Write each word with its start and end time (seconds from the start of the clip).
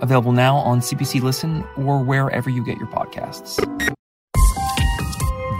available 0.00 0.32
now 0.32 0.56
on 0.56 0.80
CBC 0.80 1.22
Listen 1.22 1.64
or 1.76 2.02
wherever 2.02 2.50
you 2.50 2.64
get 2.64 2.78
your 2.78 2.88
podcasts. 2.88 3.56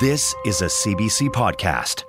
This 0.00 0.34
is 0.44 0.62
a 0.62 0.66
CBC 0.66 1.28
podcast. 1.28 2.04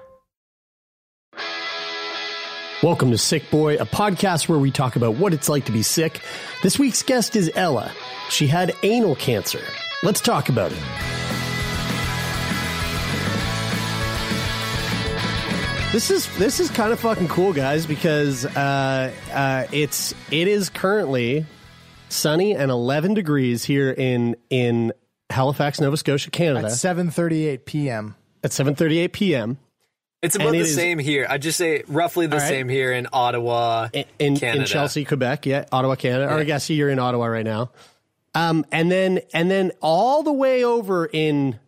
Welcome 2.82 3.12
to 3.12 3.18
Sick 3.18 3.52
Boy, 3.52 3.76
a 3.76 3.86
podcast 3.86 4.50
where 4.50 4.58
we 4.58 4.72
talk 4.72 4.96
about 4.96 5.16
what 5.16 5.34
it's 5.34 5.50
like 5.50 5.66
to 5.66 5.72
be 5.72 5.84
sick. 5.84 6.22
This 6.64 6.80
week's 6.80 7.04
guest 7.04 7.36
is 7.36 7.52
Ella. 7.54 7.92
She 8.30 8.48
had 8.48 8.74
anal 8.82 9.16
cancer. 9.16 9.62
Let's 10.02 10.20
talk 10.20 10.50
about 10.50 10.72
it. 10.72 10.80
This 15.92 16.10
is 16.10 16.38
this 16.38 16.62
is 16.62 16.70
kind 16.72 16.94
of 16.94 17.00
fucking 17.02 17.28
cool, 17.28 17.52
guys, 17.52 17.86
because 17.86 18.46
uh, 18.46 19.14
uh, 19.34 19.66
it's 19.74 20.16
it 20.32 20.48
is 20.48 20.70
currently 20.70 21.46
sunny 22.12 22.56
and 22.56 22.70
11 22.70 23.14
degrees 23.14 23.64
here 23.64 23.92
in 23.92 24.36
in 24.50 24.94
Halifax, 25.30 25.80
Nova 25.80 25.96
Scotia, 25.98 26.30
Canada, 26.30 26.68
At 26.68 26.74
7:38 26.74 27.66
p.m. 27.66 28.16
at 28.44 28.52
7:38 28.52 29.12
p.m. 29.14 29.58
It's 30.22 30.36
about 30.36 30.50
And 30.50 30.56
the 30.56 30.60
it 30.60 30.64
is- 30.68 30.76
same 30.76 31.00
here. 31.00 31.26
I'd 31.28 31.42
just 31.42 31.58
say 31.58 31.84
roughly 31.88 32.28
the 32.28 32.36
All 32.36 32.42
right. 32.42 32.48
same 32.48 32.70
here 32.70 32.92
in 32.94 33.08
Ottawa, 33.12 33.90
in, 33.92 34.06
in, 34.20 34.44
in 34.44 34.66
Chelsea, 34.66 35.04
Quebec, 35.04 35.48
yeah, 35.48 35.66
Ottawa, 35.72 35.96
Canada. 35.96 36.32
Or 36.32 36.38
I 36.38 36.44
guess 36.44 36.70
you're 36.70 36.90
in 36.90 37.00
Ottawa 37.00 37.26
right 37.26 37.46
now. 37.46 37.72
Um, 38.36 38.66
and 38.72 38.92
then 38.92 39.22
and 39.34 39.50
then 39.50 39.72
all 39.82 40.22
the 40.24 40.32
way 40.34 40.64
over 40.64 41.06
in 41.12 41.60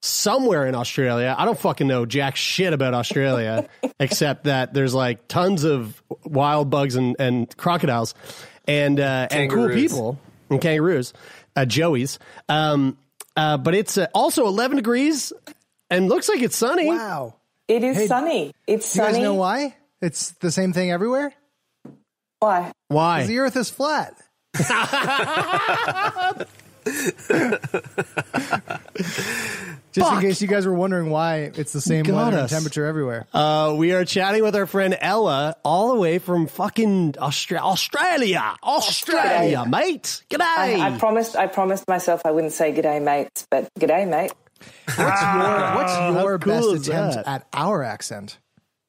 somewhere 0.00 0.64
in 0.66 0.74
Australia. 0.74 1.34
I 1.36 1.44
don't 1.44 1.58
fucking 1.58 1.86
know 1.86 2.06
jack 2.06 2.36
shit 2.36 2.72
about 2.72 2.94
Australia, 2.94 3.68
except 4.00 4.44
that 4.44 4.72
there's 4.72 4.94
like 4.94 5.26
tons 5.28 5.64
of 5.64 6.02
wild 6.24 6.70
bugs 6.70 6.94
and, 6.94 7.16
and 7.18 7.54
crocodiles 7.56 8.14
and 8.68 9.00
uh, 9.00 9.26
and 9.30 9.50
cool 9.50 9.68
people 9.70 10.18
and 10.50 10.60
kangaroos, 10.60 11.12
uh, 11.56 11.62
joeys. 11.62 12.18
Um, 12.48 12.96
uh, 13.36 13.56
but 13.56 13.74
it's 13.74 13.98
uh, 13.98 14.06
also 14.14 14.46
11 14.46 14.76
degrees 14.76 15.32
and 15.90 16.08
looks 16.08 16.28
like 16.28 16.40
it's 16.42 16.56
sunny. 16.56 16.86
Wow. 16.88 17.34
It 17.66 17.82
is 17.84 17.96
Hey, 17.96 18.06
sunny. 18.06 18.52
It's 18.66 18.92
Do 18.92 19.00
you 19.00 19.06
guys 19.08 19.18
know 19.18 19.34
why? 19.34 19.74
It's 20.00 20.30
the 20.40 20.50
same 20.50 20.72
thing 20.72 20.90
everywhere? 20.90 21.32
Why? 22.40 22.72
Why? 22.88 23.20
'Cause 23.20 23.28
the 23.28 23.38
earth 23.38 23.56
is 23.56 23.68
flat. 23.70 24.14
Just 29.92 30.12
in 30.12 30.20
case 30.20 30.42
you 30.42 30.48
guys 30.48 30.66
were 30.66 30.74
wondering 30.74 31.10
why 31.10 31.50
it's 31.54 31.72
the 31.72 31.80
same 31.80 32.04
Got 32.04 32.14
weather 32.14 32.36
and 32.36 32.44
us. 32.44 32.50
temperature 32.50 32.84
everywhere. 32.84 33.26
Uh, 33.32 33.74
we 33.76 33.92
are 33.92 34.04
chatting 34.04 34.42
with 34.42 34.54
our 34.54 34.66
friend 34.66 34.96
Ella, 35.00 35.56
all 35.64 35.92
the 35.94 35.98
way 35.98 36.18
from 36.18 36.46
fucking 36.46 37.12
Austra- 37.14 37.58
Australia, 37.60 38.54
Australia, 38.62 39.64
G'day. 39.66 39.70
mate. 39.70 40.22
G'day. 40.30 40.40
I, 40.40 40.94
I 40.94 40.98
promised. 40.98 41.36
I 41.36 41.46
promised 41.46 41.88
myself 41.88 42.22
I 42.24 42.30
wouldn't 42.32 42.52
say 42.52 42.72
"g'day, 42.72 43.02
mates," 43.02 43.46
but 43.50 43.68
"g'day, 43.80 44.08
mate." 44.08 44.32
What's 44.86 44.98
your, 44.98 45.74
what's 45.76 45.98
your 45.98 46.38
cool 46.38 46.52
best 46.52 46.66
is 46.68 46.88
attempt 46.88 47.14
that? 47.16 47.26
at 47.26 47.46
our 47.52 47.82
accent? 47.82 48.38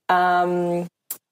Um, 0.09 0.87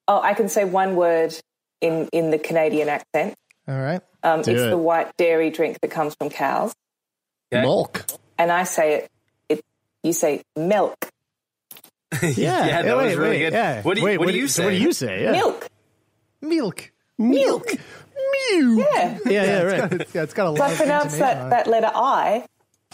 oh, 0.08 0.22
I 0.22 0.34
can 0.34 0.48
say 0.50 0.64
one 0.66 0.96
word 0.96 1.34
in 1.82 2.08
in 2.14 2.32
the 2.32 2.40
Canadian 2.40 2.88
accent. 2.90 3.34
All 3.68 3.78
right. 3.80 4.02
Um, 4.24 4.40
it's 4.42 4.48
it. 4.50 4.70
the 4.70 4.78
white 4.78 5.16
dairy 5.18 5.50
drink 5.50 5.80
that 5.82 5.90
comes 5.92 6.16
from 6.16 6.30
cows, 6.30 6.74
Okay. 7.54 7.62
Milk. 7.62 8.06
and 8.38 8.52
I 8.52 8.64
say 8.64 8.96
it. 8.96 9.12
It 9.50 9.66
you 10.04 10.14
say 10.14 10.44
milk, 10.56 10.96
Yeah, 12.22 12.32
Yeah, 12.66 12.82
that 12.84 12.98
was 12.98 13.16
really 13.16 13.40
good. 13.40 13.54
Yeah. 13.54 13.82
What 13.82 13.96
do 13.96 14.02
you- 14.02 14.06
Wait, 14.06 14.18
what 14.20 14.28
do 14.28 14.38
you 14.38 14.48
so 14.48 14.64
What 14.66 14.70
do 14.72 14.78
say? 14.78 14.82
you 14.84 14.92
say? 14.94 15.24
Yeah. 15.24 15.32
milk. 15.32 15.68
Milk. 16.42 16.92
Milk. 17.18 17.72
Mew. 18.52 18.80
Yeah. 18.94 19.18
Yeah, 19.26 19.32
yeah, 19.44 19.62
right. 19.64 19.92
It's, 19.94 20.14
yeah, 20.16 20.24
it's 20.24 20.34
got 20.34 20.54
a 20.54 20.56
So 20.56 20.62
lot 20.62 20.70
I 20.70 20.72
of 20.72 20.78
pronounce 20.78 21.14
intonation 21.14 21.40
on 21.44 21.50
that 21.50 21.62
it. 21.62 21.66
that 21.66 21.72
letter 21.72 21.92
I. 21.94 22.46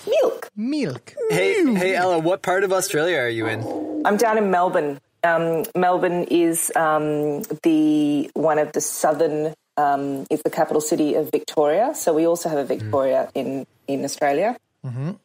Milk. 0.08 0.50
Milk. 0.56 1.14
Hey, 1.30 1.76
hey, 1.76 1.96
Ella, 1.96 2.20
what 2.20 2.42
part 2.42 2.64
of 2.64 2.72
Australia 2.74 3.18
are 3.20 3.30
you 3.30 3.48
in? 3.48 4.04
I'm 4.06 4.18
down 4.18 4.38
in 4.38 4.50
Melbourne. 4.52 5.00
Um, 5.24 5.64
Melbourne 5.76 6.24
is 6.26 6.72
um, 6.76 7.44
the 7.64 8.30
one 8.34 8.60
of 8.60 8.72
the 8.74 8.82
southern. 8.82 9.54
Um, 9.78 10.26
it's 10.30 10.44
the 10.44 10.50
capital 10.50 10.82
city 10.82 11.16
of 11.16 11.32
Victoria. 11.32 11.94
So 11.96 12.14
we 12.14 12.28
also 12.28 12.50
have 12.50 12.60
a 12.60 12.66
Victoria 12.66 13.30
in 13.34 13.66
in 13.88 14.04
Australia, 14.06 14.56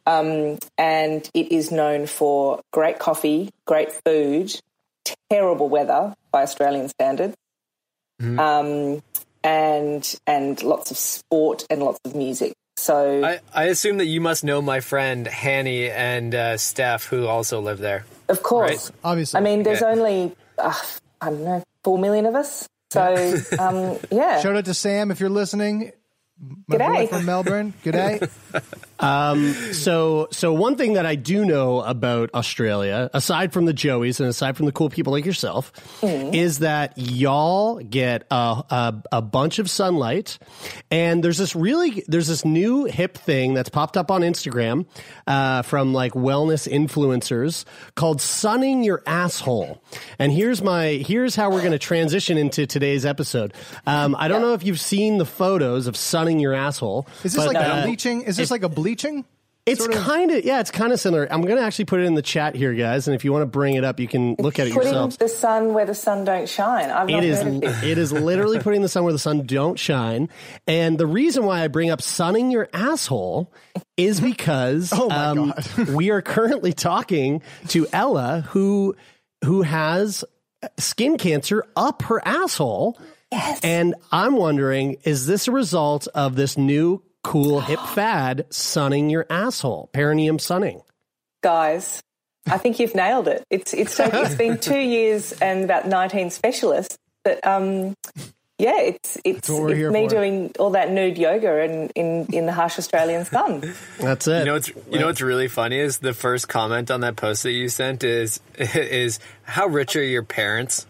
um, 0.06 0.58
and 0.78 1.30
it 1.34 1.52
is 1.52 1.70
known 1.70 2.06
for 2.06 2.60
great 2.72 2.98
coffee, 2.98 3.50
great 3.66 3.92
food, 4.04 4.58
terrible 5.30 5.68
weather 5.68 6.14
by 6.32 6.42
Australian 6.42 6.88
standards, 6.88 7.36
um, 8.20 9.02
and 9.44 10.14
and 10.26 10.62
lots 10.62 10.90
of 10.90 10.96
sport 10.96 11.66
and 11.70 11.82
lots 11.82 11.98
of 12.04 12.14
music. 12.14 12.54
So 12.76 13.22
I, 13.24 13.40
I 13.52 13.64
assume 13.64 13.98
that 13.98 14.06
you 14.06 14.20
must 14.20 14.44
know 14.44 14.62
my 14.62 14.80
friend 14.80 15.26
Hanny 15.26 15.90
and 15.90 16.34
uh, 16.34 16.56
Steph, 16.56 17.04
who 17.06 17.26
also 17.26 17.60
live 17.60 17.78
there. 17.78 18.06
of 18.28 18.42
course, 18.42 18.92
Obviously. 19.04 19.38
I 19.38 19.42
mean, 19.42 19.62
there's 19.64 19.80
Yeah. 19.80 19.88
only 19.88 20.32
uh, 20.58 20.74
I 21.20 21.30
don't 21.30 21.44
know 21.44 21.62
four 21.84 21.98
million 21.98 22.24
of 22.26 22.34
us. 22.34 22.66
So 22.90 23.36
um, 23.58 23.98
yeah, 24.10 24.40
Shout 24.40 24.56
out 24.56 24.64
to 24.64 24.74
Sam 24.74 25.10
if 25.10 25.20
you're 25.20 25.30
listening. 25.30 25.92
My 26.68 26.76
G'day. 26.76 27.08
from 27.08 27.24
Melbourne. 27.24 27.74
Good 27.82 27.94
day. 29.00 29.72
So, 29.72 30.28
so 30.30 30.52
one 30.52 30.76
thing 30.76 30.94
that 30.94 31.06
I 31.06 31.14
do 31.14 31.44
know 31.44 31.80
about 31.80 32.30
Australia, 32.34 33.10
aside 33.14 33.52
from 33.52 33.64
the 33.64 33.74
Joeys 33.74 34.20
and 34.20 34.28
aside 34.28 34.56
from 34.56 34.66
the 34.66 34.72
cool 34.72 34.90
people 34.90 35.12
like 35.12 35.24
yourself, 35.24 35.72
is 36.02 36.60
that 36.60 36.94
y'all 36.96 37.78
get 37.78 38.26
a, 38.30 38.34
a, 38.34 39.02
a 39.12 39.22
bunch 39.22 39.58
of 39.58 39.70
sunlight, 39.70 40.38
and 40.90 41.22
there's 41.22 41.38
this 41.38 41.54
really 41.54 42.02
there's 42.08 42.26
this 42.26 42.44
new 42.44 42.86
hip 42.86 43.16
thing 43.16 43.54
that's 43.54 43.68
popped 43.68 43.96
up 43.96 44.10
on 44.10 44.22
Instagram 44.22 44.86
uh, 45.26 45.62
from 45.62 45.92
like 45.92 46.12
wellness 46.12 46.66
influencers 46.70 47.64
called 47.94 48.20
sunning 48.20 48.82
your 48.82 49.02
asshole. 49.06 49.82
And 50.18 50.32
here's 50.32 50.62
my 50.62 50.86
here's 50.88 51.36
how 51.36 51.50
we're 51.50 51.60
going 51.60 51.72
to 51.72 51.78
transition 51.78 52.36
into 52.36 52.66
today's 52.66 53.06
episode. 53.06 53.54
Um, 53.86 54.16
I 54.18 54.28
don't 54.28 54.42
know 54.42 54.54
if 54.54 54.64
you've 54.64 54.80
seen 54.80 55.18
the 55.18 55.26
photos 55.26 55.86
of 55.86 55.96
sunning 55.96 56.40
your 56.40 56.54
asshole. 56.54 57.06
Is 57.22 57.34
this 57.34 57.44
but, 57.44 57.54
like 57.54 57.56
uh, 57.56 57.84
bleaching? 57.84 58.22
Is 58.22 58.36
this 58.36 58.50
like 58.50 58.62
a 58.62 58.68
bleaching? 58.68 58.87
It's 59.66 59.80
sort 59.80 59.94
of- 59.94 60.02
kind 60.02 60.30
of 60.30 60.44
yeah, 60.44 60.60
it's 60.60 60.70
kind 60.70 60.92
of 60.92 61.00
similar. 61.00 61.26
I'm 61.30 61.42
going 61.42 61.56
to 61.56 61.62
actually 61.62 61.84
put 61.84 62.00
it 62.00 62.04
in 62.04 62.14
the 62.14 62.22
chat 62.22 62.54
here, 62.54 62.72
guys, 62.72 63.06
and 63.06 63.14
if 63.14 63.22
you 63.24 63.32
want 63.32 63.42
to 63.42 63.46
bring 63.46 63.74
it 63.74 63.84
up, 63.84 64.00
you 64.00 64.08
can 64.08 64.34
look 64.38 64.58
at 64.58 64.66
it 64.66 64.72
putting 64.72 64.88
yourselves. 64.92 65.18
the 65.18 65.28
sun 65.28 65.74
where 65.74 65.84
the 65.84 65.94
sun 65.94 66.24
don't 66.24 66.48
shine. 66.48 66.90
I've 66.90 67.08
not 67.08 67.22
It 67.22 67.28
is 67.28 67.38
heard 67.42 67.54
of 67.54 67.60
this. 67.60 67.82
it 67.82 67.98
is 67.98 68.12
literally 68.12 68.58
putting 68.60 68.80
the 68.80 68.88
sun 68.88 69.04
where 69.04 69.12
the 69.12 69.18
sun 69.18 69.44
don't 69.46 69.78
shine. 69.78 70.30
And 70.66 70.96
the 70.96 71.06
reason 71.06 71.44
why 71.44 71.62
I 71.62 71.68
bring 71.68 71.90
up 71.90 72.00
sunning 72.00 72.50
your 72.50 72.68
asshole 72.72 73.52
is 73.98 74.20
because 74.22 74.90
Oh 74.94 75.10
um, 75.10 75.52
we 75.94 76.10
are 76.10 76.22
currently 76.22 76.72
talking 76.72 77.42
to 77.68 77.86
Ella 77.92 78.46
who 78.50 78.96
who 79.44 79.62
has 79.62 80.24
skin 80.78 81.18
cancer 81.18 81.64
up 81.76 82.02
her 82.02 82.26
asshole. 82.26 82.98
Yes. 83.30 83.60
And 83.62 83.94
I'm 84.10 84.34
wondering, 84.36 84.96
is 85.04 85.26
this 85.26 85.46
a 85.46 85.52
result 85.52 86.08
of 86.14 86.34
this 86.36 86.56
new 86.56 87.02
cool 87.28 87.60
hip 87.60 87.80
fad, 87.80 88.46
sunning 88.48 89.10
your 89.10 89.26
asshole, 89.28 89.90
perineum 89.92 90.38
sunning? 90.38 90.80
Guys, 91.42 92.02
I 92.46 92.56
think 92.56 92.80
you've 92.80 92.94
nailed 92.94 93.28
it. 93.28 93.44
It's 93.50 93.74
it's 93.74 93.94
taken, 93.96 94.24
it's 94.24 94.34
been 94.34 94.58
two 94.60 94.78
years 94.78 95.32
and 95.32 95.62
about 95.62 95.86
19 95.86 96.30
specialists, 96.30 96.96
but 97.24 97.46
um, 97.46 97.94
yeah, 98.58 98.80
it's 98.80 99.18
it's, 99.24 99.48
it's 99.48 99.50
me 99.50 100.04
for. 100.04 100.08
doing 100.08 100.52
all 100.58 100.70
that 100.70 100.90
nude 100.90 101.18
yoga 101.18 101.62
in, 101.64 101.90
in, 101.90 102.26
in 102.32 102.46
the 102.46 102.52
harsh 102.52 102.78
Australian 102.78 103.26
sun. 103.26 103.74
That's 104.00 104.26
it. 104.26 104.38
You 104.38 104.44
know 104.46 104.54
what's 104.54 104.68
you 104.68 104.98
know 104.98 105.06
what's 105.06 105.20
really 105.20 105.48
funny 105.48 105.78
is 105.78 105.98
the 105.98 106.14
first 106.14 106.48
comment 106.48 106.90
on 106.90 107.02
that 107.02 107.16
post 107.16 107.42
that 107.42 107.52
you 107.52 107.68
sent 107.68 108.04
is 108.04 108.40
is 108.58 109.20
how 109.42 109.66
rich 109.66 109.96
are 109.96 110.02
your 110.02 110.22
parents? 110.22 110.86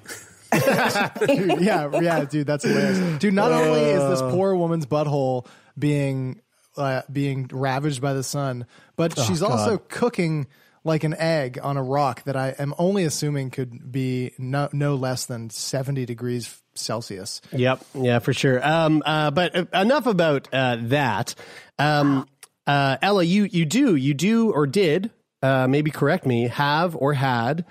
Dude, 0.50 1.60
yeah, 1.60 2.00
yeah, 2.00 2.24
dude, 2.24 2.46
that's 2.46 2.64
hilarious. 2.64 3.18
Dude, 3.18 3.34
not 3.34 3.52
only 3.52 3.80
is 3.82 4.02
this 4.08 4.22
poor 4.32 4.54
woman's 4.54 4.86
butthole 4.86 5.44
being 5.78 6.40
uh, 6.76 7.02
being 7.12 7.48
ravaged 7.52 8.00
by 8.00 8.12
the 8.14 8.22
sun, 8.22 8.66
but 8.96 9.19
she's 9.19 9.42
also 9.42 9.78
cooking 9.88 10.46
like 10.84 11.02
an 11.04 11.14
egg 11.14 11.58
on 11.62 11.76
a 11.76 11.82
rock 11.82 12.22
that 12.25 12.36
I 12.36 12.54
am 12.58 12.72
only 12.78 13.04
assuming 13.04 13.50
could 13.50 13.90
be 13.90 14.32
no, 14.38 14.69
no 14.72 14.94
less 14.94 15.26
than 15.26 15.50
70 15.50 16.06
degrees 16.06 16.62
Celsius. 16.75 17.40
Yep. 17.52 17.84
Yeah, 17.94 18.20
for 18.20 18.32
sure. 18.32 18.64
Um, 18.66 19.02
uh, 19.04 19.32
but 19.32 19.56
uh, 19.56 19.64
enough 19.75 20.06
about 20.06 20.48
uh, 20.52 20.76
that. 20.82 21.34
Um, 21.80 22.26
uh, 22.66 22.96
Ella, 23.02 23.25
you 23.25 23.44
you 23.44 23.64
do 23.64 23.96
you 23.96 24.14
do 24.14 24.52
or 24.52 24.66
did 24.66 25.10
uh, 25.42 25.66
maybe 25.69 25.90
correct 25.90 26.26
me 26.26 26.48
have 26.48 26.94
or 26.94 27.14
had 27.14 27.64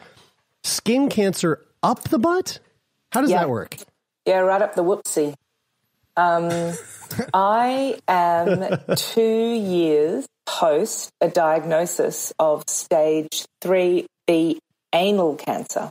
skin 0.63 1.07
cancer 1.09 1.65
up 1.81 2.03
the 2.09 2.19
butt. 2.19 2.59
How 3.11 3.21
does 3.21 3.29
Yeah. 3.31 3.39
that 3.39 3.49
work? 3.49 3.77
Yeah, 4.25 4.39
right 4.39 4.61
up 4.61 4.75
the 4.75 4.83
whoopsie. 4.83 5.33
Um, 6.17 6.73
I 7.33 7.99
am 8.07 8.79
two 8.95 9.53
years 9.53 10.25
post 10.47 11.11
a 11.21 11.27
diagnosis 11.27 12.33
of 12.39 12.63
stage 12.67 13.45
3B 13.63 14.57
anal 14.93 15.35
cancer. 15.35 15.89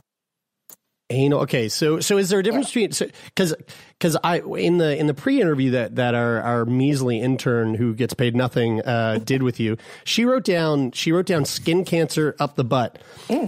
Anal. 1.09 1.39
Okay, 1.43 1.69
so 1.69 2.01
so 2.01 2.17
is 2.17 2.27
there 2.27 2.39
a 2.39 2.43
difference 2.43 2.67
between 2.67 2.89
because 2.89 3.55
because 3.97 4.17
I 4.25 4.39
in 4.39 4.77
the 4.77 4.97
in 4.97 5.07
the 5.07 5.13
pre-interview 5.13 5.71
that 5.71 5.95
that 5.95 6.15
our 6.15 6.41
our 6.41 6.65
measly 6.65 7.21
intern 7.21 7.75
who 7.75 7.95
gets 7.95 8.13
paid 8.13 8.35
nothing 8.35 8.81
uh, 8.81 9.19
did 9.23 9.41
with 9.41 9.57
you, 9.57 9.77
she 10.03 10.25
wrote 10.25 10.43
down 10.43 10.91
she 10.91 11.13
wrote 11.13 11.25
down 11.25 11.45
skin 11.45 11.85
cancer 11.85 12.35
up 12.41 12.57
the 12.57 12.65
butt, 12.65 12.99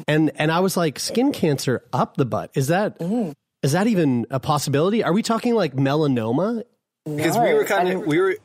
and 0.08 0.32
and 0.36 0.52
I 0.54 0.62
was 0.62 0.78
like 0.78 1.00
skin 1.00 1.34
cancer 1.34 1.84
up 1.92 2.16
the 2.16 2.24
butt 2.24 2.52
is 2.54 2.68
that 2.68 2.96
is 3.64 3.74
that 3.74 3.88
even 3.88 4.26
a 4.30 4.40
possibility? 4.40 5.04
Are 5.04 5.14
we 5.14 5.24
talking 5.24 5.56
like 5.56 5.74
melanoma? 5.74 6.64
Because 7.06 7.38
we 7.38 7.54
were 7.54 7.66
kind 7.66 7.90
of 7.90 8.06
we 8.06 8.20
were 8.20 8.36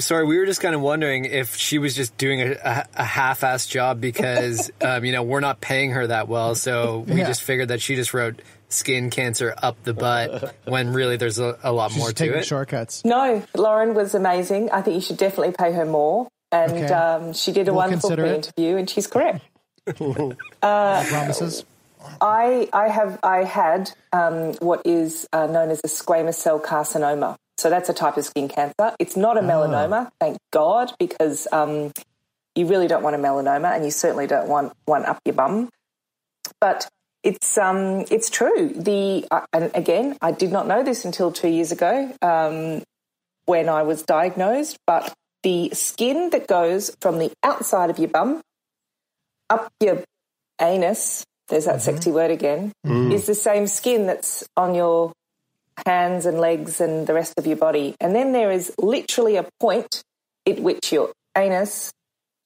sorry 0.00 0.26
we 0.26 0.36
were 0.38 0.46
just 0.46 0.60
kind 0.60 0.74
of 0.74 0.80
wondering 0.80 1.24
if 1.24 1.54
she 1.56 1.78
was 1.78 1.94
just 1.94 2.16
doing 2.18 2.40
a, 2.42 2.52
a, 2.64 2.84
a 2.96 3.04
half-ass 3.04 3.66
job 3.66 4.00
because 4.00 4.70
um, 4.82 5.04
you 5.04 5.12
know 5.12 5.22
we're 5.22 5.40
not 5.40 5.60
paying 5.60 5.92
her 5.92 6.06
that 6.06 6.26
well, 6.28 6.54
so 6.54 7.04
we 7.06 7.20
Yeah. 7.20 7.26
just 7.26 7.42
figured 7.42 7.68
that 7.68 7.80
she 7.80 7.94
just 7.94 8.12
wrote 8.12 8.42
skin 8.70 9.08
cancer 9.10 9.54
up 9.56 9.82
the 9.84 9.94
butt 9.94 10.54
when 10.64 10.92
really 10.92 11.16
there's 11.16 11.38
a, 11.38 11.56
a 11.62 11.72
lot 11.72 11.90
She's 11.92 12.00
more 12.00 12.12
to 12.12 12.38
it. 12.38 12.44
shortcuts. 12.44 13.04
No, 13.04 13.42
Lauren 13.56 13.94
was 13.94 14.14
amazing. 14.14 14.70
I 14.70 14.82
think 14.82 14.96
you 14.96 15.00
should 15.00 15.16
definitely 15.16 15.54
pay 15.58 15.72
her 15.72 15.86
more. 15.86 16.28
And 16.50 16.72
Okay. 16.72 16.86
um, 16.92 17.32
she 17.34 17.52
did 17.52 17.68
a 17.68 17.72
We'll 17.72 17.78
wonderful 17.78 18.14
pre-interview, 18.16 18.76
and 18.76 18.88
she's 18.90 19.06
correct. 19.06 19.44
Promises. 20.60 21.64
I 22.20 22.68
I 22.72 22.88
have 22.88 23.18
I 23.22 23.44
had 23.44 23.92
um, 24.12 24.54
what 24.54 24.82
is 24.84 25.26
uh, 25.32 25.46
known 25.46 25.70
as 25.70 25.80
a 25.84 25.88
squamous 25.88 26.34
cell 26.34 26.60
carcinoma. 26.60 27.36
So 27.56 27.70
that's 27.70 27.88
a 27.88 27.94
type 27.94 28.16
of 28.16 28.24
skin 28.24 28.48
cancer. 28.48 28.94
It's 29.00 29.16
not 29.16 29.36
a 29.36 29.40
melanoma, 29.40 30.10
thank 30.20 30.38
God, 30.52 30.92
because 31.00 31.48
um, 31.50 31.90
you 32.54 32.66
really 32.66 32.86
don't 32.86 33.02
want 33.02 33.16
a 33.16 33.18
melanoma, 33.18 33.74
and 33.74 33.84
you 33.84 33.90
certainly 33.90 34.28
don't 34.28 34.48
want 34.48 34.72
one 34.84 35.04
up 35.04 35.18
your 35.24 35.34
bum. 35.34 35.68
But 36.60 36.88
it's 37.24 37.58
um, 37.58 38.04
it's 38.10 38.30
true. 38.30 38.68
The 38.68 39.26
uh, 39.30 39.46
and 39.52 39.72
again, 39.74 40.16
I 40.22 40.30
did 40.30 40.52
not 40.52 40.68
know 40.68 40.84
this 40.84 41.04
until 41.04 41.32
two 41.32 41.48
years 41.48 41.72
ago 41.72 42.14
um, 42.22 42.82
when 43.46 43.68
I 43.68 43.82
was 43.82 44.02
diagnosed. 44.02 44.78
But 44.86 45.12
the 45.42 45.70
skin 45.70 46.30
that 46.30 46.46
goes 46.46 46.96
from 47.00 47.18
the 47.18 47.32
outside 47.42 47.90
of 47.90 47.98
your 47.98 48.08
bum 48.08 48.40
up 49.50 49.72
your 49.80 50.04
anus, 50.60 51.24
there's 51.48 51.64
that 51.64 51.76
mm-hmm. 51.76 51.94
sexy 51.94 52.10
word 52.10 52.30
again, 52.30 52.72
mm. 52.86 53.12
is 53.12 53.26
the 53.26 53.34
same 53.34 53.66
skin 53.66 54.06
that's 54.06 54.46
on 54.56 54.74
your 54.74 55.12
hands 55.86 56.26
and 56.26 56.38
legs 56.38 56.80
and 56.80 57.06
the 57.06 57.14
rest 57.14 57.34
of 57.38 57.46
your 57.46 57.56
body. 57.56 57.94
And 58.00 58.14
then 58.14 58.32
there 58.32 58.50
is 58.50 58.72
literally 58.78 59.36
a 59.36 59.46
point 59.60 60.02
at 60.46 60.60
which 60.60 60.92
your 60.92 61.12
anus 61.36 61.92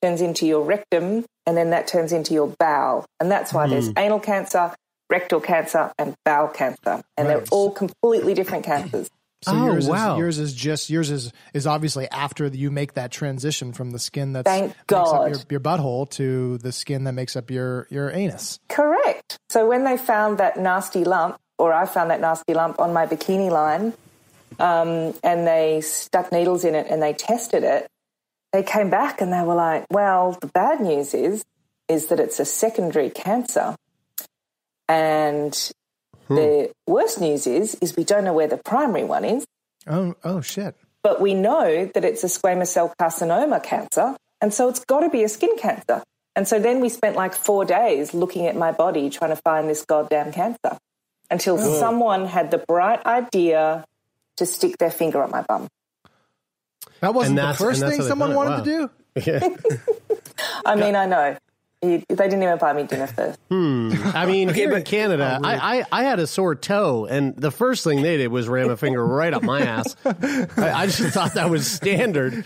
turns 0.02 0.20
into 0.20 0.46
your 0.46 0.62
rectum 0.62 1.24
and 1.46 1.56
then 1.56 1.70
that 1.70 1.86
turns 1.86 2.12
into 2.12 2.34
your 2.34 2.54
bowel. 2.58 3.06
And 3.20 3.30
that's 3.30 3.52
why 3.52 3.66
there's 3.66 3.90
mm. 3.90 3.98
anal 3.98 4.20
cancer, 4.20 4.74
rectal 5.10 5.40
cancer, 5.40 5.92
and 5.98 6.14
bowel 6.24 6.48
cancer. 6.48 7.02
And 7.16 7.28
they're 7.28 7.44
all 7.50 7.70
completely 7.70 8.34
different 8.34 8.64
cancers. 8.64 9.08
So 9.42 9.52
Oh, 9.52 9.66
yours 9.66 9.88
wow. 9.88 10.14
is 10.14 10.18
yours 10.18 10.38
is 10.38 10.54
just 10.54 10.88
yours 10.90 11.10
is 11.10 11.32
is 11.52 11.66
obviously 11.66 12.08
after 12.10 12.46
you 12.46 12.70
make 12.70 12.94
that 12.94 13.10
transition 13.10 13.72
from 13.72 13.90
the 13.90 13.98
skin 13.98 14.32
that's 14.32 14.48
Thank 14.48 14.68
makes 14.68 14.78
up 14.86 14.86
God. 14.86 15.30
your, 15.30 15.38
your 15.50 15.60
butthole 15.60 16.08
to 16.10 16.58
the 16.58 16.70
skin 16.70 17.04
that 17.04 17.12
makes 17.12 17.34
up 17.34 17.50
your 17.50 17.88
your 17.90 18.10
anus. 18.10 18.60
Correct. 18.68 19.36
So 19.50 19.66
when 19.66 19.82
they 19.84 19.96
found 19.96 20.38
that 20.38 20.56
nasty 20.56 21.02
lump, 21.04 21.38
or 21.58 21.72
I 21.72 21.86
found 21.86 22.10
that 22.10 22.20
nasty 22.20 22.54
lump 22.54 22.78
on 22.78 22.92
my 22.92 23.06
bikini 23.06 23.50
line, 23.50 23.94
um, 24.60 25.14
and 25.24 25.46
they 25.46 25.80
stuck 25.80 26.30
needles 26.30 26.64
in 26.64 26.74
it 26.76 26.86
and 26.88 27.02
they 27.02 27.12
tested 27.12 27.64
it, 27.64 27.88
they 28.52 28.62
came 28.62 28.90
back 28.90 29.20
and 29.20 29.32
they 29.32 29.42
were 29.42 29.56
like, 29.56 29.86
"Well, 29.90 30.38
the 30.40 30.46
bad 30.46 30.80
news 30.80 31.14
is, 31.14 31.42
is 31.88 32.06
that 32.06 32.20
it's 32.20 32.38
a 32.38 32.44
secondary 32.44 33.10
cancer, 33.10 33.74
and 34.88 35.72
Hmm. 36.28 36.36
the 36.36 36.72
worst 36.86 37.20
news 37.20 37.46
is, 37.46 37.74
is 37.80 37.96
we 37.96 38.04
don't 38.04 38.24
know 38.24 38.32
where 38.32 38.48
the 38.48 38.56
primary 38.58 39.04
one 39.04 39.24
is, 39.24 39.44
Oh 39.86 40.14
oh 40.24 40.40
shit. 40.40 40.76
but 41.02 41.20
we 41.20 41.34
know 41.34 41.86
that 41.94 42.04
it's 42.04 42.22
a 42.24 42.28
squamous 42.28 42.68
cell 42.68 42.92
carcinoma 43.00 43.62
cancer, 43.62 44.16
and 44.40 44.52
so 44.54 44.68
it's 44.68 44.84
got 44.84 45.00
to 45.00 45.10
be 45.10 45.24
a 45.24 45.28
skin 45.28 45.56
cancer." 45.58 46.02
And 46.34 46.48
so 46.48 46.58
then 46.58 46.80
we 46.80 46.88
spent 46.88 47.14
like 47.16 47.34
four 47.34 47.64
days 47.66 48.14
looking 48.14 48.46
at 48.46 48.56
my 48.56 48.72
body 48.72 49.10
trying 49.10 49.30
to 49.36 49.40
find 49.44 49.68
this 49.68 49.84
goddamn 49.84 50.32
cancer 50.32 50.78
until 51.30 51.58
someone 51.58 52.24
had 52.26 52.50
the 52.50 52.58
bright 52.58 53.04
idea 53.04 53.84
to 54.38 54.46
stick 54.46 54.78
their 54.78 54.90
finger 54.90 55.22
up 55.22 55.30
my 55.30 55.42
bum. 55.42 55.68
That 57.00 57.12
wasn't 57.14 57.36
the 57.36 57.52
first 57.54 57.80
thing 57.82 58.00
someone 58.00 58.34
wanted 58.34 58.50
Wow. 58.50 58.62
to 58.64 58.64
do. 58.64 58.90
I 60.64 60.74
mean, 60.76 60.96
I 60.96 61.04
know. 61.06 61.36
You- 61.82 62.02
They 62.08 62.14
didn't 62.28 62.42
even 62.42 62.58
buy 62.58 62.72
me 62.74 62.84
dinner 62.84 63.06
first. 63.08 63.38
I 63.50 64.26
mean, 64.26 64.48
here 64.54 64.72
in 64.76 64.82
Canada, 64.84 65.40
I, 65.42 65.80
I, 65.80 65.84
I 65.90 66.04
had 66.04 66.20
a 66.20 66.26
sore 66.28 66.54
toe, 66.54 67.06
and 67.06 67.34
the 67.36 67.50
first 67.50 67.82
thing 67.84 68.02
they 68.02 68.16
did 68.18 68.28
was 68.28 68.48
ram 68.48 68.70
a 68.70 68.76
finger 68.76 69.04
right 69.04 69.34
up 69.34 69.42
my 69.42 69.62
ass. 69.62 69.96
I, 70.04 70.46
I 70.56 70.86
just 70.86 71.12
thought 71.12 71.34
that 71.34 71.50
was 71.50 71.68
standard. 71.70 72.44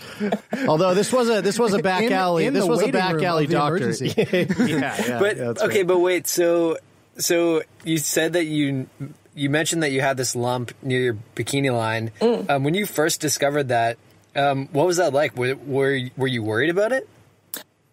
Although 0.67 0.93
this 0.95 1.13
was 1.13 1.29
a 1.29 1.41
this 1.41 1.59
was 1.59 1.73
a 1.73 1.79
back 1.79 2.03
In- 2.03 2.13
alley. 2.13 2.45
in 2.47 2.53
this 2.53 2.65
was 2.65 2.81
a 2.81 2.91
back 2.91 3.21
alley 3.21 3.45
doctor. 3.45 3.77
emergency. 3.77 4.13
yeah, 4.17 5.05
yeah, 5.07 5.19
but 5.19 5.37
yeah, 5.37 5.43
okay, 5.49 5.77
right. 5.79 5.87
but 5.87 5.99
wait. 5.99 6.27
So 6.27 6.77
so 7.17 7.61
you 7.83 7.97
said 7.99 8.33
that 8.33 8.45
you 8.45 8.87
you 9.35 9.49
mentioned 9.51 9.83
that 9.83 9.91
you 9.91 10.01
had 10.01 10.17
this 10.17 10.35
lump 10.35 10.71
near 10.81 10.99
your 10.99 11.17
bikini 11.35 11.71
line. 11.71 12.11
Mm. 12.21 12.49
Um, 12.49 12.63
when 12.63 12.73
you 12.73 12.87
first 12.87 13.21
discovered 13.21 13.67
that, 13.67 13.97
um, 14.35 14.67
what 14.71 14.87
was 14.87 14.97
that 14.97 15.13
like? 15.13 15.37
Were, 15.37 15.53
were 15.55 15.99
were 16.17 16.27
you 16.27 16.41
worried 16.41 16.71
about 16.71 16.91
it? 16.91 17.07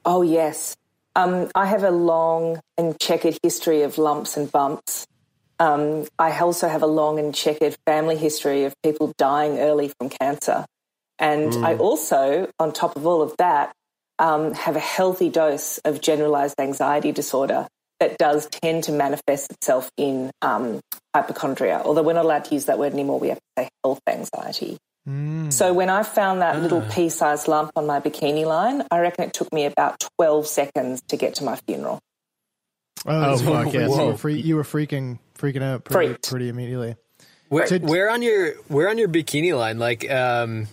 Oh, 0.07 0.23
yes. 0.23 0.75
Um, 1.17 1.51
I 1.55 1.67
have 1.67 1.85
a 1.85 1.91
long 1.91 2.61
and 2.77 2.99
checkered 2.99 3.39
history 3.43 3.83
of 3.83 3.99
lumps 3.99 4.37
and 4.37 4.51
bumps. 4.51 5.07
Um, 5.61 6.07
I 6.19 6.37
also 6.39 6.69
have 6.69 6.83
a 6.83 6.89
long 6.89 7.19
and 7.19 7.35
checkered 7.35 7.77
family 7.87 8.17
history 8.17 8.65
of 8.65 8.75
people 8.83 9.13
dying 9.17 9.59
early 9.59 9.93
from 9.99 10.09
cancer. 10.09 10.67
And 11.19 11.65
I 11.65 11.77
also, 11.77 12.51
on 12.59 12.73
top 12.73 12.97
of 12.97 13.07
all 13.07 13.23
of 13.23 13.37
that, 13.39 13.73
um, 14.19 14.53
have 14.55 14.75
a 14.75 14.81
healthy 14.81 15.31
dose 15.31 15.79
of 15.79 16.01
generalized 16.01 16.57
anxiety 16.59 17.13
disorder 17.13 17.69
that 18.01 18.19
does 18.19 18.49
tend 18.49 18.85
to 18.85 18.93
manifest 18.93 19.53
itself 19.53 19.91
in 19.97 20.31
um, 20.43 20.81
hypochondria. 21.15 21.81
Although 21.85 22.03
we're 22.03 22.15
not 22.15 22.25
allowed 22.25 22.45
to 22.47 22.55
use 22.55 22.65
that 22.65 22.79
word 22.79 22.93
anymore, 22.93 23.21
we 23.21 23.29
have 23.29 23.39
to 23.39 23.63
say 23.63 23.69
health 23.85 24.01
anxiety. 24.09 24.77
So 25.07 25.75
when 25.75 25.91
I 25.91 26.03
found 26.03 26.41
that 26.41 26.63
little 26.63 26.81
pea-sized 26.81 27.47
lump 27.47 27.73
on 27.77 27.87
my 27.87 28.01
bikini 28.01 28.47
line, 28.47 28.83
I 28.91 29.01
reckon 29.01 29.25
it 29.25 29.35
took 29.35 29.53
me 29.53 29.67
about 29.67 30.03
12 30.19 30.47
seconds 30.47 31.03
to 31.09 31.17
get 31.19 31.35
to 31.37 31.45
my 31.45 31.57
funeral. 31.67 32.01
Oh, 33.07 33.37
so 33.37 33.45
fuck, 33.45 33.75
you, 33.75 33.91
were 33.91 34.17
free, 34.17 34.41
you 34.41 34.57
were 34.57 34.63
freaking 34.63 35.19
freaking 35.39 35.63
out 35.63 35.85
pretty, 35.85 36.09
Freaked. 36.13 36.31
pretty 36.31 36.49
immediately. 36.49 36.97
Where, 37.49 37.67
So- 37.67 37.79
where 37.81 38.09
on 38.11 38.23
your 38.23 38.53
where 38.69 38.89
on 38.89 38.97
your 38.97 39.09
bikini 39.09 39.55
line? 39.57 39.79
Like 39.79 40.11
um, 40.11 40.69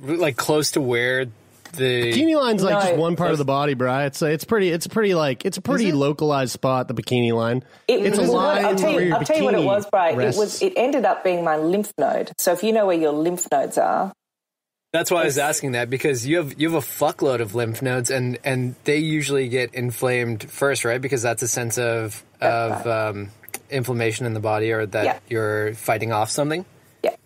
like 0.00 0.36
close 0.36 0.72
to 0.72 0.80
where 0.80 1.26
the 1.76 2.12
Bikini 2.12 2.36
line's 2.40 2.62
like 2.62 2.74
No, 2.74 2.80
just 2.80 2.96
one 2.96 3.16
part 3.16 3.32
of 3.32 3.38
the 3.38 3.44
body, 3.44 3.74
bro. 3.74 4.00
It's 4.06 4.20
it's 4.22 4.44
pretty 4.44 4.70
it's 4.70 4.86
pretty 4.86 5.14
like 5.14 5.44
it's 5.44 5.56
a 5.58 5.60
pretty 5.62 5.88
it? 5.88 5.94
localized 5.94 6.52
spot. 6.52 6.88
The 6.88 6.94
bikini 6.94 7.32
line. 7.32 7.62
It 7.88 8.00
it's 8.06 8.18
a 8.18 8.22
was- 8.22 8.30
line 8.30 8.64
I'll 8.64 8.74
tell 8.76 8.92
where 8.92 9.00
you, 9.02 9.08
your 9.08 9.16
I'll 9.18 9.24
tell 9.24 9.36
you 9.38 9.44
what 9.44 9.54
it 9.54 9.58
bikini 9.58 9.66
was, 9.66 9.86
Brian. 9.90 10.20
It 10.20 10.36
was. 10.36 10.62
It 10.62 10.72
ended 10.76 11.04
up 11.04 11.24
being 11.24 11.44
my 11.44 11.56
lymph 11.56 11.92
node. 11.98 12.32
So 12.38 12.52
if 12.52 12.62
you 12.62 12.72
know 12.72 12.86
where 12.86 12.96
your 12.98 13.12
lymph 13.12 13.46
nodes 13.52 13.78
are, 13.78 14.12
That's 14.92 15.10
why 15.10 15.22
I 15.22 15.24
was 15.24 15.38
asking 15.38 15.72
that 15.72 15.90
because 15.90 16.26
you 16.26 16.36
have 16.38 16.60
you 16.60 16.70
have 16.72 16.82
a 16.82 16.86
fuckload 16.86 17.40
of 17.40 17.54
lymph 17.54 17.82
nodes 17.82 18.10
and 18.10 18.38
and 18.44 18.74
they 18.84 18.98
usually 18.98 19.48
get 19.48 19.74
inflamed 19.74 20.48
first, 20.50 20.84
right? 20.84 21.00
Because 21.00 21.22
that's 21.22 21.42
a 21.42 21.48
sense 21.48 21.78
of 21.78 22.22
of 22.40 22.86
um, 22.86 23.30
inflammation 23.70 24.26
in 24.26 24.34
the 24.34 24.40
body 24.40 24.70
or 24.72 24.86
that 24.86 25.04
Yeah. 25.04 25.18
you're 25.28 25.74
fighting 25.74 26.12
off 26.12 26.30
something. 26.30 26.64
yeah, 27.02 27.16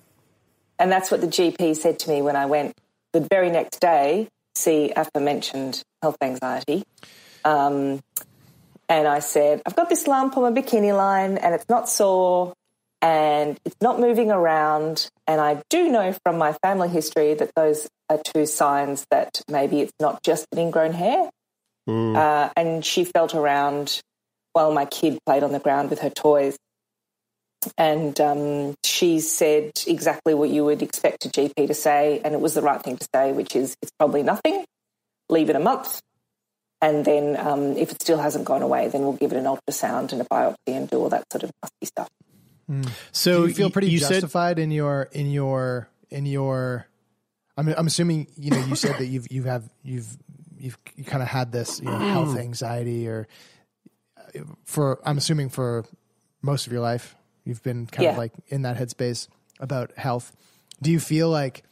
and 0.78 0.90
that's 0.90 1.10
what 1.10 1.20
the 1.20 1.26
GP 1.26 1.76
said 1.76 1.98
to 2.00 2.10
me 2.10 2.22
when 2.22 2.36
I 2.36 2.46
went 2.46 2.74
the 3.12 3.20
very 3.30 3.50
next 3.50 3.80
day. 3.80 4.28
See 4.58 4.92
aforementioned 4.96 5.84
health 6.02 6.16
anxiety. 6.20 6.82
Um, 7.44 8.00
and 8.88 9.06
I 9.06 9.20
said, 9.20 9.62
I've 9.64 9.76
got 9.76 9.88
this 9.88 10.08
lump 10.08 10.36
on 10.36 10.42
my 10.42 10.60
bikini 10.60 10.96
line 10.96 11.38
and 11.38 11.54
it's 11.54 11.68
not 11.68 11.88
sore 11.88 12.54
and 13.00 13.56
it's 13.64 13.76
not 13.80 14.00
moving 14.00 14.32
around. 14.32 15.08
And 15.28 15.40
I 15.40 15.62
do 15.70 15.88
know 15.88 16.12
from 16.24 16.38
my 16.38 16.54
family 16.54 16.88
history 16.88 17.34
that 17.34 17.52
those 17.54 17.88
are 18.10 18.18
two 18.18 18.46
signs 18.46 19.06
that 19.12 19.42
maybe 19.48 19.80
it's 19.80 19.92
not 20.00 20.24
just 20.24 20.46
an 20.50 20.58
ingrown 20.58 20.92
hair. 20.92 21.30
Uh, 22.16 22.50
and 22.56 22.84
she 22.84 23.04
felt 23.04 23.36
around 23.36 24.00
while 24.54 24.72
my 24.72 24.86
kid 24.86 25.18
played 25.24 25.44
on 25.44 25.52
the 25.52 25.60
ground 25.60 25.88
with 25.88 26.00
her 26.00 26.10
toys. 26.10 26.56
And 27.76 28.18
um, 28.20 28.74
she 28.84 29.20
said 29.20 29.72
exactly 29.86 30.34
what 30.34 30.50
you 30.50 30.64
would 30.64 30.82
expect 30.82 31.26
a 31.26 31.28
GP 31.28 31.66
to 31.66 31.74
say, 31.74 32.20
and 32.24 32.34
it 32.34 32.40
was 32.40 32.54
the 32.54 32.62
right 32.62 32.82
thing 32.82 32.96
to 32.96 33.08
say, 33.14 33.32
which 33.32 33.56
is 33.56 33.76
it's 33.82 33.92
probably 33.98 34.22
nothing. 34.22 34.64
leave 35.28 35.50
it 35.50 35.56
a 35.56 35.60
month. 35.60 36.00
And 36.80 37.04
then 37.04 37.36
um, 37.36 37.76
if 37.76 37.90
it 37.90 38.00
still 38.00 38.18
hasn't 38.18 38.44
gone 38.44 38.62
away, 38.62 38.88
then 38.88 39.02
we'll 39.02 39.14
give 39.14 39.32
it 39.32 39.36
an 39.36 39.44
ultrasound 39.44 40.12
and 40.12 40.22
a 40.22 40.24
biopsy 40.24 40.54
and 40.68 40.88
do 40.88 40.98
all 40.98 41.08
that 41.08 41.24
sort 41.30 41.42
of 41.42 41.50
nasty 41.62 41.86
stuff. 41.86 42.08
So 43.12 43.42
Do 43.42 43.48
you 43.48 43.54
feel 43.54 43.70
pretty 43.70 43.88
you 43.88 43.98
said 43.98 44.20
justified 44.20 44.58
in 44.58 44.70
your 44.70 45.08
in 45.12 45.30
your 45.30 45.88
in 46.10 46.26
your. 46.26 46.86
I 47.56 47.62
mean, 47.62 47.74
I'm 47.76 47.86
assuming 47.86 48.28
you 48.36 48.50
know 48.50 48.64
you 48.64 48.76
said 48.76 48.98
that 48.98 49.06
you've 49.06 49.26
you 49.32 49.44
have 49.44 49.68
you've 49.82 50.16
you've 50.58 50.78
you 50.94 51.04
kind 51.04 51.22
of 51.22 51.28
had 51.28 51.50
this 51.50 51.80
you 51.80 51.86
know, 51.86 51.98
health 51.98 52.36
anxiety 52.36 53.08
or 53.08 53.26
uh, 54.16 54.40
for 54.64 55.00
I'm 55.04 55.16
assuming 55.16 55.48
for 55.48 55.86
most 56.42 56.66
of 56.66 56.72
your 56.72 56.82
life 56.82 57.16
you've 57.48 57.62
been 57.62 57.86
kind 57.86 58.10
of 58.10 58.18
like 58.18 58.32
in 58.48 58.62
that 58.62 58.76
headspace 58.76 59.26
about 59.58 59.92
health. 59.96 60.36
Do 60.82 60.90
you 60.90 61.00
feel 61.00 61.30
like 61.30 61.64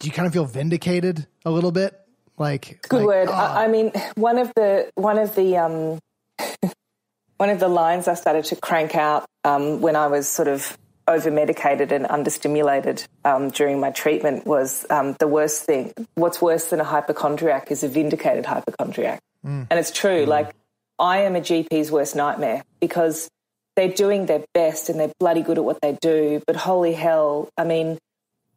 do 0.00 0.08
you 0.08 0.12
kind 0.12 0.26
of 0.26 0.32
feel 0.32 0.46
vindicated 0.46 1.28
a 1.44 1.50
little 1.50 1.70
bit? 1.70 1.94
Like 2.38 2.82
Good 2.88 2.98
like, 2.98 3.06
word. 3.06 3.28
oh, 3.28 3.32
I, 3.32 3.64
I 3.64 3.68
mean, 3.68 3.92
one 4.16 4.38
of 4.38 4.52
the 4.56 4.90
one 4.96 5.18
of 5.18 5.36
the 5.36 5.58
um, 5.58 5.98
one 7.36 7.50
of 7.50 7.60
the 7.60 7.68
lines 7.68 8.08
I 8.08 8.14
started 8.14 8.46
to 8.46 8.56
crank 8.56 8.96
out 8.96 9.26
um, 9.44 9.80
when 9.80 9.94
I 9.94 10.08
was 10.08 10.26
sort 10.26 10.48
of 10.48 10.76
over 11.06 11.30
medicated 11.30 11.92
and 11.92 12.06
understimulated 12.06 13.06
um, 13.24 13.50
during 13.50 13.78
my 13.78 13.90
treatment 13.90 14.46
was 14.46 14.86
um, 14.88 15.14
the 15.20 15.28
worst 15.28 15.64
thing. 15.64 15.92
What's 16.14 16.40
worse 16.40 16.70
than 16.70 16.80
a 16.80 16.84
hypochondriac 16.84 17.70
is 17.70 17.84
a 17.84 17.88
vindicated 17.88 18.46
hypochondriac, 18.46 19.20
and 19.70 19.78
it's 19.78 19.90
true. 19.90 20.24
Like 20.24 20.54
I 21.02 21.22
am 21.22 21.34
a 21.34 21.40
GP's 21.40 21.90
worst 21.90 22.14
nightmare 22.14 22.62
because 22.80 23.28
they're 23.74 23.88
doing 23.88 24.26
their 24.26 24.44
best 24.54 24.88
and 24.88 25.00
they're 25.00 25.12
bloody 25.18 25.42
good 25.42 25.58
at 25.58 25.64
what 25.64 25.80
they 25.82 25.98
do. 26.00 26.40
But 26.46 26.54
holy 26.54 26.92
hell, 26.92 27.48
I 27.58 27.64
mean, 27.64 27.98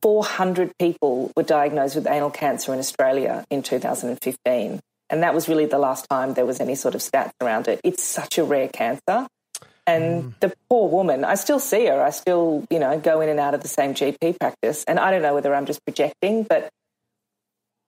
400 0.03 0.71
people 0.77 1.31
were 1.35 1.41
diagnosed 1.41 1.95
with 1.95 2.05
anal 2.05 2.29
cancer 2.29 2.71
in 2.71 2.77
Australia 2.77 3.43
in 3.49 3.63
2015. 3.63 4.79
And 5.09 5.23
that 5.23 5.33
was 5.33 5.49
really 5.49 5.65
the 5.65 5.79
last 5.79 6.05
time 6.07 6.35
there 6.35 6.45
was 6.45 6.59
any 6.59 6.75
sort 6.75 6.93
of 6.93 7.01
stats 7.01 7.31
around 7.41 7.67
it. 7.67 7.81
It's 7.83 8.03
such 8.03 8.37
a 8.37 8.43
rare 8.43 8.67
cancer. 8.67 9.27
And 9.87 10.23
hmm. 10.23 10.29
the 10.39 10.53
poor 10.69 10.87
woman, 10.87 11.23
I 11.23 11.35
still 11.35 11.59
see 11.59 11.87
her. 11.87 11.99
I 11.99 12.11
still, 12.11 12.63
you 12.69 12.77
know, 12.77 12.99
go 12.99 13.21
in 13.21 13.29
and 13.29 13.39
out 13.39 13.55
of 13.55 13.63
the 13.63 13.67
same 13.67 13.95
GP 13.95 14.39
practice. 14.39 14.83
And 14.87 14.99
I 14.99 15.09
don't 15.09 15.23
know 15.23 15.33
whether 15.33 15.55
I'm 15.55 15.65
just 15.65 15.83
projecting, 15.83 16.43
but 16.43 16.69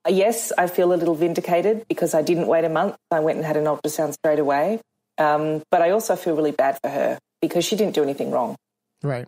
yes, 0.10 0.52
I 0.58 0.68
feel 0.68 0.94
a 0.94 0.96
little 0.96 1.16
vindicated 1.16 1.86
because 1.88 2.14
I 2.14 2.22
didn't 2.22 2.48
wait 2.48 2.66
a 2.66 2.70
month. 2.70 2.96
I 3.12 3.20
went 3.20 3.38
and 3.38 3.46
had 3.46 3.58
an 3.58 3.66
ultrasound 3.66 4.14
straight 4.14 4.40
away. 4.40 4.80
Um, 5.18 5.64
but 5.72 5.82
I 5.82 5.92
also 5.92 6.16
feel 6.16 6.36
really 6.36 6.52
bad 6.52 6.78
for 6.82 6.90
her 6.90 7.18
because 7.42 7.66
she 7.66 7.76
didn't 7.76 7.96
do 7.96 8.04
anything 8.04 8.32
wrong. 8.32 8.56
right. 9.04 9.28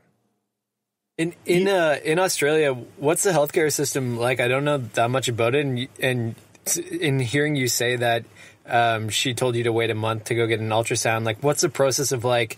In 1.18 1.34
in 1.46 1.68
uh, 1.68 1.98
in 2.06 2.18
Australia, 2.18 2.74
what's 2.96 3.24
the 3.24 3.32
healthcare 3.32 3.70
system 3.74 4.18
like? 4.18 4.40
I 4.40 4.48
don't 4.48 4.64
know 4.64 4.78
that 4.78 5.10
much 5.10 5.28
about 5.28 5.54
it, 5.54 5.66
and 5.66 5.88
and 6.00 6.36
in 6.78 7.20
hearing 7.20 7.58
you 7.58 7.68
say 7.68 7.98
that 7.98 8.24
um, 8.66 9.10
she 9.10 9.34
told 9.34 9.58
you 9.58 9.64
to 9.64 9.74
wait 9.74 9.90
a 9.90 9.96
month 9.96 10.26
to 10.26 10.36
go 10.36 10.48
get 10.48 10.62
an 10.62 10.70
ultrasound, 10.70 11.26
like 11.26 11.44
what's 11.44 11.60
the 11.60 11.68
process 11.68 12.14
of 12.14 12.24
like 12.24 12.58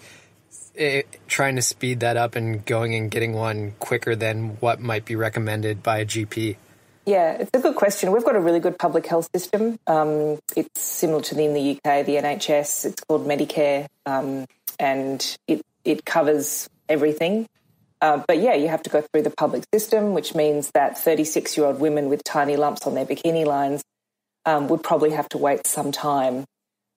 eh, 0.78 1.02
trying 1.28 1.56
to 1.56 1.64
speed 1.64 2.02
that 2.02 2.18
up 2.18 2.36
and 2.36 2.64
going 2.64 2.94
and 2.94 3.10
getting 3.10 3.34
one 3.34 3.74
quicker 3.80 4.16
than 4.16 4.58
what 4.60 4.80
might 4.80 5.06
be 5.06 5.16
recommended 5.16 5.82
by 5.82 5.98
a 5.98 6.06
GP? 6.06 6.58
Yeah, 7.06 7.34
it's 7.34 7.50
a 7.54 7.60
good 7.60 7.76
question. 7.76 8.12
We've 8.12 8.24
got 8.24 8.36
a 8.36 8.40
really 8.40 8.60
good 8.60 8.78
public 8.78 9.08
health 9.08 9.30
system. 9.34 9.80
Um, 9.88 10.40
it's 10.56 10.82
similar 10.82 11.22
to 11.24 11.36
the 11.36 11.46
in 11.46 11.54
the 11.54 11.72
UK, 11.72 12.06
the 12.06 12.16
NHS. 12.16 12.86
It's 12.86 13.04
called 13.04 13.26
Medicare, 13.26 13.88
um, 14.06 14.46
and 14.80 15.38
it 15.48 15.62
it 15.84 16.06
covers 16.06 16.70
everything. 16.88 17.48
Uh, 18.02 18.24
but 18.28 18.38
yeah, 18.40 18.54
you 18.54 18.68
have 18.68 18.84
to 18.84 18.90
go 18.90 19.02
through 19.02 19.24
the 19.24 19.32
public 19.32 19.64
system, 19.74 20.14
which 20.14 20.36
means 20.36 20.72
that 20.72 20.98
36 20.98 21.58
year 21.58 21.66
old 21.66 21.80
women 21.80 22.08
with 22.08 22.24
tiny 22.24 22.56
lumps 22.56 22.86
on 22.86 22.94
their 22.94 23.06
bikini 23.06 23.46
lines 23.46 23.84
um, 24.46 24.68
would 24.68 24.84
probably 24.84 25.12
have 25.12 25.30
to 25.30 25.38
wait 25.40 25.66
some 25.66 25.92
time 25.92 26.46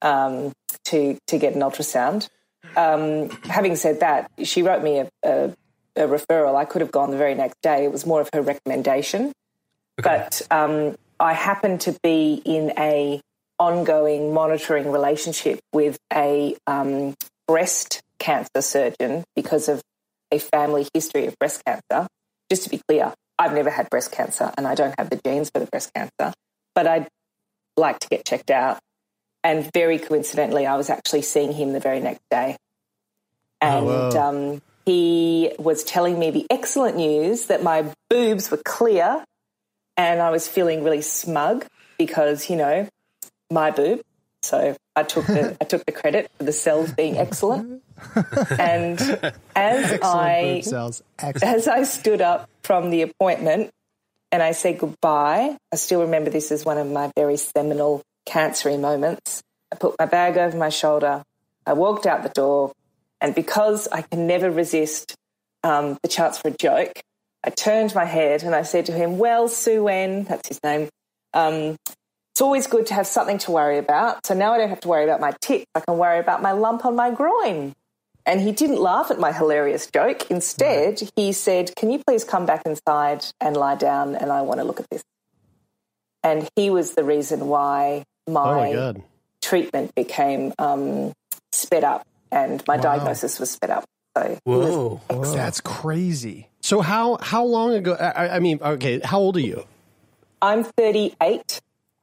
um, 0.02 0.52
to 0.84 1.18
to 1.28 1.38
get 1.38 1.54
an 1.54 1.60
ultrasound. 1.62 2.28
Um, 2.76 3.30
having 3.44 3.76
said 3.76 4.00
that, 4.00 4.30
she 4.42 4.62
wrote 4.62 4.82
me 4.82 4.98
a, 4.98 5.10
a, 5.22 5.54
a 5.96 6.08
referral. 6.08 6.56
I 6.56 6.66
could 6.66 6.82
have 6.82 6.92
gone 6.92 7.10
the 7.10 7.16
very 7.16 7.34
next 7.34 7.56
day. 7.62 7.84
It 7.84 7.92
was 7.92 8.04
more 8.04 8.20
of 8.20 8.28
her 8.34 8.42
recommendation 8.42 9.32
but 9.96 10.42
um, 10.50 10.96
I 11.20 11.32
happen 11.32 11.78
to 11.78 11.96
be 12.02 12.40
in 12.44 12.72
a 12.78 13.20
ongoing 13.58 14.34
monitoring 14.34 14.90
relationship 14.90 15.60
with 15.72 15.98
a 16.12 16.56
um, 16.66 17.14
breast 17.46 18.00
cancer 18.18 18.62
surgeon 18.62 19.24
because 19.36 19.68
of 19.68 19.80
a 20.32 20.38
family 20.38 20.88
history 20.92 21.26
of 21.26 21.38
breast 21.38 21.62
cancer. 21.64 22.06
Just 22.50 22.64
to 22.64 22.70
be 22.70 22.80
clear, 22.88 23.14
I've 23.38 23.52
never 23.52 23.70
had 23.70 23.88
breast 23.90 24.12
cancer 24.12 24.52
and 24.56 24.66
I 24.66 24.74
don't 24.74 24.94
have 24.98 25.10
the 25.10 25.20
genes 25.24 25.50
for 25.50 25.60
the 25.60 25.66
breast 25.66 25.92
cancer, 25.94 26.32
but 26.74 26.86
I'd 26.86 27.08
like 27.76 28.00
to 28.00 28.08
get 28.08 28.24
checked 28.24 28.50
out. 28.50 28.78
And 29.42 29.70
very 29.72 29.98
coincidentally, 29.98 30.66
I 30.66 30.76
was 30.76 30.90
actually 30.90 31.22
seeing 31.22 31.52
him 31.52 31.72
the 31.72 31.80
very 31.80 32.00
next 32.00 32.22
day. 32.30 32.56
And 33.60 34.14
um, 34.14 34.62
he 34.84 35.52
was 35.58 35.84
telling 35.84 36.18
me 36.18 36.30
the 36.30 36.46
excellent 36.50 36.96
news 36.96 37.46
that 37.46 37.62
my 37.62 37.92
boobs 38.10 38.50
were 38.50 38.60
clear 38.64 39.24
and 39.96 40.20
I 40.20 40.30
was 40.30 40.48
feeling 40.48 40.84
really 40.84 41.02
smug 41.02 41.66
because 41.98 42.50
you 42.50 42.56
know 42.56 42.88
my 43.50 43.70
boob. 43.70 44.02
So 44.42 44.76
I 44.94 45.02
took 45.02 45.26
the 45.26 45.56
I 45.60 45.64
took 45.64 45.84
the 45.86 45.92
credit 45.92 46.30
for 46.36 46.44
the 46.44 46.52
cells 46.52 46.92
being 46.92 47.16
excellent. 47.16 47.82
And 48.58 49.00
as 49.00 49.32
Excellent 49.56 50.04
I. 50.04 50.62
As 51.42 51.68
I 51.68 51.82
stood 51.84 52.20
up 52.20 52.48
from 52.62 52.90
the 52.90 53.02
appointment 53.02 53.70
and 54.30 54.42
I 54.42 54.52
said 54.52 54.78
goodbye, 54.78 55.56
I 55.72 55.76
still 55.76 56.02
remember 56.02 56.30
this 56.30 56.50
as 56.50 56.64
one 56.64 56.78
of 56.78 56.88
my 56.88 57.10
very 57.16 57.36
seminal 57.36 58.02
cancery 58.26 58.78
moments. 58.78 59.42
I 59.72 59.76
put 59.76 59.94
my 59.98 60.06
bag 60.06 60.36
over 60.36 60.56
my 60.56 60.70
shoulder. 60.70 61.22
I 61.66 61.72
walked 61.72 62.04
out 62.04 62.22
the 62.22 62.28
door, 62.28 62.72
and 63.20 63.34
because 63.34 63.88
I 63.90 64.02
can 64.02 64.26
never 64.26 64.50
resist 64.50 65.14
um, 65.62 65.98
the 66.02 66.08
chance 66.08 66.38
for 66.38 66.48
a 66.48 66.50
joke, 66.50 67.00
I 67.44 67.50
turned 67.50 67.94
my 67.94 68.06
head 68.06 68.42
and 68.42 68.54
I 68.54 68.62
said 68.62 68.86
to 68.86 68.92
him, 68.92 69.18
Well, 69.18 69.48
Sue 69.48 69.84
Wen, 69.84 70.24
that's 70.24 70.48
his 70.48 70.60
name, 70.64 70.88
um, 71.34 71.76
it's 72.32 72.40
always 72.40 72.66
good 72.66 72.86
to 72.86 72.94
have 72.94 73.06
something 73.06 73.38
to 73.38 73.52
worry 73.52 73.78
about. 73.78 74.26
So 74.26 74.34
now 74.34 74.54
I 74.54 74.58
don't 74.58 74.70
have 74.70 74.80
to 74.80 74.88
worry 74.88 75.04
about 75.04 75.20
my 75.20 75.32
tits. 75.40 75.66
I 75.74 75.80
can 75.80 75.98
worry 75.98 76.18
about 76.18 76.42
my 76.42 76.52
lump 76.52 76.84
on 76.84 76.96
my 76.96 77.10
groin. 77.10 77.74
And 78.26 78.40
he 78.40 78.52
didn't 78.52 78.80
laugh 78.80 79.10
at 79.10 79.20
my 79.20 79.32
hilarious 79.32 79.86
joke. 79.92 80.30
Instead, 80.30 81.02
he 81.14 81.32
said, 81.32 81.76
Can 81.76 81.90
you 81.90 82.00
please 82.04 82.24
come 82.24 82.46
back 82.46 82.62
inside 82.64 83.24
and 83.40 83.56
lie 83.56 83.76
down? 83.76 84.16
And 84.16 84.32
I 84.32 84.40
want 84.40 84.60
to 84.60 84.64
look 84.64 84.80
at 84.80 84.88
this. 84.90 85.02
And 86.22 86.48
he 86.56 86.70
was 86.70 86.94
the 86.94 87.04
reason 87.04 87.46
why 87.48 88.04
Oh 88.26 88.32
my, 88.32 88.54
my 88.54 88.72
god. 88.72 89.02
treatment 89.42 89.94
became 89.94 90.54
um, 90.58 91.12
sped 91.52 91.84
up 91.84 92.06
and 92.32 92.64
my 92.66 92.78
diagnosis 92.78 93.38
was 93.38 93.50
sped 93.50 93.70
up. 93.70 93.84
So 94.16 94.22
he 94.28 94.50
was 94.50 95.00
Whoa. 95.08 95.34
That's 95.34 95.60
crazy. 95.60 96.48
So 96.60 96.80
how 96.80 97.18
how 97.20 97.44
long 97.44 97.74
ago? 97.74 97.94
I, 97.94 98.36
I 98.36 98.38
mean, 98.38 98.58
okay, 98.62 99.00
how 99.04 99.18
old 99.18 99.36
are 99.36 99.40
you? 99.40 99.64
I'm 100.40 100.64
38. 100.64 101.60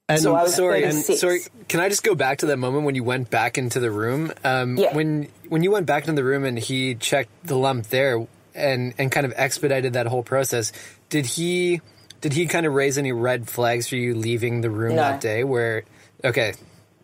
And 0.09 0.19
So 0.21 0.35
I 0.35 0.43
was 0.43 0.55
sorry, 0.55 0.83
and 0.83 0.97
sorry. 0.97 1.41
Can 1.69 1.79
I 1.79 1.87
just 1.87 2.03
go 2.03 2.15
back 2.15 2.39
to 2.39 2.47
that 2.47 2.57
moment 2.57 2.85
when 2.85 2.95
you 2.95 3.03
went 3.03 3.29
back 3.29 3.57
into 3.57 3.79
the 3.79 3.89
room? 3.91 4.33
Um, 4.43 4.75
Yeah. 4.77 4.93
When 4.93 5.29
when 5.47 5.63
you 5.63 5.71
went 5.71 5.85
back 5.85 6.03
into 6.07 6.19
the 6.21 6.23
room 6.25 6.43
and 6.43 6.59
he 6.59 6.95
checked 6.95 7.31
the 7.45 7.55
lump 7.55 7.87
there 7.87 8.27
and 8.53 8.93
and 8.97 9.11
kind 9.11 9.25
of 9.25 9.33
expedited 9.37 9.93
that 9.93 10.07
whole 10.07 10.23
process, 10.23 10.73
did 11.09 11.25
he 11.25 11.79
did 12.19 12.33
he 12.33 12.45
kind 12.45 12.65
of 12.65 12.73
raise 12.73 12.97
any 12.97 13.13
red 13.13 13.47
flags 13.49 13.87
for 13.87 13.95
you 13.95 14.13
leaving 14.15 14.61
the 14.61 14.69
room 14.69 14.95
No. 14.95 15.01
that 15.01 15.21
day? 15.21 15.43
Where 15.45 15.83
okay, 16.25 16.53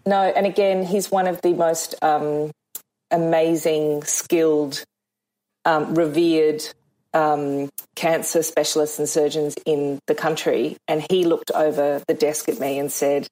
No, 0.06 0.22
and 0.22 0.46
again, 0.46 0.84
he's 0.84 1.10
one 1.10 1.28
of 1.28 1.42
the 1.42 1.54
most 1.54 1.96
um, 2.02 2.52
amazing, 3.10 4.04
skilled, 4.04 4.84
um, 5.68 5.94
revered 5.94 6.64
um, 7.14 7.70
cancer 7.96 8.42
specialists 8.42 8.98
and 8.98 9.08
surgeons 9.08 9.56
in 9.66 10.00
the 10.08 10.16
country. 10.16 10.78
And 10.88 11.06
he 11.12 11.26
looked 11.26 11.52
over 11.52 12.02
the 12.08 12.14
desk 12.16 12.50
at 12.50 12.60
me 12.60 12.80
and 12.80 12.92
said, 12.92 13.28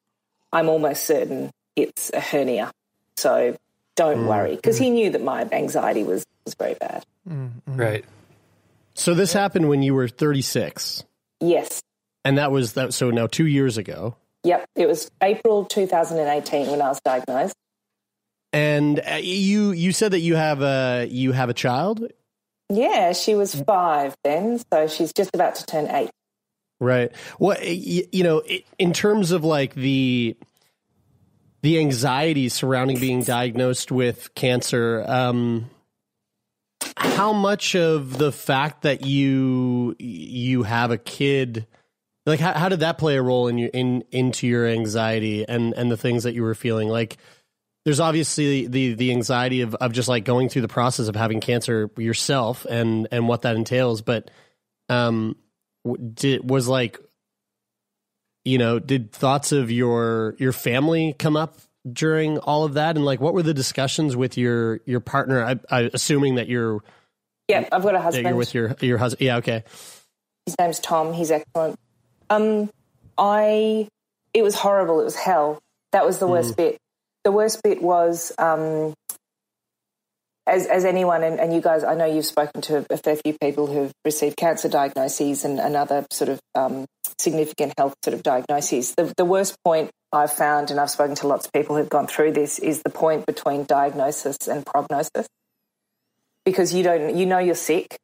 I'm 0.53 0.69
almost 0.69 1.05
certain 1.05 1.49
it's 1.75 2.11
a 2.13 2.19
hernia. 2.19 2.71
So 3.17 3.55
don't 3.95 4.27
worry. 4.27 4.55
Because 4.55 4.77
he 4.77 4.89
knew 4.89 5.09
that 5.11 5.23
my 5.23 5.47
anxiety 5.51 6.03
was, 6.03 6.25
was 6.45 6.53
very 6.55 6.75
bad. 6.75 7.03
right. 7.65 8.05
so 8.93 9.13
this 9.13 9.33
happened 9.33 9.67
when 9.69 9.81
you 9.83 9.93
were 9.95 10.07
36, 10.07 11.03
Yes. 11.41 11.81
and 12.23 12.37
that 12.37 12.51
was 12.51 12.73
that. 12.73 12.93
So 12.93 13.09
now 13.11 13.27
two 13.27 13.47
years 13.47 13.77
ago, 13.77 14.15
Yep. 14.43 14.65
It 14.75 14.87
was 14.87 15.09
April 15.23 15.65
2018 15.65 16.67
when 16.69 16.79
I 16.81 16.89
was 16.89 16.99
diagnosed. 17.03 17.55
and 18.53 18.99
uh, 18.99 19.15
you 19.15 19.71
you 19.71 19.91
said 19.91 20.11
that 20.11 20.19
you 20.19 20.35
have 20.35 20.61
a 20.61 21.07
you 21.09 21.31
have 21.31 21.49
a 21.49 21.53
child, 21.53 22.05
Yeah, 22.69 23.13
she 23.13 23.35
was 23.35 23.55
five 23.55 24.15
then. 24.23 24.59
So 24.71 24.87
she's 24.87 25.13
just 25.13 25.31
about 25.35 25.55
to 25.55 25.65
turn 25.65 25.87
eight. 25.89 26.09
right? 26.79 27.11
Well, 27.39 27.57
you 27.63 28.23
know 28.23 28.43
in 28.79 28.93
terms 28.93 29.31
of 29.31 29.43
like 29.43 29.75
the 29.75 30.37
the 31.61 31.79
anxiety 31.79 32.49
surrounding 32.49 32.99
being 32.99 33.23
diagnosed 33.23 33.91
with 33.91 34.33
cancer. 34.35 35.03
Um, 35.07 35.69
how 36.97 37.33
much 37.33 37.75
of 37.75 38.17
the 38.17 38.31
fact 38.31 38.83
that 38.83 39.05
you 39.05 39.95
you 39.99 40.63
have 40.63 40.91
a 40.91 40.97
kid 40.97 41.65
Like 42.25 42.39
how, 42.39 42.53
how 42.53 42.69
did 42.69 42.81
that 42.81 42.97
play 42.97 43.17
a 43.17 43.21
role 43.21 43.47
in 43.47 43.57
you 43.57 43.69
in 43.73 44.03
into 44.11 44.47
your 44.47 44.65
anxiety 44.67 45.47
and 45.47 45.73
and 45.73 45.91
the 45.91 45.97
things 45.97 46.23
that 46.23 46.33
you 46.33 46.43
were 46.43 46.55
feeling? 46.55 46.89
Like 46.89 47.17
there's 47.85 47.99
obviously 47.99 48.67
the 48.67 48.95
the 48.95 49.11
anxiety 49.11 49.61
of 49.61 49.75
of 49.75 49.93
just 49.93 50.09
like 50.09 50.25
going 50.25 50.49
through 50.49 50.63
the 50.63 50.67
process 50.67 51.07
of 51.07 51.15
having 51.15 51.39
cancer 51.39 51.89
yourself 51.97 52.65
and 52.65 53.07
and 53.11 53.27
what 53.27 53.43
that 53.43 53.55
entails, 53.55 54.01
but 54.01 54.29
um 54.89 55.35
did 56.15 56.49
was 56.49 56.67
like 56.67 56.99
you 58.43 58.57
know, 58.59 58.77
did 58.77 59.11
thoughts 59.11 59.51
of 59.51 59.71
your 59.71 60.35
your 60.37 60.51
family 60.51 61.15
come 61.17 61.35
up 61.35 61.57
during 61.91 62.37
all 62.39 62.63
of 62.63 62.73
that? 62.75 62.95
And 62.95 63.05
like 63.05 63.19
what 63.21 63.33
were 63.33 63.43
the 63.43 63.53
discussions 63.53 64.15
with 64.15 64.37
your 64.37 64.81
your 64.85 64.99
partner? 64.99 65.43
I, 65.43 65.59
I 65.69 65.89
assuming 65.93 66.35
that 66.35 66.47
you're 66.49 66.81
yeah 67.47 67.67
i've 67.71 67.83
got 67.83 67.93
a 67.93 68.01
husband 68.01 68.25
you're 68.27 68.35
with 68.35 68.55
your 68.55 68.75
your 68.81 68.97
husband 68.97 69.21
yeah 69.25 69.37
okay. 69.37 69.63
His 70.47 70.55
name's 70.59 70.79
tom. 70.79 71.13
He's 71.13 71.29
excellent. 71.31 71.79
Um 72.29 72.69
i 73.17 73.87
it 74.33 74.41
was 74.43 74.55
horrible. 74.55 74.99
It 74.99 75.05
was 75.05 75.15
hell. 75.15 75.59
That 75.91 76.05
was 76.05 76.17
the 76.19 76.27
worst 76.27 76.53
Mm. 76.53 76.57
bit 76.57 76.77
the 77.25 77.31
worst 77.31 77.61
bit 77.61 77.81
was 77.81 78.31
um 78.37 78.93
as, 80.47 80.67
as 80.67 80.85
anyone, 80.85 81.23
and, 81.23 81.39
and 81.39 81.53
you 81.53 81.61
guys, 81.61 81.83
I 81.83 81.95
know 81.95 82.05
you've 82.05 82.25
spoken 82.25 82.61
to 82.63 82.85
a 82.89 82.97
fair 82.97 83.15
few 83.15 83.35
people 83.41 83.65
who've 83.65 83.91
received 84.03 84.37
cancer 84.37 84.69
diagnoses 84.69 85.43
and, 85.43 85.59
and 85.59 85.75
other 85.75 86.05
sort 86.11 86.29
of 86.29 86.39
um, 86.53 86.85
significant 87.17 87.73
health 87.77 87.95
sort 88.03 88.13
of 88.13 88.21
diagnoses. 88.21 88.93
The, 88.95 89.11
the 89.17 89.25
worst 89.25 89.55
point 89.63 89.89
I've 90.11 90.31
found, 90.31 90.69
and 90.69 90.79
I've 90.79 90.91
spoken 90.91 91.15
to 91.15 91.27
lots 91.27 91.47
of 91.47 91.53
people 91.53 91.75
who've 91.75 91.89
gone 91.89 92.05
through 92.05 92.33
this, 92.33 92.59
is 92.59 92.83
the 92.83 92.91
point 92.91 93.25
between 93.25 93.63
diagnosis 93.63 94.47
and 94.47 94.63
prognosis. 94.63 95.27
Because 96.45 96.75
you 96.75 96.83
don't, 96.83 97.15
you 97.17 97.25
know 97.25 97.39
you're 97.39 97.55
sick, 97.55 97.97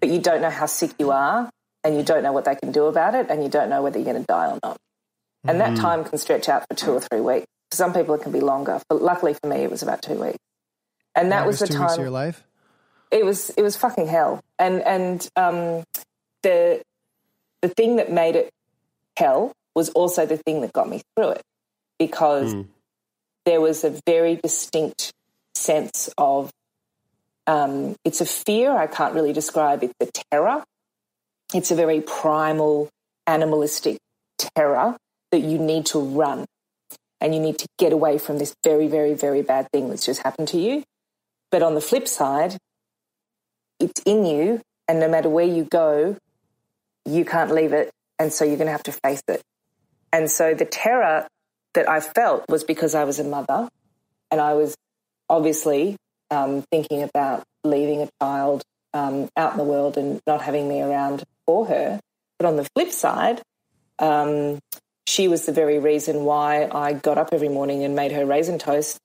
but 0.00 0.08
you 0.10 0.18
don't 0.18 0.42
know 0.42 0.50
how 0.50 0.66
sick 0.66 0.90
you 0.98 1.12
are, 1.12 1.48
and 1.84 1.96
you 1.96 2.02
don't 2.02 2.24
know 2.24 2.32
what 2.32 2.44
they 2.44 2.56
can 2.56 2.72
do 2.72 2.86
about 2.86 3.14
it, 3.14 3.30
and 3.30 3.44
you 3.44 3.48
don't 3.48 3.70
know 3.70 3.82
whether 3.82 3.98
you're 3.98 4.12
going 4.12 4.20
to 4.20 4.26
die 4.26 4.50
or 4.50 4.58
not. 4.64 4.76
And 5.46 5.60
that 5.60 5.76
time 5.76 6.02
can 6.02 6.18
stretch 6.18 6.48
out 6.48 6.66
for 6.68 6.76
two 6.76 6.90
or 6.90 7.00
three 7.00 7.20
weeks. 7.20 7.46
For 7.70 7.76
some 7.76 7.92
people, 7.92 8.14
it 8.14 8.22
can 8.22 8.32
be 8.32 8.40
longer. 8.40 8.80
But 8.88 9.02
luckily 9.02 9.34
for 9.34 9.48
me, 9.48 9.56
it 9.56 9.70
was 9.70 9.82
about 9.82 10.02
two 10.02 10.14
weeks. 10.14 10.38
And 11.14 11.32
that 11.32 11.46
was 11.46 11.58
the 11.58 11.66
two 11.66 11.78
weeks 11.80 11.92
of 11.92 11.96
time 11.96 12.04
your 12.04 12.10
life. 12.10 12.44
it 13.10 13.24
was 13.24 13.50
it 13.50 13.62
was 13.62 13.76
fucking 13.76 14.06
hell 14.06 14.40
and 14.58 14.82
and 14.82 15.28
um 15.36 15.84
the 16.42 16.82
the 17.62 17.68
thing 17.68 17.96
that 17.96 18.10
made 18.10 18.36
it 18.36 18.50
hell 19.16 19.52
was 19.74 19.88
also 19.90 20.26
the 20.26 20.36
thing 20.36 20.60
that 20.60 20.72
got 20.72 20.88
me 20.88 21.00
through 21.14 21.30
it 21.30 21.42
because 21.98 22.52
there 23.46 23.60
was 23.60 23.84
a 23.84 23.98
very 24.06 24.36
distinct 24.36 25.12
sense 25.54 26.10
of 26.18 26.50
um 27.46 27.94
it's 28.04 28.20
a 28.20 28.26
fear 28.26 28.76
i 28.76 28.86
can't 28.86 29.14
really 29.14 29.32
describe 29.32 29.82
it's 29.82 29.94
a 30.00 30.08
terror 30.30 30.62
it's 31.54 31.70
a 31.70 31.74
very 31.76 32.00
primal 32.02 32.88
animalistic 33.26 33.98
terror 34.36 34.96
that 35.30 35.40
you 35.40 35.58
need 35.58 35.86
to 35.86 35.98
run 36.00 36.44
and 37.20 37.34
you 37.34 37.40
need 37.40 37.58
to 37.58 37.66
get 37.78 37.92
away 37.92 38.18
from 38.18 38.38
this 38.38 38.54
very 38.64 38.86
very 38.86 39.14
very 39.14 39.42
bad 39.42 39.66
thing 39.72 39.88
that's 39.88 40.06
just 40.06 40.22
happened 40.22 40.48
to 40.48 40.58
you 40.58 40.82
but 41.50 41.62
on 41.62 41.74
the 41.74 41.80
flip 41.80 42.08
side 42.08 42.56
it's 43.78 44.00
in 44.06 44.24
you, 44.24 44.60
and 44.88 45.00
no 45.00 45.08
matter 45.08 45.28
where 45.28 45.44
you 45.44 45.64
go, 45.64 46.16
you 47.04 47.24
can't 47.24 47.50
leave 47.50 47.72
it, 47.72 47.90
and 48.18 48.32
so 48.32 48.44
you're 48.44 48.56
going 48.56 48.66
to 48.66 48.72
have 48.72 48.82
to 48.84 48.92
face 48.92 49.22
it. 49.28 49.42
And 50.12 50.30
so 50.30 50.54
the 50.54 50.64
terror 50.64 51.26
that 51.74 51.88
I 51.88 52.00
felt 52.00 52.44
was 52.48 52.64
because 52.64 52.94
I 52.94 53.04
was 53.04 53.18
a 53.18 53.24
mother, 53.24 53.68
and 54.30 54.40
I 54.40 54.54
was 54.54 54.74
obviously 55.28 55.96
um, 56.30 56.64
thinking 56.70 57.02
about 57.02 57.44
leaving 57.64 58.02
a 58.02 58.08
child 58.20 58.62
um, 58.94 59.28
out 59.36 59.52
in 59.52 59.58
the 59.58 59.64
world 59.64 59.98
and 59.98 60.20
not 60.26 60.42
having 60.42 60.68
me 60.68 60.80
around 60.80 61.24
for 61.44 61.66
her. 61.66 62.00
But 62.38 62.46
on 62.46 62.56
the 62.56 62.68
flip 62.74 62.90
side, 62.90 63.42
um, 63.98 64.58
she 65.06 65.28
was 65.28 65.46
the 65.46 65.52
very 65.52 65.78
reason 65.78 66.24
why 66.24 66.68
I 66.70 66.92
got 66.92 67.18
up 67.18 67.30
every 67.32 67.48
morning 67.48 67.84
and 67.84 67.94
made 67.94 68.12
her 68.12 68.26
raisin 68.26 68.58
toast 68.58 68.98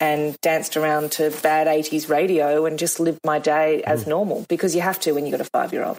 and 0.00 0.36
danced 0.40 0.76
around 0.76 1.12
to 1.12 1.30
bad 1.42 1.66
80s 1.66 2.08
radio 2.08 2.66
and 2.66 2.78
just 2.78 2.98
lived 2.98 3.20
my 3.24 3.38
day 3.38 3.82
as 3.84 4.04
hmm. 4.04 4.10
normal 4.10 4.46
because 4.48 4.74
you 4.74 4.80
have 4.80 4.98
to 5.00 5.12
when 5.12 5.26
you've 5.26 5.32
got 5.32 5.40
a 5.40 5.50
five 5.50 5.72
year 5.72 5.84
old. 5.84 5.98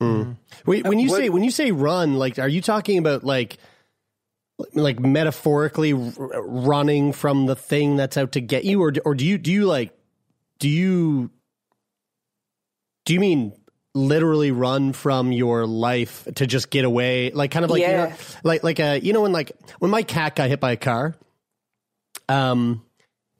Hmm. 0.00 0.22
Hmm. 0.22 0.32
Wait, 0.66 0.86
when 0.86 0.98
you 0.98 1.08
say 1.08 1.28
when 1.28 1.44
you 1.44 1.50
say 1.50 1.70
run, 1.70 2.14
like, 2.14 2.38
are 2.38 2.48
you 2.48 2.60
talking 2.60 2.98
about 2.98 3.24
like, 3.24 3.58
like 4.74 4.98
metaphorically 4.98 5.92
r- 5.92 6.42
running 6.42 7.12
from 7.12 7.46
the 7.46 7.56
thing 7.56 7.96
that's 7.96 8.16
out 8.16 8.32
to 8.32 8.40
get 8.40 8.64
you, 8.64 8.82
or 8.82 8.92
or 9.04 9.14
do 9.14 9.24
you 9.24 9.38
do 9.38 9.52
you 9.52 9.66
like, 9.66 9.96
do 10.58 10.68
you 10.68 11.30
do 13.04 13.14
you 13.14 13.20
mean 13.20 13.52
literally 13.98 14.50
run 14.50 14.92
from 14.92 15.32
your 15.32 15.66
life 15.66 16.26
to 16.36 16.46
just 16.46 16.70
get 16.70 16.84
away, 16.84 17.30
like 17.30 17.50
kind 17.50 17.64
of 17.64 17.70
like 17.70 17.82
you 17.82 17.88
know, 17.88 18.12
like 18.44 18.62
like 18.62 18.78
a 18.78 19.00
you 19.00 19.12
know 19.12 19.22
when 19.22 19.32
like 19.32 19.52
when 19.78 19.90
my 19.90 20.02
cat 20.02 20.36
got 20.36 20.48
hit 20.48 20.60
by 20.60 20.72
a 20.72 20.76
car, 20.76 21.14
um. 22.28 22.84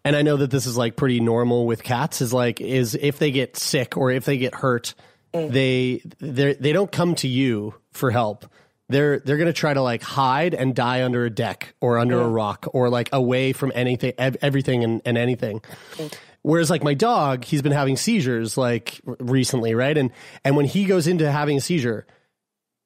And 0.05 0.17
I 0.17 0.23
know 0.23 0.39
that 0.39 0.51
this 0.51 0.65
is 0.65 0.75
like 0.75 0.97
pretty 0.97 1.21
normal 1.21 1.67
with 1.67 1.83
cats 1.83 2.23
is 2.23 2.33
like 2.33 2.63
is 2.63 2.95
if 2.95 3.19
they 3.19 3.31
get 3.31 3.59
sick 3.59 3.97
or 3.97 4.11
if 4.11 4.25
they 4.25 4.39
get 4.39 4.55
hurt, 4.55 4.95
eh. 5.35 5.49
they 5.49 6.03
they 6.19 6.55
they 6.55 6.73
don't 6.73 6.91
come 6.91 7.15
to 7.17 7.29
you 7.29 7.75
for 7.93 8.11
help. 8.11 8.47
They're 8.89 9.19
they're 9.19 9.37
gonna 9.37 9.53
try 9.53 9.75
to 9.75 9.83
like 9.83 10.03
hide 10.03 10.55
and 10.55 10.75
die 10.75 11.05
under 11.05 11.27
a 11.27 11.31
deck 11.31 11.75
or 11.83 11.99
under 11.99 12.21
a 12.21 12.25
eh. 12.25 12.31
rock 12.31 12.69
or 12.73 12.89
like 12.89 13.11
away 13.13 13.53
from 13.53 13.71
anything, 13.75 14.15
ev- 14.17 14.39
everything 14.41 14.83
and, 14.83 15.03
and 15.05 15.19
anything. 15.19 15.61
Eh. 15.99 16.09
Whereas 16.49 16.71
like 16.71 16.83
my 16.83 16.95
dog, 16.95 17.45
he's 17.45 17.61
been 17.61 17.73
having 17.73 17.99
seizures 17.99 18.57
like 18.57 19.03
recently, 19.05 19.75
right? 19.75 19.99
And 19.99 20.11
and 20.45 20.57
when 20.57 20.65
he 20.65 20.87
goes 20.87 21.07
into 21.07 21.31
having 21.31 21.59
a 21.59 21.61
seizure, 21.61 22.07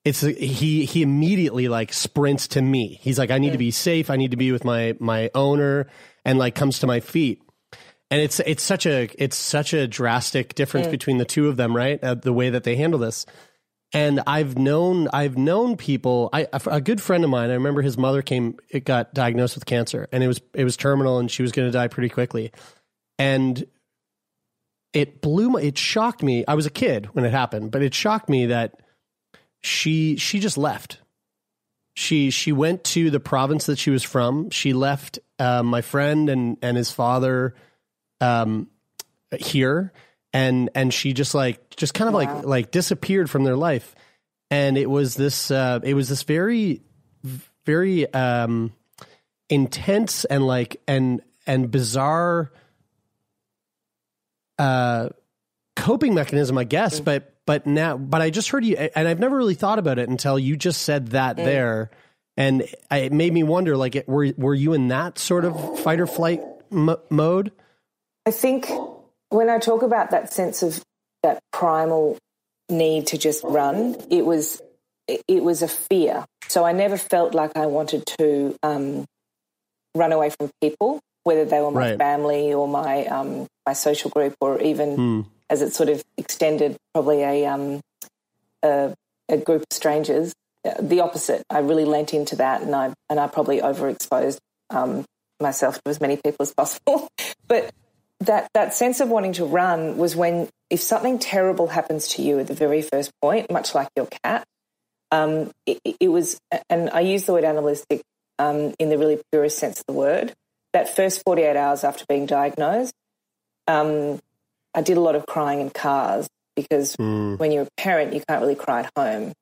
it's 0.05 0.21
he 0.21 0.85
he 0.85 1.01
immediately 1.01 1.69
like 1.69 1.93
sprints 1.93 2.49
to 2.49 2.61
me. 2.61 2.99
He's 3.01 3.21
like, 3.21 3.31
I 3.31 3.39
need 3.39 3.53
to 3.53 3.59
be 3.59 3.71
safe. 3.71 4.11
I 4.11 4.17
need 4.17 4.33
to 4.33 4.37
be 4.37 4.51
with 4.51 4.65
my 4.65 4.97
my 4.99 5.31
owner, 5.33 5.87
and 6.25 6.41
like 6.41 6.57
comes 6.57 6.81
to 6.81 6.89
my 6.89 6.99
feet. 6.99 7.41
And 8.11 8.21
it's 8.21 8.41
it's 8.41 8.65
such 8.65 8.85
a 8.85 9.09
it's 9.17 9.37
such 9.37 9.75
a 9.75 9.87
drastic 9.87 10.57
difference 10.57 10.89
between 10.89 11.19
the 11.19 11.25
two 11.25 11.47
of 11.47 11.57
them, 11.57 11.77
right? 11.77 12.03
Uh, 12.03 12.17
the 12.17 12.33
way 12.33 12.51
that 12.51 12.65
they 12.65 12.75
handle 12.75 12.99
this. 12.99 13.27
And 13.93 14.23
I've 14.27 14.59
known 14.59 15.07
I've 15.13 15.39
known 15.39 15.77
people. 15.77 16.31
I 16.33 16.49
a 16.53 16.61
a 16.67 16.81
good 16.81 17.01
friend 17.01 17.23
of 17.23 17.31
mine. 17.31 17.51
I 17.51 17.55
remember 17.55 17.83
his 17.83 17.97
mother 17.97 18.23
came. 18.23 18.57
It 18.71 18.85
got 18.85 19.15
diagnosed 19.15 19.55
with 19.55 19.67
cancer, 19.67 20.09
and 20.11 20.25
it 20.25 20.27
was 20.27 20.41
it 20.53 20.65
was 20.65 20.77
terminal, 20.77 21.21
and 21.21 21.31
she 21.31 21.43
was 21.43 21.53
going 21.53 21.69
to 21.69 21.73
die 21.73 21.87
pretty 21.87 22.09
quickly. 22.09 22.51
And 23.23 23.65
it 24.93 25.21
blew 25.21 25.51
my. 25.51 25.61
It 25.61 25.79
shocked 25.79 26.25
me. 26.25 26.45
I 26.49 26.55
was 26.55 26.67
a 26.67 26.71
kid 26.71 27.07
when 27.13 27.25
it 27.25 27.31
happened, 27.31 27.71
but 27.71 27.81
it 27.81 27.95
shocked 27.95 28.29
me 28.29 28.47
that 28.47 28.81
she 29.61 30.17
she 30.17 30.41
just 30.41 30.59
left. 30.59 30.99
She 31.95 32.31
she 32.31 32.51
went 32.51 32.83
to 32.85 33.11
the 33.11 33.21
province 33.21 33.67
that 33.67 33.79
she 33.79 33.91
was 33.91 34.03
from. 34.03 34.51
She 34.51 34.73
left 34.73 35.21
uh, 35.39 35.63
my 35.63 35.83
friend 35.83 36.29
and 36.29 36.57
and 36.63 36.77
his 36.77 36.91
father 36.91 37.55
um, 38.21 38.69
here, 39.39 39.93
and 40.33 40.69
and 40.75 40.93
she 40.93 41.13
just 41.13 41.33
like 41.33 41.77
just 41.77 41.95
kind 41.95 42.09
of 42.09 42.15
like 42.15 42.45
like 42.45 42.73
disappeared 42.73 43.31
from 43.31 43.45
their 43.45 43.57
life. 43.57 43.95
And 44.51 44.77
it 44.77 44.91
was 44.91 45.15
this 45.15 45.53
uh, 45.53 45.79
it 45.85 45.95
was 45.95 46.09
this 46.09 46.25
very 46.25 46.83
very 47.67 48.13
um, 48.13 48.73
intense 49.49 50.25
and 50.25 50.45
like 50.45 50.83
and 50.89 51.23
and 51.47 51.71
bizarre 51.71 52.51
uh, 54.59 55.09
coping 55.77 56.15
mechanism, 56.15 56.59
I 56.59 56.65
guess. 56.65 57.01
But 57.01 57.35
but 57.47 57.67
now, 57.67 57.97
but 57.97 58.21
I 58.23 58.31
just 58.31 58.51
heard 58.51 58.65
you, 58.65 58.77
and 58.77 59.09
I've 59.09 59.19
never 59.19 59.37
really 59.37 59.55
thought 59.55 59.79
about 59.79 59.99
it 59.99 60.09
until 60.09 60.39
you 60.39 60.57
just 60.57 60.83
said 60.83 61.09
that 61.09 61.37
there, 61.37 61.91
and 62.37 62.67
I- 62.91 62.99
it 62.99 63.13
made 63.13 63.33
me 63.33 63.43
wonder. 63.43 63.77
Like, 63.77 63.97
it- 63.97 64.09
were 64.09 64.33
were 64.37 64.55
you 64.55 64.73
in 64.75 64.89
that 64.89 65.19
sort 65.19 65.45
of 65.45 65.81
fight 65.81 66.01
or 66.01 66.07
flight 66.07 66.41
m- 66.71 66.97
mode? 67.11 67.53
I 68.27 68.31
think 68.31 68.71
when 69.31 69.51
I 69.51 69.59
talk 69.59 69.83
about 69.83 70.11
that 70.11 70.33
sense 70.33 70.63
of 70.63 70.81
that 71.25 71.41
primal 71.53 72.17
need 72.69 73.09
to 73.09 73.19
just 73.19 73.43
run, 73.45 73.97
it 74.11 74.25
was 74.25 74.63
it, 75.09 75.23
it 75.27 75.43
was 75.43 75.63
a 75.63 75.69
fear. 75.69 76.25
So 76.49 76.65
I 76.65 76.73
never 76.73 76.97
felt 76.97 77.35
like 77.35 77.57
I 77.57 77.67
wanted 77.67 78.05
to 78.19 78.55
um, 78.63 79.05
run 79.97 80.13
away 80.13 80.31
from 80.31 80.51
people, 80.61 81.01
whether 81.25 81.45
they 81.45 81.61
were 81.61 81.71
my 81.71 81.91
Right. 81.91 81.99
family 81.99 82.53
or 82.53 82.67
my 82.69 83.07
um, 83.07 83.47
my 83.67 83.73
social 83.73 84.11
group, 84.11 84.35
or 84.41 84.61
even 84.61 85.27
as 85.51 85.63
it 85.63 85.75
sort 85.75 85.89
of 85.89 86.03
extended, 86.17 86.77
probably 86.95 87.23
a 87.23 87.47
um, 87.47 87.81
a, 88.63 88.95
a 89.29 89.37
group 89.39 89.63
of 89.63 89.67
strangers. 89.71 90.35
The 90.81 91.01
opposite. 91.01 91.43
I 91.51 91.59
really 91.59 91.85
lent 91.85 92.15
into 92.15 92.37
that, 92.37 92.63
and 92.63 92.75
I 92.75 92.93
and 93.11 93.19
I 93.19 93.27
probably 93.27 93.61
overexposed 93.61 94.39
um, 94.71 95.05
myself 95.41 95.77
to 95.83 95.91
as 95.91 96.01
many 96.01 96.17
people 96.17 96.43
as 96.43 96.55
possible. 96.55 97.09
but 97.49 97.71
that 98.21 98.49
that 98.55 98.75
sense 98.75 99.01
of 99.01 99.09
wanting 99.09 99.33
to 99.35 99.45
run 99.45 99.97
was 99.99 100.15
when 100.15 100.49
if 100.71 100.81
something 100.81 101.19
terrible 101.19 101.67
happens 101.67 102.09
to 102.09 102.23
you 102.23 102.39
at 102.39 102.47
the 102.47 102.55
very 102.55 102.81
first 102.81 103.11
point, 103.21 103.51
much 103.51 103.75
like 103.75 103.89
your 103.97 104.07
cat, 104.25 104.45
um, 105.11 105.51
it, 105.67 105.79
it 106.01 106.09
was, 106.09 106.39
and 106.71 106.89
I 106.91 107.01
use 107.01 107.25
the 107.25 107.33
word 107.33 107.45
animalistic 107.45 108.01
um, 108.39 108.75
in 108.79 108.89
the 108.89 108.97
really 108.97 109.21
purest 109.31 109.59
sense 109.59 109.81
of 109.81 109.85
the 109.87 109.93
word. 109.93 110.33
That 110.73 110.95
first 110.95 111.23
forty 111.25 111.43
eight 111.43 111.57
hours 111.57 111.85
after 111.85 112.05
being 112.09 112.27
diagnosed, 112.27 112.95
um, 113.67 114.21
I 114.75 114.81
did 114.83 114.97
a 114.97 115.01
lot 115.01 115.15
of 115.15 115.27
crying 115.27 115.61
in 115.61 115.71
cars 115.71 116.29
because 116.57 116.97
when 116.99 117.53
you're 117.53 117.65
a 117.65 117.69
parent, 117.77 118.15
you 118.15 118.23
can't 118.27 118.41
really 118.41 118.55
cry 118.55 118.81
at 118.81 118.91
home. 118.97 119.33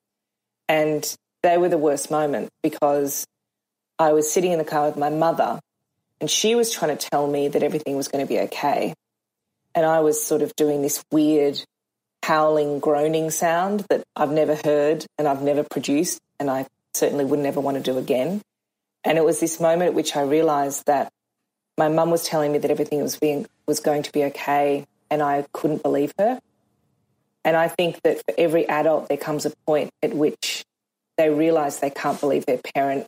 And 0.68 1.16
they 1.42 1.56
were 1.56 1.68
the 1.68 1.78
worst 1.78 2.10
moments 2.10 2.50
because 2.62 3.26
I 3.98 4.12
was 4.12 4.30
sitting 4.30 4.52
in 4.52 4.58
the 4.58 4.64
car 4.64 4.86
with 4.86 4.96
my 4.96 5.10
mother 5.10 5.60
and 6.20 6.30
she 6.30 6.54
was 6.54 6.70
trying 6.70 6.96
to 6.96 7.08
tell 7.08 7.26
me 7.26 7.48
that 7.48 7.62
everything 7.62 7.96
was 7.96 8.08
going 8.08 8.24
to 8.24 8.28
be 8.28 8.40
okay. 8.40 8.94
And 9.74 9.86
I 9.86 10.00
was 10.00 10.22
sort 10.22 10.42
of 10.42 10.54
doing 10.56 10.82
this 10.82 11.02
weird 11.10 11.62
howling, 12.22 12.80
groaning 12.80 13.30
sound 13.30 13.86
that 13.88 14.04
I've 14.14 14.30
never 14.30 14.54
heard 14.54 15.06
and 15.18 15.26
I've 15.26 15.42
never 15.42 15.64
produced, 15.64 16.18
and 16.38 16.50
I 16.50 16.66
certainly 16.94 17.24
would 17.24 17.38
never 17.38 17.60
want 17.60 17.76
to 17.76 17.82
do 17.82 17.98
again. 17.98 18.42
And 19.04 19.16
it 19.16 19.24
was 19.24 19.40
this 19.40 19.60
moment 19.60 19.88
at 19.88 19.94
which 19.94 20.14
I 20.14 20.22
realized 20.22 20.86
that 20.86 21.10
my 21.80 21.88
mum 21.88 22.10
was 22.10 22.24
telling 22.24 22.52
me 22.52 22.58
that 22.58 22.70
everything 22.70 23.00
was 23.02 23.16
being 23.16 23.46
was 23.66 23.80
going 23.80 24.02
to 24.02 24.12
be 24.12 24.24
okay, 24.24 24.84
and 25.10 25.22
I 25.22 25.46
couldn't 25.54 25.82
believe 25.82 26.12
her. 26.18 26.38
And 27.42 27.56
I 27.56 27.68
think 27.68 28.02
that 28.02 28.18
for 28.18 28.34
every 28.36 28.68
adult, 28.68 29.08
there 29.08 29.16
comes 29.16 29.46
a 29.46 29.52
point 29.66 29.88
at 30.02 30.12
which 30.14 30.66
they 31.16 31.30
realize 31.30 31.80
they 31.80 31.88
can't 31.88 32.20
believe 32.20 32.44
their 32.44 32.60
parent 32.74 33.06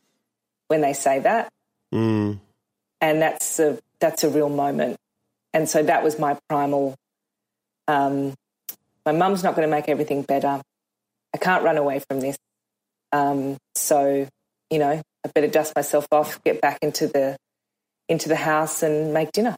when 0.69 0.81
they 0.81 0.95
say 0.95 1.19
that, 1.19 1.53
Mm. 1.93 2.41
and 3.03 3.21
that's 3.21 3.61
a 3.61 3.79
that's 4.01 4.25
a 4.25 4.31
real 4.31 4.49
moment. 4.49 4.97
And 5.53 5.69
so 5.69 5.83
that 5.83 6.03
was 6.03 6.19
my 6.19 6.39
primal. 6.49 6.95
Um, 7.87 8.33
my 9.05 9.13
mum's 9.13 9.43
not 9.43 9.55
going 9.55 9.69
to 9.69 9.71
make 9.71 9.91
everything 9.91 10.23
better. 10.23 10.63
I 11.35 11.39
can't 11.39 11.63
run 11.63 11.77
away 11.77 12.01
from 12.09 12.21
this. 12.21 12.39
Um, 13.13 13.59
so 13.75 14.27
you 14.71 14.79
know, 14.79 15.03
I 15.25 15.29
better 15.35 15.49
dust 15.49 15.77
myself 15.77 16.07
off, 16.11 16.43
get 16.43 16.63
back 16.63 16.79
into 16.81 17.07
the 17.07 17.37
into 18.09 18.29
the 18.29 18.37
house, 18.37 18.83
and 18.83 19.13
make 19.13 19.33
dinner. 19.33 19.57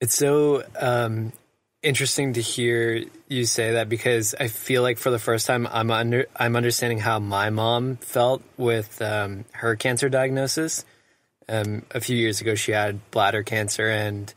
It's 0.00 0.14
so 0.14 0.64
um, 0.78 1.32
interesting 1.82 2.34
to 2.34 2.40
hear 2.40 3.04
you 3.28 3.44
say 3.44 3.72
that 3.72 3.88
because 3.88 4.34
I 4.38 4.48
feel 4.48 4.82
like 4.82 4.98
for 4.98 5.10
the 5.10 5.18
first 5.18 5.46
time 5.46 5.66
I'm 5.70 5.90
under 5.90 6.26
I'm 6.36 6.56
understanding 6.56 6.98
how 6.98 7.18
my 7.18 7.50
mom 7.50 7.96
felt 7.96 8.42
with 8.56 9.00
um, 9.02 9.44
her 9.52 9.76
cancer 9.76 10.08
diagnosis. 10.08 10.84
Um, 11.48 11.82
a 11.90 12.00
few 12.00 12.16
years 12.16 12.40
ago, 12.40 12.54
she 12.54 12.72
had 12.72 13.10
bladder 13.10 13.42
cancer, 13.42 13.88
and 13.88 14.32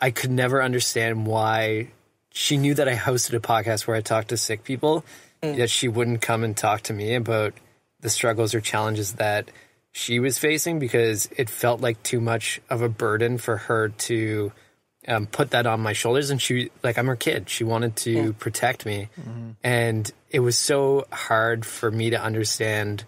I 0.00 0.10
could 0.10 0.30
never 0.32 0.62
understand 0.62 1.26
why 1.26 1.88
she 2.32 2.56
knew 2.56 2.74
that 2.74 2.88
I 2.88 2.96
hosted 2.96 3.34
a 3.34 3.40
podcast 3.40 3.86
where 3.86 3.96
I 3.96 4.00
talked 4.00 4.28
to 4.28 4.36
sick 4.36 4.64
people, 4.64 5.04
yet 5.42 5.70
she 5.70 5.86
wouldn't 5.86 6.22
come 6.22 6.42
and 6.42 6.56
talk 6.56 6.82
to 6.82 6.92
me 6.92 7.14
about 7.14 7.54
the 8.00 8.10
struggles 8.10 8.54
or 8.54 8.60
challenges 8.60 9.14
that 9.14 9.50
she 9.92 10.20
was 10.20 10.38
facing 10.38 10.78
because 10.78 11.28
it 11.36 11.50
felt 11.50 11.80
like 11.80 12.02
too 12.02 12.20
much 12.20 12.60
of 12.70 12.82
a 12.82 12.88
burden 12.88 13.38
for 13.38 13.56
her 13.56 13.88
to 13.88 14.52
um, 15.08 15.26
put 15.26 15.50
that 15.50 15.66
on 15.66 15.80
my 15.80 15.92
shoulders. 15.92 16.30
And 16.30 16.40
she, 16.40 16.70
like, 16.82 16.98
I'm 16.98 17.06
her 17.06 17.16
kid. 17.16 17.48
She 17.48 17.64
wanted 17.64 17.96
to 17.96 18.32
protect 18.34 18.86
me. 18.86 19.08
Mm-hmm. 19.20 19.50
And 19.64 20.10
it 20.30 20.40
was 20.40 20.56
so 20.56 21.06
hard 21.10 21.66
for 21.66 21.90
me 21.90 22.10
to 22.10 22.22
understand 22.22 23.04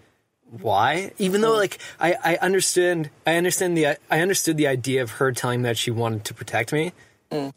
why. 0.61 1.11
Even 1.17 1.41
though 1.41 1.55
like 1.55 1.79
I, 1.99 2.15
I 2.23 2.35
understand 2.37 3.09
i 3.25 3.37
understand 3.37 3.75
the 3.75 3.87
i 4.11 4.19
understood 4.19 4.55
the 4.55 4.67
idea 4.67 5.01
of 5.01 5.09
her 5.11 5.31
telling 5.31 5.63
me 5.63 5.69
that 5.69 5.77
she 5.77 5.89
wanted 5.89 6.25
to 6.25 6.35
protect 6.35 6.71
me. 6.71 6.91
Mm. 7.31 7.53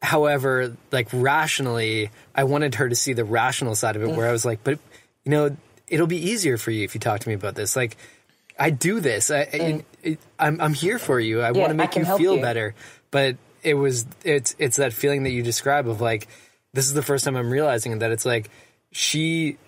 However 0.00 0.74
like 0.90 1.08
rationally 1.12 2.10
i 2.34 2.44
wanted 2.44 2.76
her 2.76 2.88
to 2.88 2.94
see 2.94 3.12
the 3.12 3.26
rational 3.26 3.74
side 3.74 3.94
of 3.94 4.02
it 4.02 4.08
mm. 4.08 4.16
where 4.16 4.26
i 4.26 4.32
was 4.32 4.46
like 4.46 4.64
but 4.64 4.78
you 5.24 5.30
know 5.30 5.54
it'll 5.90 6.06
be 6.06 6.30
easier 6.30 6.56
for 6.56 6.70
you 6.70 6.84
if 6.84 6.94
you 6.94 7.00
talk 7.00 7.20
to 7.20 7.28
me 7.28 7.34
about 7.34 7.56
this. 7.56 7.76
Like 7.76 7.96
i 8.60 8.70
do 8.70 9.00
this. 9.00 9.30
I, 9.32 9.40
I 9.40 9.84
it, 10.02 10.20
I'm, 10.38 10.60
I'm 10.60 10.74
here 10.74 10.98
for 11.00 11.20
you. 11.20 11.42
I 11.42 11.52
Yeah, 11.52 11.60
want 11.62 11.70
to 11.70 11.74
make 11.74 11.96
you 11.96 12.04
feel 12.04 12.36
you. 12.36 12.42
better. 12.42 12.74
But 13.10 13.38
it 13.62 13.74
was 13.74 14.06
it's 14.24 14.54
it's 14.58 14.76
that 14.78 14.92
feeling 14.92 15.24
that 15.24 15.30
you 15.30 15.42
describe 15.42 15.88
of 15.88 16.00
like 16.00 16.28
this 16.74 16.86
is 16.86 16.94
the 16.94 17.02
first 17.02 17.26
time 17.26 17.36
i'm 17.36 17.50
realizing 17.50 17.98
that 17.98 18.10
it's 18.10 18.24
like 18.24 18.50
she 18.92 19.58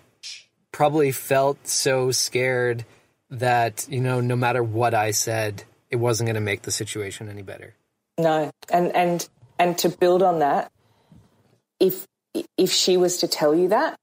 probably 0.72 1.12
felt 1.12 1.68
so 1.68 2.10
scared 2.10 2.86
that 3.30 3.86
you 3.90 4.00
know 4.00 4.20
no 4.20 4.36
matter 4.36 4.62
what 4.62 4.94
i 4.94 5.10
said 5.10 5.64
it 5.90 5.96
wasn't 5.96 6.26
going 6.26 6.34
to 6.36 6.40
make 6.40 6.62
the 6.62 6.70
situation 6.72 7.28
any 7.28 7.42
better. 7.42 7.74
No, 8.18 8.50
and 8.72 8.94
and 8.96 9.28
and 9.58 9.78
to 9.78 9.90
build 9.90 10.22
on 10.22 10.40
that, 10.40 10.70
if 11.80 12.06
if 12.58 12.72
she 12.72 12.96
was 12.96 13.18
to 13.18 13.28
tell 13.28 13.54
you 13.54 13.68
that, 13.68 13.96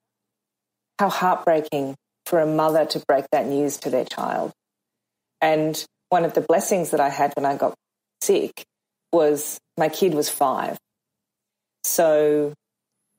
how 1.00 1.10
heartbreaking 1.10 1.96
for 2.26 2.40
a 2.40 2.46
mother 2.46 2.86
to 2.86 3.00
break 3.08 3.26
that 3.32 3.48
news 3.48 3.78
to 3.78 3.90
their 3.90 4.06
child. 4.06 4.52
And 5.42 5.84
one 6.10 6.26
of 6.26 6.34
the 6.34 6.42
blessings 6.42 6.92
that 6.92 7.00
I 7.00 7.10
had 7.10 7.34
when 7.36 7.46
I 7.46 7.56
got 7.56 7.76
sick 8.22 8.64
was 9.12 9.60
my 9.78 9.90
kid 9.90 10.14
was 10.14 10.30
five, 10.30 10.78
so 11.84 12.54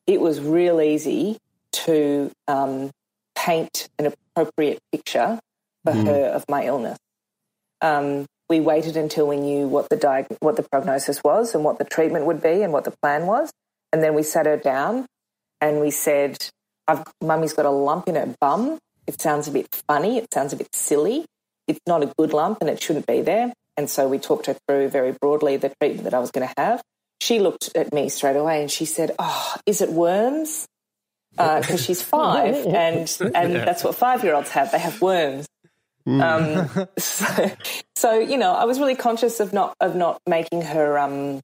it 0.07 0.21
was 0.21 0.41
real 0.41 0.81
easy 0.81 1.39
to 1.73 2.31
um, 2.49 2.91
paint 3.37 3.89
an 3.99 4.07
appropriate 4.07 4.79
picture 4.93 5.39
for 5.85 5.93
her 5.93 6.27
of 6.27 6.45
my 6.49 6.67
illness. 6.67 6.99
Um, 7.81 8.27
we 8.49 8.61
waited 8.61 8.97
until 8.97 9.27
we 9.27 9.37
knew 9.37 9.67
what 9.69 9.89
the 9.89 9.97
diag- 9.97 10.37
what 10.41 10.57
the 10.57 10.65
prognosis 10.65 11.23
was 11.25 11.55
and 11.55 11.65
what 11.65 11.79
the 11.79 11.85
treatment 11.85 12.27
would 12.27 12.43
be 12.43 12.63
and 12.63 12.73
what 12.73 12.85
the 12.85 12.95
plan 13.03 13.27
was, 13.27 13.51
and 13.93 14.03
then 14.03 14.15
we 14.15 14.23
sat 14.23 14.47
her 14.47 14.57
down 14.57 15.07
and 15.61 15.81
we 15.81 15.91
said, 15.91 16.37
I've, 16.87 17.03
"Mummy's 17.23 17.53
got 17.53 17.67
a 17.67 17.71
lump 17.71 18.09
in 18.09 18.17
her 18.17 18.35
bum. 18.41 18.79
It 19.07 19.21
sounds 19.21 19.49
a 19.49 19.51
bit 19.51 19.69
funny. 19.89 20.19
It 20.19 20.27
sounds 20.33 20.53
a 20.53 20.57
bit 20.57 20.75
silly. 20.75 21.25
It's 21.71 21.81
not 21.87 22.03
a 22.03 22.13
good 22.19 22.33
lump, 22.33 22.59
and 22.61 22.71
it 22.71 22.83
shouldn't 22.83 23.07
be 23.07 23.23
there." 23.23 23.53
And 23.77 23.89
so 23.89 24.09
we 24.09 24.19
talked 24.19 24.47
her 24.47 24.57
through 24.69 24.89
very 24.89 25.13
broadly 25.13 25.57
the 25.57 25.73
treatment 25.81 26.05
that 26.05 26.15
I 26.15 26.19
was 26.19 26.31
going 26.31 26.47
to 26.47 26.55
have. 26.59 26.83
She 27.21 27.39
looked 27.39 27.71
at 27.75 27.93
me 27.93 28.09
straight 28.09 28.37
away 28.37 28.61
and 28.61 28.71
she 28.71 28.85
said, 28.85 29.15
"Oh, 29.19 29.57
is 29.67 29.81
it 29.81 29.91
worms?" 29.91 30.67
Because 31.33 31.85
she's 31.85 32.03
five, 32.19 32.55
and 32.67 33.19
and 33.35 33.55
that's 33.55 33.85
what 33.85 33.95
five 33.95 34.25
year 34.25 34.35
olds 34.35 34.51
have. 34.51 34.73
They 34.73 34.79
have 34.79 35.01
worms. 35.01 35.47
Um, 36.07 36.69
so, 36.99 37.53
so 37.97 38.19
you 38.19 38.39
know, 38.39 38.53
I 38.53 38.65
was 38.65 38.79
really 38.79 38.97
conscious 38.97 39.41
of 39.41 39.53
not 39.53 39.75
of 39.81 39.95
not 39.95 40.21
making 40.27 40.63
her 40.63 40.99
um, 40.99 41.41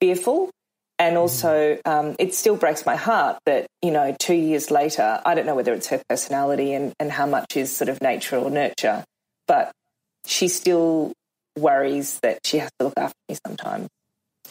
fearful, 0.00 0.50
and 0.98 1.16
also 1.16 1.78
um, 1.84 2.16
it 2.18 2.34
still 2.34 2.56
breaks 2.56 2.86
my 2.86 2.96
heart 2.96 3.38
that 3.46 3.66
you 3.82 3.90
know 3.90 4.16
two 4.18 4.34
years 4.34 4.70
later, 4.70 5.20
I 5.24 5.34
don't 5.34 5.46
know 5.46 5.54
whether 5.54 5.74
it's 5.74 5.88
her 5.88 6.02
personality 6.08 6.72
and 6.72 6.94
and 6.98 7.10
how 7.10 7.26
much 7.26 7.56
is 7.56 7.76
sort 7.76 7.88
of 7.88 8.00
nature 8.00 8.36
or 8.36 8.50
nurture, 8.50 9.04
but 9.50 9.72
she 10.26 10.46
still 10.46 11.12
worries 11.58 12.20
that 12.20 12.38
she 12.46 12.58
has 12.58 12.70
to 12.78 12.84
look 12.84 12.94
after 12.96 13.16
me 13.28 13.36
sometimes. 13.44 13.88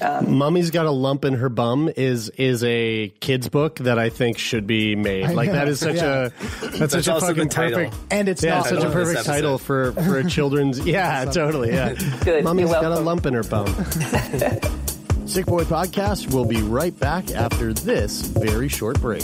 Um, 0.02 0.34
Mummy's 0.38 0.72
got 0.72 0.88
a 0.88 0.92
lump 0.92 1.24
in 1.24 1.36
her 1.36 1.48
bum 1.48 1.90
is 1.96 2.28
is 2.32 2.66
a 2.66 3.08
kids 3.22 3.48
book 3.48 3.78
that 3.80 3.98
I 3.98 4.10
think 4.10 4.38
should 4.38 4.68
be 4.68 4.98
made. 4.98 5.26
I 5.26 5.32
Like 5.32 5.48
know, 5.48 5.54
that 5.54 5.68
is 5.70 5.80
such 5.80 5.96
yeah. 5.96 6.26
a 6.26 6.68
that's, 6.78 6.92
such 6.92 7.08
a 7.08 7.14
also 7.14 7.28
fucking 7.28 7.48
title. 7.48 7.86
perfect 7.86 7.96
And 8.12 8.28
it's 8.28 8.44
yeah, 8.44 8.56
not 8.56 8.66
such 8.66 8.74
a 8.74 8.76
Title 8.82 8.88
of 8.88 8.94
this 8.94 9.06
perfect 9.06 9.26
title 9.26 9.58
for 9.58 9.94
for 9.94 10.18
a 10.18 10.30
children's 10.30 10.80
yeah 10.86 11.24
totally 11.26 11.70
yeah. 11.70 11.94
Good, 12.24 12.44
Mummy's 12.44 12.70
you're 12.70 12.82
got 12.82 12.92
a 12.92 13.00
lump 13.00 13.26
in 13.26 13.34
her 13.34 13.44
bum. 13.44 13.68
Sick 15.26 15.46
Boy 15.46 15.64
Podcast 15.64 16.34
We'll 16.34 16.46
be 16.46 16.62
right 16.62 16.98
back 17.00 17.32
after 17.32 17.74
this 17.74 18.22
very 18.22 18.68
short 18.68 19.00
break. 19.00 19.24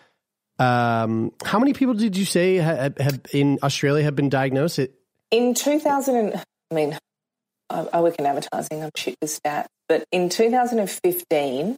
um, 0.61 1.31
how 1.43 1.57
many 1.59 1.73
people 1.73 1.95
did 1.95 2.15
you 2.15 2.23
say 2.25 2.55
have, 2.57 2.95
have 2.97 3.19
in 3.33 3.57
Australia 3.63 4.03
have 4.03 4.15
been 4.15 4.29
diagnosed? 4.29 4.77
It, 4.79 4.93
In 5.31 5.53
2000, 5.55 6.15
and, 6.15 6.35
I 6.69 6.73
mean, 6.73 6.97
I, 7.69 7.87
I 7.93 8.01
work 8.01 8.15
in 8.19 8.25
advertising, 8.25 8.83
I'm 8.83 8.89
shit 8.95 9.15
with 9.21 9.31
stats, 9.31 9.67
but 9.89 10.03
in 10.11 10.29
2015, 10.29 11.75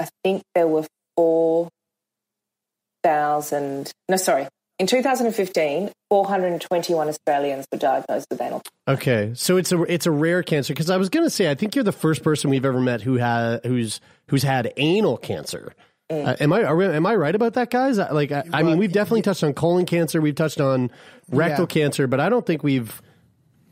I 0.00 0.08
think 0.24 0.42
there 0.54 0.66
were 0.66 0.86
4,000, 1.16 3.92
no, 4.08 4.16
sorry, 4.16 4.48
in 4.80 4.86
2015, 4.88 5.92
421 6.10 7.08
Australians 7.08 7.66
were 7.70 7.78
diagnosed 7.78 8.26
with 8.28 8.40
anal. 8.40 8.60
okay, 8.88 9.30
so 9.34 9.56
it's 9.56 9.70
a 9.70 9.80
it's 9.82 10.06
a 10.06 10.10
rare 10.10 10.42
cancer 10.42 10.74
because 10.74 10.90
I 10.90 10.96
was 10.96 11.08
going 11.08 11.24
to 11.24 11.30
say 11.30 11.48
I 11.48 11.54
think 11.54 11.76
you're 11.76 11.84
the 11.84 11.92
first 11.92 12.24
person 12.24 12.50
we've 12.50 12.64
ever 12.64 12.80
met 12.80 13.02
who 13.02 13.18
had 13.18 13.64
who's 13.64 14.00
who's 14.28 14.42
had 14.42 14.72
anal 14.76 15.18
cancer. 15.18 15.72
Uh, 16.10 16.36
am 16.40 16.52
I 16.52 16.62
are 16.64 16.76
we, 16.76 16.84
am 16.86 17.06
I 17.06 17.14
right 17.14 17.34
about 17.34 17.54
that, 17.54 17.70
guys? 17.70 17.96
Like 17.98 18.32
I, 18.32 18.44
I 18.52 18.62
mean, 18.62 18.76
we've 18.78 18.92
definitely 18.92 19.22
touched 19.22 19.42
on 19.44 19.54
colon 19.54 19.86
cancer, 19.86 20.20
we've 20.20 20.34
touched 20.34 20.60
on 20.60 20.90
rectal 21.30 21.62
Yeah. 21.62 21.66
cancer, 21.66 22.06
but 22.06 22.20
I 22.20 22.28
don't 22.28 22.44
think 22.44 22.62
we've 22.62 23.00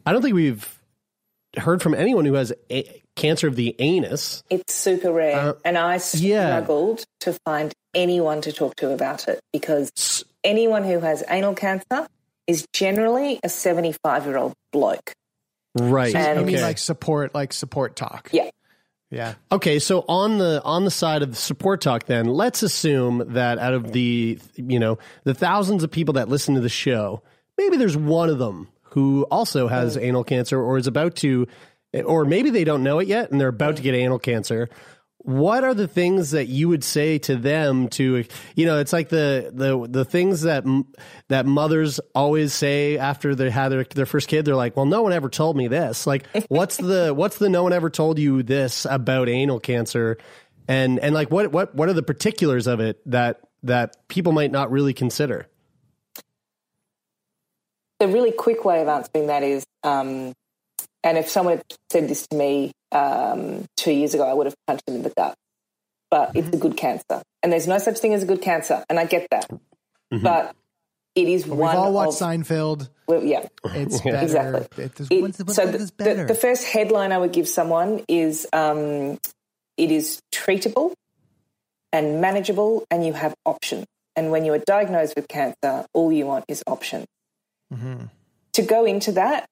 I 0.06 0.12
don't 0.12 0.22
think 0.22 0.34
we've 0.34 0.80
heard 1.58 1.82
from 1.82 1.94
anyone 1.94 2.24
who 2.24 2.34
has 2.34 2.52
a- 2.70 3.02
cancer 3.16 3.46
of 3.48 3.56
the 3.56 3.74
anus. 3.80 4.42
It's 4.48 4.72
super 4.72 5.12
rare. 5.12 5.36
Uh, 5.38 5.52
and 5.64 5.76
I 5.76 5.94
yeah. 6.14 6.46
struggled 6.56 7.04
to 7.20 7.36
find 7.44 7.72
anyone 7.94 8.40
to 8.42 8.52
talk 8.52 8.76
to 8.76 8.92
about 8.92 9.28
it 9.28 9.40
because 9.52 10.24
anyone 10.44 10.84
who 10.84 11.00
has 11.00 11.22
anal 11.28 11.54
cancer 11.54 12.06
is 12.46 12.66
generally 12.72 13.38
a 13.42 13.48
75 13.50 14.24
year 14.26 14.38
old 14.38 14.54
bloke. 14.72 15.12
Right. 15.78 16.14
I 16.14 16.20
And- 16.20 16.46
mean, 16.46 16.56
okay. 16.56 16.64
like 16.64 16.78
support, 16.78 17.34
like 17.34 17.52
support 17.52 17.96
talk. 17.96 18.30
Yeah. 18.32 18.48
Yeah. 19.10 19.34
Okay, 19.50 19.80
so 19.80 20.04
on 20.08 20.38
the 20.38 20.62
on 20.62 20.84
the 20.84 20.90
side 20.90 21.22
of 21.22 21.30
the 21.30 21.36
support 21.36 21.80
talk, 21.80 22.06
then 22.06 22.26
let's 22.26 22.62
assume 22.62 23.24
that 23.34 23.58
out 23.58 23.74
of 23.74 23.92
the 23.92 24.38
you 24.54 24.78
know 24.78 24.98
the 25.24 25.34
thousands 25.34 25.82
of 25.82 25.90
people 25.90 26.14
that 26.14 26.28
listen 26.28 26.54
to 26.54 26.60
the 26.60 26.68
show, 26.68 27.22
maybe 27.58 27.76
there's 27.76 27.96
one 27.96 28.30
of 28.30 28.38
them 28.38 28.68
who 28.82 29.24
also 29.30 29.68
has 29.68 29.96
anal 29.96 30.24
cancer 30.24 30.60
or 30.60 30.76
is 30.76 30.86
about 30.86 31.14
to, 31.16 31.46
or 32.04 32.24
maybe 32.24 32.50
they 32.50 32.64
don't 32.64 32.82
know 32.82 32.98
it 32.98 33.08
yet 33.08 33.30
and 33.30 33.40
they're 33.40 33.48
about 33.48 33.76
to 33.76 33.82
get 33.82 33.94
anal 33.94 34.18
cancer. 34.18 34.68
What 35.22 35.64
are 35.64 35.74
the 35.74 35.86
things 35.86 36.30
that 36.30 36.46
you 36.46 36.70
would 36.70 36.82
say 36.82 37.18
to 37.18 37.36
them 37.36 37.88
to 37.90 38.24
you 38.56 38.66
know 38.66 38.78
it's 38.78 38.92
like 38.92 39.10
the 39.10 39.50
the 39.52 39.86
the 39.86 40.04
things 40.04 40.42
that 40.42 40.64
that 41.28 41.44
mothers 41.44 42.00
always 42.14 42.54
say 42.54 42.96
after 42.96 43.34
they 43.34 43.50
had 43.50 43.68
their, 43.68 43.84
their 43.84 44.06
first 44.06 44.28
kid 44.28 44.46
they're 44.46 44.56
like 44.56 44.76
well 44.76 44.86
no 44.86 45.02
one 45.02 45.12
ever 45.12 45.28
told 45.28 45.56
me 45.56 45.68
this. 45.68 46.06
Like 46.06 46.26
what's 46.48 46.78
the 46.78 47.12
what's 47.12 47.36
the 47.36 47.50
no 47.50 47.62
one 47.62 47.74
ever 47.74 47.90
told 47.90 48.18
you 48.18 48.42
this 48.42 48.86
about 48.88 49.28
anal 49.28 49.60
cancer? 49.60 50.16
And 50.66 50.98
and 50.98 51.14
like 51.14 51.30
what 51.30 51.52
what 51.52 51.74
what 51.74 51.88
are 51.90 51.94
the 51.94 52.02
particulars 52.02 52.66
of 52.66 52.80
it 52.80 53.00
that 53.10 53.40
that 53.64 54.08
people 54.08 54.32
might 54.32 54.50
not 54.50 54.70
really 54.70 54.94
consider? 54.94 55.48
The 57.98 58.08
really 58.08 58.32
quick 58.32 58.64
way 58.64 58.80
of 58.80 58.88
answering 58.88 59.26
that 59.26 59.42
is, 59.42 59.66
um, 59.82 60.32
and 61.04 61.18
if 61.18 61.28
someone 61.28 61.60
said 61.90 62.08
this 62.08 62.26
to 62.28 62.36
me 62.36 62.72
um, 62.92 63.66
two 63.76 63.92
years 63.92 64.14
ago, 64.14 64.24
I 64.28 64.32
would 64.32 64.46
have 64.46 64.54
punched 64.66 64.88
him 64.88 64.96
in 64.96 65.02
the 65.02 65.12
gut. 65.16 65.34
But 66.10 66.32
it's 66.34 66.48
a 66.48 66.56
good 66.58 66.76
cancer, 66.76 67.22
and 67.42 67.52
there's 67.52 67.68
no 67.68 67.78
such 67.78 67.98
thing 67.98 68.14
as 68.14 68.22
a 68.24 68.26
good 68.26 68.42
cancer, 68.42 68.84
and 68.90 68.98
I 68.98 69.04
get 69.04 69.28
that. 69.30 69.48
But 70.10 70.56
it 71.14 71.28
is 71.28 71.44
But 71.44 71.56
one 71.56 71.70
we've 71.70 71.78
all 71.78 71.92
watched 71.92 72.20
of 72.20 72.28
Seinfeld. 72.28 72.88
well, 73.06 73.22
yeah, 73.22 73.46
It's 73.64 74.00
better. 74.02 74.18
Exactly. 74.18 74.84
It- 74.84 75.00
It- 75.10 75.22
what's- 75.22 75.38
what- 75.38 75.50
so 75.50 75.66
the, 75.66 75.78
is 75.78 75.92
the, 75.98 76.24
the 76.26 76.34
first 76.34 76.64
headline 76.66 77.12
I 77.12 77.18
would 77.18 77.32
give 77.32 77.46
someone 77.48 78.04
is 78.08 78.48
um, 78.52 79.20
it 79.76 79.92
is 79.92 80.20
treatable 80.32 80.94
and 81.92 82.20
manageable, 82.20 82.84
and 82.90 83.06
you 83.06 83.12
have 83.12 83.34
options. 83.46 83.86
And 84.16 84.32
when 84.32 84.44
you 84.44 84.52
are 84.52 84.58
diagnosed 84.58 85.14
with 85.14 85.28
cancer, 85.28 85.86
all 85.94 86.10
you 86.10 86.26
want 86.26 86.44
is 86.48 86.64
options. 86.66 87.06
To 88.54 88.62
go 88.62 88.84
into 88.84 89.12
that, 89.12 89.46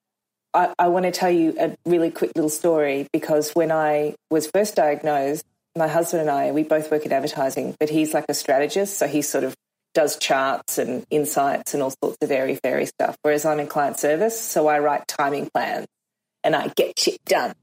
I, 0.54 0.74
I 0.78 0.88
want 0.88 1.04
to 1.04 1.10
tell 1.10 1.30
you 1.30 1.54
a 1.58 1.76
really 1.84 2.10
quick 2.10 2.32
little 2.34 2.50
story 2.50 3.06
because 3.12 3.52
when 3.52 3.70
I 3.70 4.14
was 4.30 4.46
first 4.46 4.74
diagnosed, 4.76 5.44
my 5.76 5.88
husband 5.88 6.22
and 6.22 6.30
I, 6.30 6.50
we 6.52 6.62
both 6.62 6.90
work 6.90 7.04
in 7.06 7.12
advertising, 7.12 7.76
but 7.78 7.90
he's 7.90 8.14
like 8.14 8.26
a 8.28 8.34
strategist. 8.34 8.98
So 8.98 9.06
he 9.06 9.22
sort 9.22 9.44
of 9.44 9.54
does 9.94 10.16
charts 10.18 10.78
and 10.78 11.04
insights 11.10 11.74
and 11.74 11.82
all 11.82 11.92
sorts 12.02 12.18
of 12.22 12.30
airy 12.30 12.56
fairy 12.56 12.86
stuff. 12.86 13.16
Whereas 13.22 13.44
I'm 13.44 13.60
in 13.60 13.66
client 13.66 13.98
service, 13.98 14.40
so 14.40 14.68
I 14.68 14.78
write 14.78 15.08
timing 15.08 15.48
plans 15.52 15.86
and 16.44 16.54
I 16.54 16.68
get 16.68 16.98
shit 16.98 17.24
done. 17.24 17.54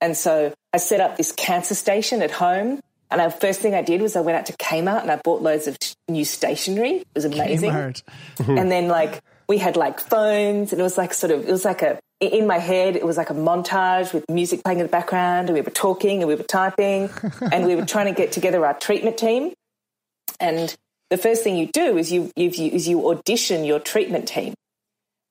And 0.00 0.16
so 0.16 0.52
I 0.72 0.78
set 0.78 1.00
up 1.00 1.16
this 1.16 1.32
cancer 1.32 1.74
station 1.74 2.22
at 2.22 2.30
home. 2.30 2.80
And 3.10 3.20
the 3.20 3.30
first 3.30 3.60
thing 3.60 3.74
I 3.74 3.82
did 3.82 4.00
was 4.00 4.14
I 4.14 4.20
went 4.20 4.38
out 4.38 4.46
to 4.46 4.52
Kmart 4.52 5.02
and 5.02 5.10
I 5.10 5.16
bought 5.16 5.42
loads 5.42 5.66
of 5.66 5.76
new 6.08 6.24
stationery. 6.24 6.98
It 6.98 7.06
was 7.14 7.24
amazing. 7.24 7.94
And 8.38 8.70
then 8.70 8.88
like 8.88 9.20
we 9.48 9.58
had 9.58 9.76
like 9.76 10.00
phones 10.00 10.72
and 10.72 10.80
it 10.80 10.84
was 10.84 10.96
like 10.96 11.12
sort 11.12 11.32
of, 11.32 11.46
it 11.46 11.50
was 11.50 11.64
like 11.64 11.82
a, 11.82 11.98
in 12.20 12.46
my 12.46 12.58
head, 12.58 12.96
it 12.96 13.04
was 13.04 13.16
like 13.16 13.30
a 13.30 13.34
montage 13.34 14.12
with 14.12 14.24
music 14.28 14.62
playing 14.62 14.78
in 14.80 14.86
the 14.86 14.90
background 14.90 15.48
and 15.48 15.54
we 15.54 15.62
were 15.62 15.70
talking 15.70 16.18
and 16.20 16.28
we 16.28 16.34
were 16.34 16.42
typing 16.42 17.08
and 17.52 17.66
we 17.66 17.76
were 17.76 17.86
trying 17.86 18.06
to 18.06 18.12
get 18.12 18.32
together 18.32 18.64
our 18.64 18.74
treatment 18.74 19.16
team. 19.16 19.52
And 20.38 20.74
the 21.08 21.16
first 21.16 21.42
thing 21.42 21.56
you 21.56 21.66
do 21.72 21.96
is 21.96 22.12
you, 22.12 22.30
you, 22.36 22.50
is 22.50 22.86
you 22.86 23.10
audition 23.10 23.64
your 23.64 23.80
treatment 23.80 24.28
team. 24.28 24.54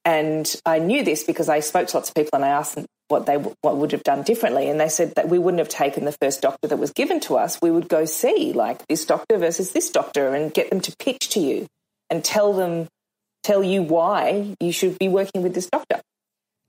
And 0.05 0.53
I 0.65 0.79
knew 0.79 1.03
this 1.03 1.23
because 1.23 1.49
I 1.49 1.59
spoke 1.59 1.87
to 1.89 1.97
lots 1.97 2.09
of 2.09 2.15
people 2.15 2.31
and 2.33 2.45
I 2.45 2.49
asked 2.49 2.75
them 2.75 2.85
what 3.09 3.25
they 3.25 3.35
what 3.35 3.77
would 3.77 3.91
have 3.91 4.03
done 4.03 4.21
differently, 4.21 4.69
and 4.69 4.79
they 4.79 4.87
said 4.87 5.15
that 5.15 5.27
we 5.27 5.39
wouldn't 5.39 5.59
have 5.59 5.67
taken 5.67 6.05
the 6.05 6.15
first 6.21 6.41
doctor 6.41 6.67
that 6.67 6.77
was 6.77 6.91
given 6.91 7.19
to 7.21 7.37
us. 7.37 7.59
We 7.61 7.71
would 7.71 7.89
go 7.89 8.05
see 8.05 8.53
like 8.53 8.85
this 8.87 9.03
doctor 9.05 9.37
versus 9.37 9.71
this 9.71 9.89
doctor 9.89 10.33
and 10.33 10.53
get 10.53 10.69
them 10.69 10.79
to 10.81 10.95
pitch 10.97 11.29
to 11.29 11.39
you 11.39 11.67
and 12.09 12.23
tell 12.23 12.53
them 12.53 12.87
tell 13.43 13.63
you 13.63 13.81
why 13.81 14.55
you 14.59 14.71
should 14.71 14.97
be 14.99 15.07
working 15.07 15.41
with 15.41 15.53
this 15.53 15.69
doctor. 15.69 16.01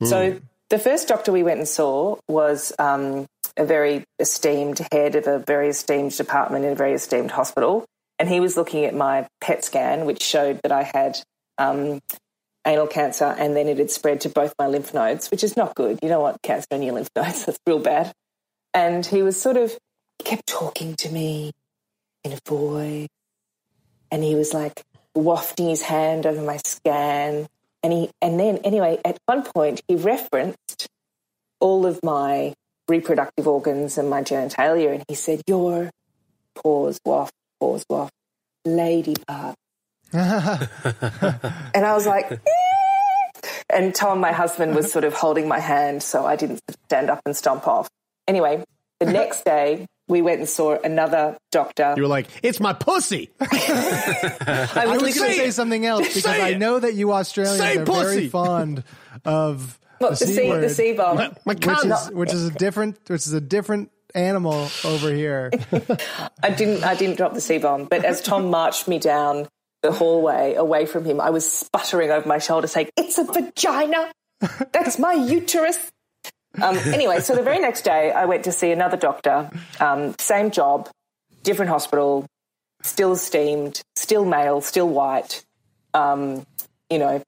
So 0.07 0.41
the 0.71 0.79
first 0.79 1.09
doctor 1.09 1.33
we 1.33 1.43
went 1.43 1.59
and 1.59 1.69
saw 1.69 2.17
was 2.29 2.73
um, 2.79 3.27
a 3.57 3.65
very 3.65 4.05
esteemed 4.19 4.81
head 4.93 5.15
of 5.15 5.27
a 5.27 5.39
very 5.39 5.69
esteemed 5.69 6.17
department 6.17 6.65
in 6.65 6.73
a 6.73 6.77
very 6.77 6.95
esteemed 6.95 7.31
hospital, 7.31 7.85
and 8.19 8.29
he 8.29 8.41
was 8.41 8.57
looking 8.57 8.85
at 8.85 8.95
my 8.95 9.27
PET 9.41 9.65
scan, 9.65 10.07
which 10.07 10.23
showed 10.23 10.61
that 10.63 10.73
I 10.73 10.83
had 10.83 11.19
um, 11.59 12.01
anal 12.67 12.87
cancer, 12.87 13.25
and 13.25 13.57
then 13.57 13.69
it 13.69 13.79
had 13.79 13.91
spread 13.91 14.23
to 14.23 14.29
both 14.29 14.55
my 14.59 14.67
lymph 14.67 14.95
nodes, 14.95 15.31
which 15.31 15.45
is 15.45 15.57
not 15.57 15.75
good. 15.75 15.99
You 16.03 16.09
don't 16.09 16.23
want 16.23 16.43
cancer 16.43 16.69
in 16.71 16.83
your 16.83 16.95
lymph 16.95 17.11
nodes; 17.15 17.45
that's 17.47 17.59
real 17.67 17.81
bad. 17.81 18.13
And 18.73 19.05
he 19.05 19.23
was 19.23 19.41
sort 19.41 19.57
of 19.57 19.77
he 20.19 20.25
kept 20.25 20.47
talking 20.47 20.95
to 20.97 21.11
me 21.11 21.53
in 22.25 22.33
a 22.33 22.39
voice, 22.47 23.09
and 24.11 24.23
he 24.23 24.35
was 24.35 24.55
like 24.55 24.83
wafting 25.15 25.69
his 25.69 25.83
hand 25.83 26.27
over 26.27 26.41
my 26.41 26.59
scan, 26.59 27.49
and 27.83 27.93
he 27.93 28.11
and 28.21 28.39
then 28.39 28.59
anyway, 28.59 28.99
at 29.05 29.19
one 29.27 29.43
point 29.43 29.81
he 29.89 29.97
referenced 29.97 30.87
all 31.61 31.87
of 31.87 32.01
my 32.03 32.55
reproductive 32.89 33.47
organs 33.47 33.99
and 33.99 34.11
my 34.11 34.23
genitalia, 34.23 34.95
and 34.95 35.05
he 35.09 35.15
said, 35.15 35.43
"Your 35.47 35.91
pause 36.63 36.99
waff, 37.05 37.31
pause 37.61 37.85
waff, 37.89 38.11
lady 38.65 39.17
part." 39.27 39.57
And 40.13 41.87
I 41.87 41.95
was 41.95 42.07
like, 42.07 42.31
"Eh." 42.33 42.39
and 43.73 43.95
Tom, 43.95 44.21
my 44.21 44.33
husband, 44.33 44.75
was 44.75 44.91
sort 44.91 45.05
of 45.05 45.15
holding 45.15 45.49
my 45.49 45.61
hand, 45.61 46.03
so 46.03 46.27
I 46.27 46.37
didn't 46.37 46.61
stand 46.87 47.11
up 47.11 47.21
and 47.25 47.37
stomp 47.37 47.67
off. 47.69 47.89
Anyway, 48.27 48.65
the 48.99 49.07
next 49.07 49.45
day 49.45 49.87
we 50.11 50.21
went 50.21 50.41
and 50.41 50.49
saw 50.49 50.77
another 50.83 51.39
doctor. 51.53 51.95
you 51.97 52.03
were 52.03 52.09
like 52.09 52.27
it's 52.43 52.61
my 52.61 52.73
pussy 52.75 53.31
I 53.41 54.69
I 54.77 54.87
was 54.87 55.03
was 55.03 55.19
going 55.19 55.31
to 55.31 55.37
say 55.37 55.51
something 55.51 55.87
else 55.87 56.07
because 56.09 56.25
Say 56.25 56.43
I 56.43 56.59
know 56.59 56.79
that 56.79 56.95
you 56.95 57.13
Australians 57.13 57.59
Say 57.61 57.77
are 57.79 57.85
pussy. 57.87 58.03
very 58.03 58.29
fond 58.29 58.85
of 59.25 59.79
Look, 60.01 60.19
the 60.19 60.25
the 60.25 60.27
C 60.27 60.35
C, 60.35 60.49
word, 60.49 60.63
the 60.65 60.69
C 60.71 60.93
bomb. 60.95 61.17
my 61.17 61.55
which 61.55 61.67
is 61.67 62.11
which 62.11 62.33
is 62.33 62.47
a 62.47 62.51
different 62.51 62.99
which 63.07 63.27
is 63.27 63.33
a 63.33 63.41
different 63.41 63.91
animal 64.15 64.69
over 64.85 65.13
here. 65.15 65.51
I 66.43 66.51
didn't. 66.51 66.83
I 66.85 66.95
didn't 66.97 67.17
drop 67.17 67.35
the 67.35 67.41
C 67.41 67.59
bomb, 67.59 67.85
But 67.85 68.05
as 68.05 68.21
Tom 68.23 68.51
marched 68.51 68.89
me 68.89 68.99
down 68.99 69.47
the 69.83 69.93
hallway 69.93 70.55
away 70.55 70.87
from 70.87 71.05
him, 71.05 71.21
I 71.21 71.31
was 71.31 71.51
sputtering 71.51 72.11
over 72.11 72.27
my 72.27 72.39
shoulder, 72.39 72.67
saying, 72.67 72.89
"It's 72.97 73.19
a 73.19 73.25
vagina. 73.25 74.11
That's 74.73 74.99
my 74.99 75.13
uterus." 75.13 75.79
Um, 76.61 76.77
anyway, 76.79 77.21
so 77.21 77.35
the 77.35 77.43
very 77.43 77.59
next 77.59 77.83
day, 77.83 78.11
I 78.11 78.25
went 78.25 78.45
to 78.45 78.53
see 78.53 78.71
another 78.73 78.97
doctor. 78.97 79.51
Um, 79.79 80.15
same 80.19 80.51
job, 80.51 80.89
different 81.43 81.71
hospital, 81.71 82.27
still 82.83 83.13
esteemed, 83.13 83.83
still 83.97 84.25
male, 84.25 84.61
still 84.61 84.89
white. 84.89 85.45
Um, 85.95 86.45
you 86.89 86.99
know, 86.99 87.23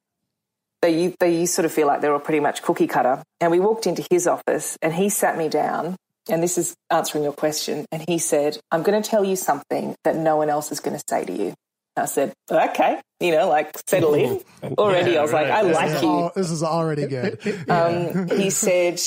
they 0.80 1.14
they 1.20 1.46
sort 1.46 1.64
of 1.64 1.72
feel 1.72 1.86
like 1.86 2.00
they're 2.00 2.12
all 2.12 2.20
pretty 2.20 2.40
much 2.40 2.62
cookie 2.62 2.86
cutter. 2.86 3.22
And 3.40 3.50
we 3.50 3.60
walked 3.60 3.86
into 3.86 4.04
his 4.10 4.26
office, 4.26 4.76
and 4.82 4.92
he 4.92 5.08
sat 5.08 5.38
me 5.38 5.48
down. 5.48 5.96
And 6.28 6.40
this 6.40 6.56
is 6.56 6.76
answering 6.90 7.24
your 7.24 7.32
question. 7.32 7.86
And 7.90 8.04
he 8.08 8.18
said, 8.18 8.58
"I'm 8.70 8.82
going 8.82 9.00
to 9.00 9.08
tell 9.08 9.24
you 9.24 9.36
something 9.36 9.96
that 10.04 10.16
no 10.16 10.36
one 10.36 10.50
else 10.50 10.70
is 10.72 10.80
going 10.80 10.96
to 10.96 11.04
say 11.08 11.24
to 11.24 11.32
you." 11.32 11.54
I 11.96 12.06
said, 12.06 12.32
"Okay," 12.50 13.00
you 13.20 13.32
know, 13.32 13.48
like 13.48 13.76
settle 13.86 14.14
in. 14.14 14.40
Already, 14.78 15.18
I 15.18 15.22
was 15.22 15.32
like, 15.32 15.50
"I 15.50 15.62
This 15.62 15.76
like 15.76 16.02
you." 16.02 16.08
al- 16.08 16.32
this 16.34 16.50
is 16.50 16.62
already 16.62 17.06
good. 17.06 17.38
Um, 17.68 18.28
he 18.28 18.50
said, 18.50 19.00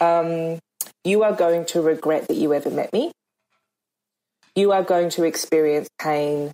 um, 0.00 0.58
You 1.04 1.22
are 1.22 1.32
going 1.32 1.66
to 1.66 1.80
regret 1.80 2.28
that 2.28 2.36
you 2.36 2.52
ever 2.52 2.70
met 2.70 2.92
me. 2.92 3.12
You 4.54 4.72
are 4.72 4.82
going 4.82 5.10
to 5.10 5.24
experience 5.24 5.88
pain 5.98 6.52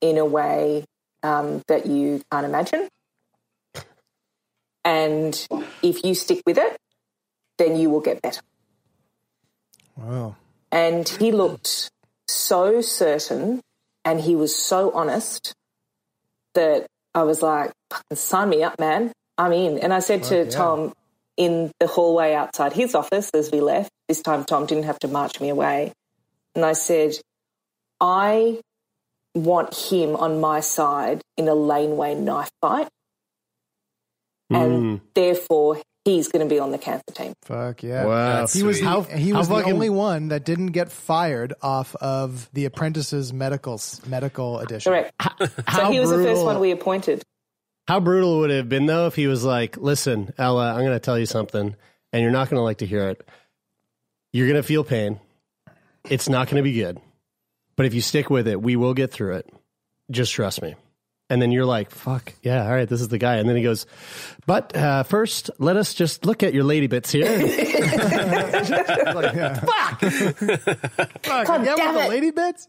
in 0.00 0.16
a 0.18 0.24
way 0.24 0.84
um, 1.22 1.62
that 1.68 1.86
you 1.86 2.22
can't 2.30 2.46
imagine. 2.46 2.88
And 4.84 5.46
if 5.82 6.04
you 6.04 6.14
stick 6.14 6.42
with 6.46 6.58
it, 6.58 6.76
then 7.58 7.76
you 7.76 7.90
will 7.90 8.00
get 8.00 8.22
better. 8.22 8.40
Wow. 9.96 10.36
And 10.70 11.08
he 11.08 11.32
looked 11.32 11.90
so 12.28 12.80
certain 12.80 13.62
and 14.06 14.20
he 14.20 14.36
was 14.36 14.54
so 14.54 14.92
honest 14.92 15.52
that 16.54 16.86
I 17.12 17.24
was 17.24 17.42
like, 17.42 17.72
sign 18.14 18.48
me 18.48 18.62
up, 18.62 18.78
man. 18.78 19.12
I'm 19.36 19.52
in. 19.52 19.78
And 19.78 19.92
I 19.92 19.98
said 19.98 20.22
to 20.24 20.48
Tom 20.48 20.94
in 21.36 21.72
the 21.80 21.88
hallway 21.88 22.32
outside 22.32 22.72
his 22.72 22.94
office 22.94 23.30
as 23.34 23.50
we 23.50 23.60
left, 23.60 23.90
this 24.08 24.22
time 24.22 24.44
Tom 24.44 24.64
didn't 24.64 24.84
have 24.84 25.00
to 25.00 25.08
march 25.08 25.40
me 25.40 25.48
away. 25.48 25.92
And 26.54 26.64
I 26.64 26.72
said, 26.74 27.14
I 28.00 28.60
want 29.34 29.74
him 29.74 30.14
on 30.14 30.40
my 30.40 30.60
side 30.60 31.20
in 31.36 31.48
a 31.48 31.54
laneway 31.54 32.14
knife 32.14 32.50
fight. 32.60 32.88
And 34.48 35.00
hmm. 35.00 35.04
therefore, 35.14 35.82
he's 36.06 36.28
going 36.28 36.48
to 36.48 36.52
be 36.54 36.58
on 36.58 36.70
the 36.70 36.78
cancer 36.78 37.02
team. 37.12 37.34
Fuck 37.42 37.82
yeah! 37.82 38.04
Wow. 38.06 38.46
he 38.46 38.62
was 38.62 38.80
How- 38.80 39.02
he 39.02 39.30
how 39.30 39.42
the 39.42 39.48
fucking- 39.48 39.72
only 39.72 39.90
one 39.90 40.28
that 40.28 40.44
didn't 40.44 40.68
get 40.68 40.90
fired 40.90 41.52
off 41.60 41.94
of 41.96 42.48
the 42.52 42.64
Apprentice's 42.64 43.32
medical 43.32 43.80
medical 44.06 44.60
edition. 44.60 44.92
Correct. 44.92 45.12
so 45.38 45.48
how 45.66 45.90
he 45.92 46.00
was 46.00 46.10
the 46.10 46.22
first 46.22 46.44
one 46.44 46.60
we 46.60 46.70
appointed. 46.70 47.22
How 47.88 48.00
brutal 48.00 48.38
would 48.40 48.50
it 48.50 48.56
have 48.56 48.68
been 48.68 48.86
though 48.86 49.06
if 49.06 49.14
he 49.14 49.26
was 49.26 49.44
like, 49.44 49.76
"Listen, 49.76 50.32
Ella, 50.38 50.70
I'm 50.72 50.80
going 50.80 50.92
to 50.92 50.98
tell 51.00 51.18
you 51.18 51.26
something, 51.26 51.76
and 52.12 52.22
you're 52.22 52.32
not 52.32 52.48
going 52.48 52.58
to 52.58 52.64
like 52.64 52.78
to 52.78 52.86
hear 52.86 53.08
it. 53.08 53.28
You're 54.32 54.46
going 54.48 54.60
to 54.60 54.66
feel 54.66 54.84
pain. 54.84 55.20
It's 56.08 56.28
not 56.28 56.48
going 56.48 56.56
to 56.56 56.62
be 56.62 56.72
good, 56.74 57.00
but 57.76 57.86
if 57.86 57.94
you 57.94 58.00
stick 58.00 58.30
with 58.30 58.46
it, 58.48 58.60
we 58.62 58.76
will 58.76 58.94
get 58.94 59.10
through 59.12 59.34
it. 59.36 59.52
Just 60.10 60.32
trust 60.32 60.62
me." 60.62 60.74
And 61.28 61.42
then 61.42 61.50
you're 61.50 61.64
like, 61.64 61.90
"Fuck 61.90 62.34
yeah, 62.42 62.64
all 62.64 62.70
right, 62.70 62.88
this 62.88 63.00
is 63.00 63.08
the 63.08 63.18
guy." 63.18 63.36
And 63.36 63.48
then 63.48 63.56
he 63.56 63.62
goes, 63.62 63.84
"But 64.46 64.76
uh, 64.76 65.02
first, 65.02 65.50
let 65.58 65.76
us 65.76 65.92
just 65.92 66.24
look 66.24 66.44
at 66.44 66.54
your 66.54 66.62
lady 66.62 66.86
bits 66.86 67.10
here." 67.10 67.24
Like, 67.26 67.42
yeah. 69.34 69.54
Fuck! 69.60 70.00
Fuck! 70.00 71.46
God 71.46 71.64
yeah, 71.64 71.74
with 71.74 71.76
damn 71.76 71.94
the 71.94 72.08
lady 72.08 72.30
bits. 72.30 72.66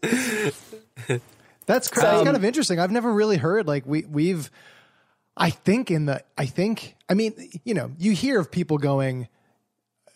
That's 1.66 1.88
cr- 1.88 2.00
that's 2.00 2.24
kind 2.24 2.36
of 2.36 2.44
interesting. 2.44 2.80
I've 2.80 2.90
never 2.90 3.12
really 3.12 3.36
heard 3.36 3.66
like 3.66 3.86
we 3.86 4.04
we've. 4.04 4.50
I 5.36 5.50
think 5.50 5.90
in 5.92 6.06
the 6.06 6.24
I 6.36 6.46
think 6.46 6.96
I 7.08 7.14
mean 7.14 7.34
you 7.64 7.74
know 7.74 7.92
you 7.98 8.12
hear 8.12 8.40
of 8.40 8.50
people 8.50 8.78
going, 8.78 9.28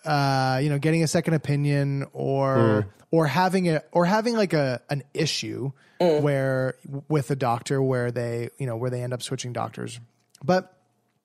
uh, 0.04 0.60
you 0.62 0.68
know, 0.70 0.78
getting 0.78 1.02
a 1.02 1.08
second 1.08 1.34
opinion 1.34 2.06
or 2.12 2.86
or 3.10 3.26
having 3.26 3.68
a 3.68 3.82
or 3.92 4.04
having 4.04 4.36
like 4.36 4.52
a 4.52 4.80
an 4.90 5.02
issue 5.14 5.72
where 6.20 6.74
with 7.08 7.30
a 7.30 7.36
doctor 7.36 7.80
where 7.82 8.10
they 8.10 8.48
you 8.58 8.66
know 8.66 8.76
where 8.76 8.90
they 8.90 9.02
end 9.02 9.12
up 9.12 9.22
switching 9.22 9.52
doctors, 9.52 10.00
but. 10.44 10.78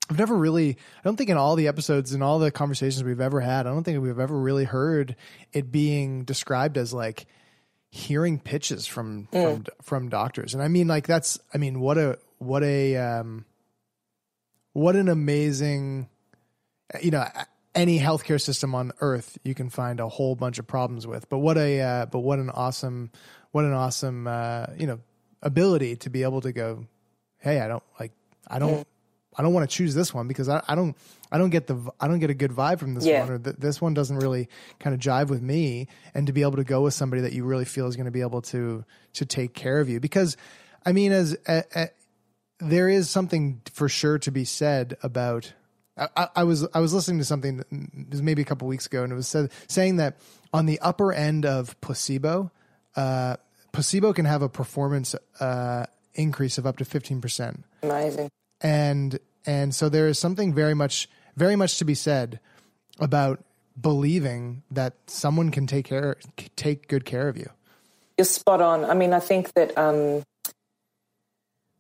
I've 0.10 0.18
never 0.18 0.38
really, 0.38 0.70
I 0.70 1.02
don't 1.04 1.18
think 1.18 1.30
in 1.30 1.36
all 1.36 1.58
the 1.58 1.68
episodes 1.68 2.14
and 2.14 2.24
all 2.24 2.40
the 2.40 2.50
conversations 2.50 3.04
we've 3.04 3.20
ever 3.20 3.42
had, 3.42 3.68
I 3.68 3.72
don't 3.72 3.84
think 3.84 4.02
we've 4.02 4.18
ever 4.18 4.40
really 4.40 4.64
heard 4.64 5.18
it 5.52 5.70
being 5.70 6.24
described 6.24 6.78
as 6.78 6.94
like 6.94 7.26
hearing 7.90 8.40
pitches 8.40 8.86
from 8.86 9.28
from 9.32 9.66
from 9.82 10.10
doctors. 10.10 10.54
And 10.54 10.62
I 10.62 10.68
mean 10.68 10.88
like 10.88 11.08
that's 11.08 11.40
I 11.54 11.58
mean 11.58 11.80
what 11.80 11.98
a 11.98 12.18
what 12.38 12.64
a 12.64 12.96
um 12.98 13.46
what 14.74 14.96
an 14.96 15.10
amazing 15.10 16.08
you 17.02 17.12
know 17.12 17.26
any 17.78 18.00
healthcare 18.00 18.42
system 18.42 18.76
on 18.76 18.92
earth 19.00 19.38
you 19.44 19.54
can 19.54 19.70
find 19.70 20.00
a 20.00 20.10
whole 20.10 20.36
bunch 20.36 20.60
of 20.60 20.68
problems 20.68 21.06
with. 21.08 21.30
But 21.30 21.40
what 21.40 21.58
a 21.58 21.80
uh, 21.82 22.06
but 22.08 22.20
what 22.20 22.40
an 22.40 22.50
awesome 22.50 23.12
what 23.52 23.64
an 23.66 23.74
awesome 23.74 24.28
uh 24.28 24.66
you 24.78 24.88
know 24.88 25.00
ability 25.42 25.96
to 25.98 26.10
be 26.10 26.24
able 26.24 26.42
to 26.42 26.52
go 26.52 26.86
hey, 27.40 27.60
I 27.62 27.68
don't 27.68 27.84
like 28.00 28.12
I 28.48 28.60
don't 28.60 28.86
I 29.38 29.44
don't 29.44 29.54
want 29.54 29.70
to 29.70 29.76
choose 29.76 29.94
this 29.94 30.12
one 30.14 30.28
because 30.28 30.50
I, 30.50 30.64
I 30.68 30.74
don't 30.74 30.98
I 31.32 31.38
don't 31.38 31.52
get 31.52 31.68
the 31.68 31.78
I 32.00 32.08
don't 32.08 32.20
get 32.20 32.30
a 32.32 32.34
good 32.34 32.52
vibe 32.52 32.80
from 32.80 32.96
this 32.96 33.06
Yeah. 33.06 33.22
one 33.22 33.32
or 33.32 33.38
th- 33.40 33.58
this 33.58 33.80
one 33.80 33.94
doesn't 33.94 34.18
really 34.18 34.50
kind 34.80 34.94
of 34.96 35.00
jive 35.00 35.28
with 35.30 35.42
me 35.44 35.88
and 36.16 36.26
to 36.28 36.34
be 36.34 36.42
able 36.42 36.56
to 36.58 36.64
go 36.64 36.82
with 36.82 36.96
somebody 36.96 37.22
that 37.22 37.34
you 37.34 37.44
really 37.46 37.66
feel 37.66 37.86
is 37.88 37.96
going 37.96 38.06
to 38.06 38.12
be 38.12 38.22
able 38.22 38.42
to 38.44 38.84
to 39.14 39.26
take 39.26 39.54
care 39.54 39.80
of 39.80 39.90
you 39.90 40.00
because 40.00 40.36
I 40.86 40.92
mean 40.94 41.12
as 41.12 41.38
a, 41.48 41.64
a, 41.76 41.90
there 42.60 42.90
is 42.90 43.10
something 43.12 43.62
for 43.72 43.88
sure 43.88 44.18
to 44.20 44.32
be 44.32 44.44
said 44.46 44.98
about 45.04 45.54
I, 45.98 46.28
I- 46.36 46.44
was 46.44 46.68
I 46.74 46.80
was 46.80 46.94
listening 46.94 47.18
to 47.20 47.26
something 47.26 47.64
was 48.12 48.22
maybe 48.22 48.42
a 48.42 48.46
couple 48.46 48.68
weeks 48.68 48.86
ago 48.86 49.04
and 49.04 49.12
it 49.12 49.16
was 49.16 49.28
said, 49.28 49.52
saying 49.68 49.98
that 49.98 50.18
on 50.54 50.66
the 50.66 50.80
upper 50.80 51.12
end 51.12 51.46
of 51.46 51.80
placebo 51.82 52.52
uh, 52.96 53.38
placebo 53.72 54.14
can 54.14 54.26
have 54.26 54.42
a 54.42 54.50
performance 54.50 55.16
uh, 55.40 55.86
increase 56.16 56.58
of 56.58 56.66
up 56.66 56.78
to 56.78 56.86
15% 56.86 57.64
Amazing. 57.84 58.30
and 58.62 59.20
and 59.46 59.74
so 59.76 59.88
there 59.90 60.08
is 60.08 60.18
something 60.20 60.54
very 60.54 60.74
much 60.74 61.10
very 61.36 61.56
much 61.56 61.78
to 61.78 61.86
be 61.86 61.94
said 61.96 62.40
about 63.00 63.44
believing 63.80 64.64
that 64.72 64.94
someone 65.06 65.52
can 65.52 65.68
take 65.68 65.86
care 65.86 66.18
take 66.56 66.88
good 66.88 67.06
care 67.06 67.28
of 67.28 67.38
you 67.38 67.50
You're 68.18 68.26
spot 68.26 68.62
on. 68.62 68.84
I 68.86 68.96
mean, 68.96 69.14
I 69.14 69.20
think 69.20 69.54
that 69.54 69.78
um, 69.78 70.24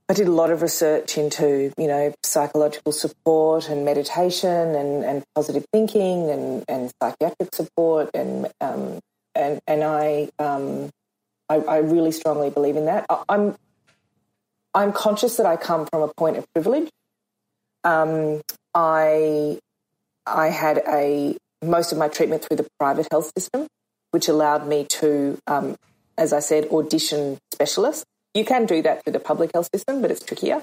I 0.09 0.13
did 0.13 0.27
a 0.27 0.31
lot 0.31 0.51
of 0.51 0.61
research 0.61 1.17
into, 1.17 1.73
you 1.77 1.87
know, 1.87 2.13
psychological 2.23 2.93
support 2.93 3.67
and 3.67 3.83
meditation 3.83 4.73
and, 4.73 5.03
and 5.03 5.23
positive 5.35 5.65
thinking 5.73 6.29
and, 6.29 6.63
and 6.69 6.91
psychiatric 7.01 7.53
support 7.53 8.09
and 8.13 8.47
um, 8.61 8.99
and 9.35 9.59
and 9.67 9.83
I, 9.83 10.29
um, 10.39 10.89
I 11.49 11.55
I 11.57 11.77
really 11.79 12.11
strongly 12.11 12.49
believe 12.49 12.77
in 12.77 12.85
that. 12.85 13.05
I, 13.09 13.23
I'm 13.27 13.55
I'm 14.73 14.93
conscious 14.93 15.37
that 15.37 15.45
I 15.45 15.57
come 15.57 15.87
from 15.91 16.03
a 16.03 16.13
point 16.15 16.37
of 16.37 16.45
privilege. 16.53 16.89
Um, 17.83 18.41
I 18.73 19.59
I 20.25 20.47
had 20.47 20.83
a 20.87 21.37
most 21.61 21.91
of 21.91 21.97
my 21.97 22.07
treatment 22.07 22.45
through 22.45 22.57
the 22.57 22.67
private 22.79 23.07
health 23.11 23.31
system, 23.37 23.67
which 24.11 24.27
allowed 24.27 24.67
me 24.67 24.85
to, 24.85 25.37
um, 25.47 25.75
as 26.17 26.31
I 26.31 26.39
said, 26.39 26.67
audition 26.71 27.39
specialists. 27.53 28.05
You 28.37 28.45
can 28.45 28.67
do 28.67 28.83
that 28.83 29.03
through 29.03 29.13
the 29.13 29.19
public 29.19 29.49
health 29.53 29.67
system, 29.73 30.01
but 30.01 30.11
it's 30.11 30.23
trickier. 30.23 30.61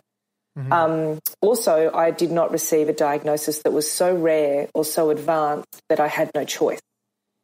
Um, 0.71 1.19
also, 1.41 1.91
I 1.93 2.13
did 2.13 2.31
not 2.31 2.53
receive 2.53 2.89
a 2.89 2.93
diagnosis 2.93 3.63
that 3.63 3.73
was 3.73 3.91
so 3.91 4.15
rare 4.15 4.69
or 4.75 4.85
so 4.85 5.11
advanced 5.11 5.83
that 5.89 5.99
I 5.99 6.07
had 6.07 6.31
no 6.37 6.45
choice. 6.45 6.81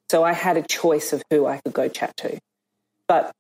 So 0.08 0.22
I 0.22 0.32
had 0.32 0.56
a 0.56 0.62
choice 0.62 1.12
of 1.12 1.20
who 1.30 1.46
I 1.46 1.58
could 1.58 1.72
go 1.72 1.88
chat 1.88 2.16
to. 2.18 2.38
But 3.08 3.32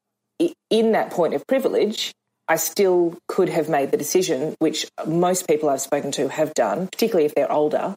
in 0.68 0.92
that 0.92 1.10
point 1.10 1.34
of 1.34 1.46
privilege, 1.46 2.12
I 2.48 2.56
still 2.56 3.16
could 3.28 3.48
have 3.48 3.68
made 3.68 3.92
the 3.92 3.96
decision, 3.96 4.56
which 4.58 4.88
most 5.06 5.46
people 5.46 5.68
I've 5.68 5.80
spoken 5.80 6.10
to 6.12 6.28
have 6.28 6.52
done, 6.54 6.88
particularly 6.88 7.26
if 7.26 7.36
they're 7.36 7.52
older, 7.52 7.94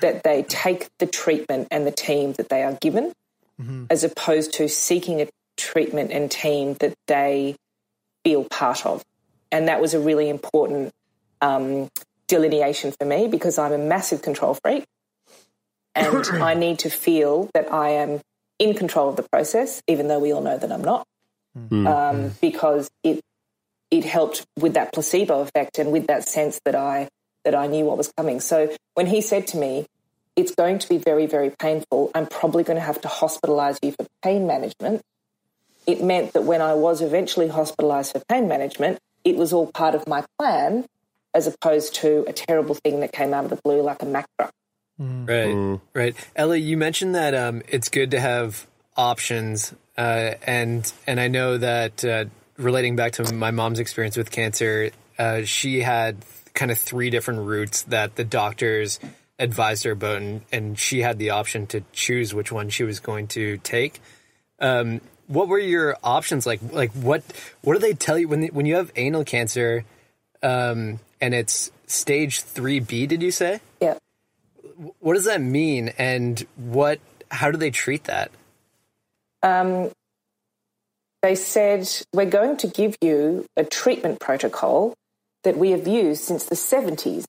that 0.00 0.24
they 0.24 0.42
take 0.42 0.88
the 0.98 1.06
treatment 1.06 1.68
and 1.70 1.86
the 1.86 1.92
team 1.92 2.32
that 2.32 2.48
they 2.48 2.64
are 2.64 2.76
given, 2.80 3.12
as 3.90 4.02
opposed 4.02 4.54
to 4.54 4.68
seeking 4.68 5.20
a 5.20 5.28
treatment 5.56 6.10
and 6.10 6.28
team 6.28 6.74
that 6.80 6.94
they 7.06 7.54
feel 8.24 8.44
part 8.44 8.84
of. 8.86 9.04
And 9.50 9.68
that 9.68 9.80
was 9.80 9.94
a 9.94 10.00
really 10.00 10.28
important 10.28 10.92
um, 11.40 11.90
delineation 12.28 12.92
for 12.92 13.04
me 13.04 13.28
because 13.28 13.58
I'm 13.58 13.72
a 13.72 13.78
massive 13.78 14.22
control 14.22 14.54
freak 14.54 14.84
and 15.94 16.26
I 16.42 16.54
need 16.54 16.78
to 16.80 16.90
feel 16.90 17.50
that 17.54 17.72
I 17.72 17.90
am 17.90 18.20
in 18.58 18.74
control 18.74 19.08
of 19.08 19.16
the 19.16 19.24
process, 19.24 19.82
even 19.88 20.08
though 20.08 20.18
we 20.18 20.32
all 20.32 20.40
know 20.40 20.56
that 20.56 20.70
I'm 20.70 20.84
not, 20.84 21.06
um, 21.86 22.32
because 22.40 22.90
it 23.02 23.20
it 23.90 24.04
helped 24.04 24.46
with 24.58 24.72
that 24.74 24.92
placebo 24.94 25.40
effect 25.40 25.78
and 25.78 25.92
with 25.92 26.06
that 26.06 26.26
sense 26.26 26.60
that 26.64 26.74
I 26.74 27.08
that 27.44 27.54
I 27.54 27.66
knew 27.66 27.84
what 27.84 27.98
was 27.98 28.10
coming. 28.16 28.40
So 28.40 28.74
when 28.94 29.06
he 29.06 29.20
said 29.20 29.46
to 29.48 29.58
me, 29.58 29.86
"It's 30.36 30.54
going 30.54 30.78
to 30.78 30.88
be 30.88 30.96
very 30.96 31.26
very 31.26 31.50
painful. 31.50 32.10
I'm 32.14 32.26
probably 32.26 32.62
going 32.62 32.78
to 32.78 32.84
have 32.84 33.00
to 33.02 33.08
hospitalize 33.08 33.78
you 33.82 33.92
for 33.92 34.06
pain 34.22 34.46
management," 34.46 35.02
it 35.86 36.02
meant 36.02 36.32
that 36.32 36.44
when 36.44 36.60
I 36.60 36.74
was 36.74 37.02
eventually 37.02 37.48
hospitalized 37.48 38.12
for 38.12 38.22
pain 38.28 38.48
management, 38.48 38.98
it 39.24 39.36
was 39.36 39.52
all 39.52 39.70
part 39.72 39.94
of 39.94 40.06
my 40.06 40.24
plan, 40.38 40.86
as 41.34 41.46
opposed 41.46 41.94
to 41.96 42.24
a 42.28 42.32
terrible 42.32 42.74
thing 42.74 43.00
that 43.00 43.12
came 43.12 43.34
out 43.34 43.44
of 43.44 43.50
the 43.50 43.60
blue 43.64 43.82
like 43.82 44.02
a 44.02 44.06
Mack 44.06 44.26
truck. 44.38 44.52
Right, 44.98 45.80
right. 45.94 46.14
Ellie, 46.36 46.60
you 46.60 46.76
mentioned 46.76 47.14
that 47.14 47.34
um, 47.34 47.62
it's 47.68 47.88
good 47.88 48.12
to 48.12 48.20
have 48.20 48.66
options, 48.96 49.74
uh, 49.96 50.34
and 50.46 50.90
and 51.06 51.18
I 51.18 51.28
know 51.28 51.58
that 51.58 52.04
uh, 52.04 52.26
relating 52.56 52.94
back 52.94 53.12
to 53.12 53.32
my 53.32 53.50
mom's 53.50 53.80
experience 53.80 54.16
with 54.16 54.30
cancer, 54.30 54.90
uh, 55.18 55.42
she 55.42 55.80
had 55.80 56.18
kind 56.54 56.70
of 56.70 56.78
three 56.78 57.10
different 57.10 57.46
routes 57.46 57.82
that 57.84 58.16
the 58.16 58.24
doctors 58.24 59.00
advised 59.38 59.84
her 59.84 59.92
about, 59.92 60.18
and, 60.18 60.42
and 60.52 60.78
she 60.78 61.00
had 61.00 61.18
the 61.18 61.30
option 61.30 61.66
to 61.68 61.82
choose 61.92 62.32
which 62.32 62.52
one 62.52 62.68
she 62.68 62.84
was 62.84 63.00
going 63.00 63.26
to 63.28 63.56
take. 63.58 64.00
Um, 64.60 65.00
what 65.32 65.48
were 65.48 65.58
your 65.58 65.96
options 66.04 66.46
like? 66.46 66.60
Like 66.70 66.92
what 66.92 67.22
what 67.62 67.74
do 67.74 67.78
they 67.78 67.94
tell 67.94 68.18
you 68.18 68.28
when 68.28 68.46
when 68.48 68.66
you 68.66 68.76
have 68.76 68.92
anal 68.96 69.24
cancer, 69.24 69.84
um, 70.42 71.00
and 71.20 71.34
it's 71.34 71.70
stage 71.86 72.42
three 72.42 72.80
B? 72.80 73.06
Did 73.06 73.22
you 73.22 73.30
say? 73.30 73.60
Yeah. 73.80 73.98
What 75.00 75.14
does 75.14 75.24
that 75.24 75.40
mean, 75.40 75.92
and 75.98 76.46
what? 76.56 77.00
How 77.30 77.50
do 77.50 77.56
they 77.56 77.70
treat 77.70 78.04
that? 78.04 78.30
um, 79.42 79.90
they 81.22 81.34
said, 81.34 81.88
We're 82.12 82.26
going 82.26 82.56
to 82.58 82.66
give 82.66 82.96
you 83.00 83.46
a 83.56 83.64
treatment 83.64 84.20
protocol 84.20 84.94
that 85.44 85.56
we 85.56 85.70
have 85.70 85.86
used 85.86 86.22
since 86.22 86.44
the 86.44 86.54
70s. 86.54 87.24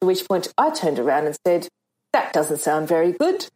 To 0.00 0.06
which 0.06 0.26
point 0.28 0.52
I 0.58 0.70
turned 0.70 0.98
around 0.98 1.26
and 1.26 1.36
said, 1.46 1.68
That 2.12 2.32
doesn't 2.32 2.60
sound 2.60 2.88
very 2.88 3.12
good. 3.12 3.46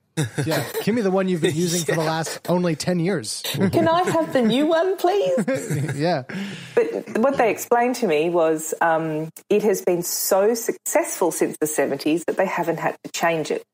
Yeah 0.45 0.65
give 0.85 0.95
me 0.95 1.03
the 1.03 1.11
one 1.11 1.29
you've 1.29 1.41
been 1.41 1.55
using 1.55 1.85
for 1.85 1.93
the 1.95 2.01
last 2.01 2.41
only 2.49 2.75
10 2.77 3.01
years 3.01 3.43
Can 3.73 3.89
I 3.89 4.03
have 4.03 4.33
the 4.33 4.43
new 4.43 4.67
one, 4.67 4.97
please? 4.97 5.95
yeah 5.97 6.25
But 6.75 7.19
what 7.19 7.37
they 7.39 7.51
explained 7.51 7.97
to 7.97 8.07
me 8.07 8.31
was 8.31 8.75
um, 8.81 9.31
it 9.49 9.63
has 9.63 9.83
been 9.83 10.03
so 10.03 10.55
successful 10.55 11.31
since 11.31 11.57
the 11.59 11.67
70s 11.67 12.25
that 12.27 12.37
they 12.37 12.47
haven't 12.47 12.79
had 12.79 12.97
to 13.05 13.11
change 13.13 13.51
it. 13.51 13.65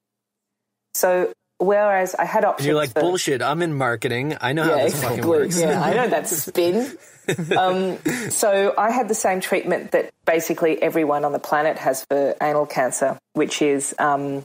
So, 0.95 1.33
whereas 1.59 2.15
I 2.15 2.25
had 2.25 2.45
And 2.45 2.53
options 2.53 2.67
you're 2.67 2.77
like 2.77 2.93
for, 2.93 3.01
bullshit. 3.01 3.43
I'm 3.43 3.63
in 3.63 3.75
marketing. 3.75 4.37
I 4.41 4.53
know 4.53 4.65
how 4.65 4.77
yeah, 4.77 4.85
this 4.85 5.03
fucking 5.03 5.27
works. 5.27 5.61
Yeah, 5.61 5.83
I 5.83 5.95
know 5.95 6.09
that's 6.09 6.37
spin. 6.37 6.97
um, 7.59 7.99
so 8.31 8.75
I 8.77 8.91
had 8.91 9.09
the 9.09 9.15
same 9.15 9.41
treatment 9.41 9.93
that 9.93 10.11
basically 10.27 10.81
everyone 10.83 11.25
on 11.25 11.33
the 11.33 11.39
planet 11.39 11.79
has 11.79 12.05
for 12.05 12.35
anal 12.41 12.67
cancer, 12.67 13.19
which 13.33 13.63
is 13.63 13.95
um, 13.99 14.45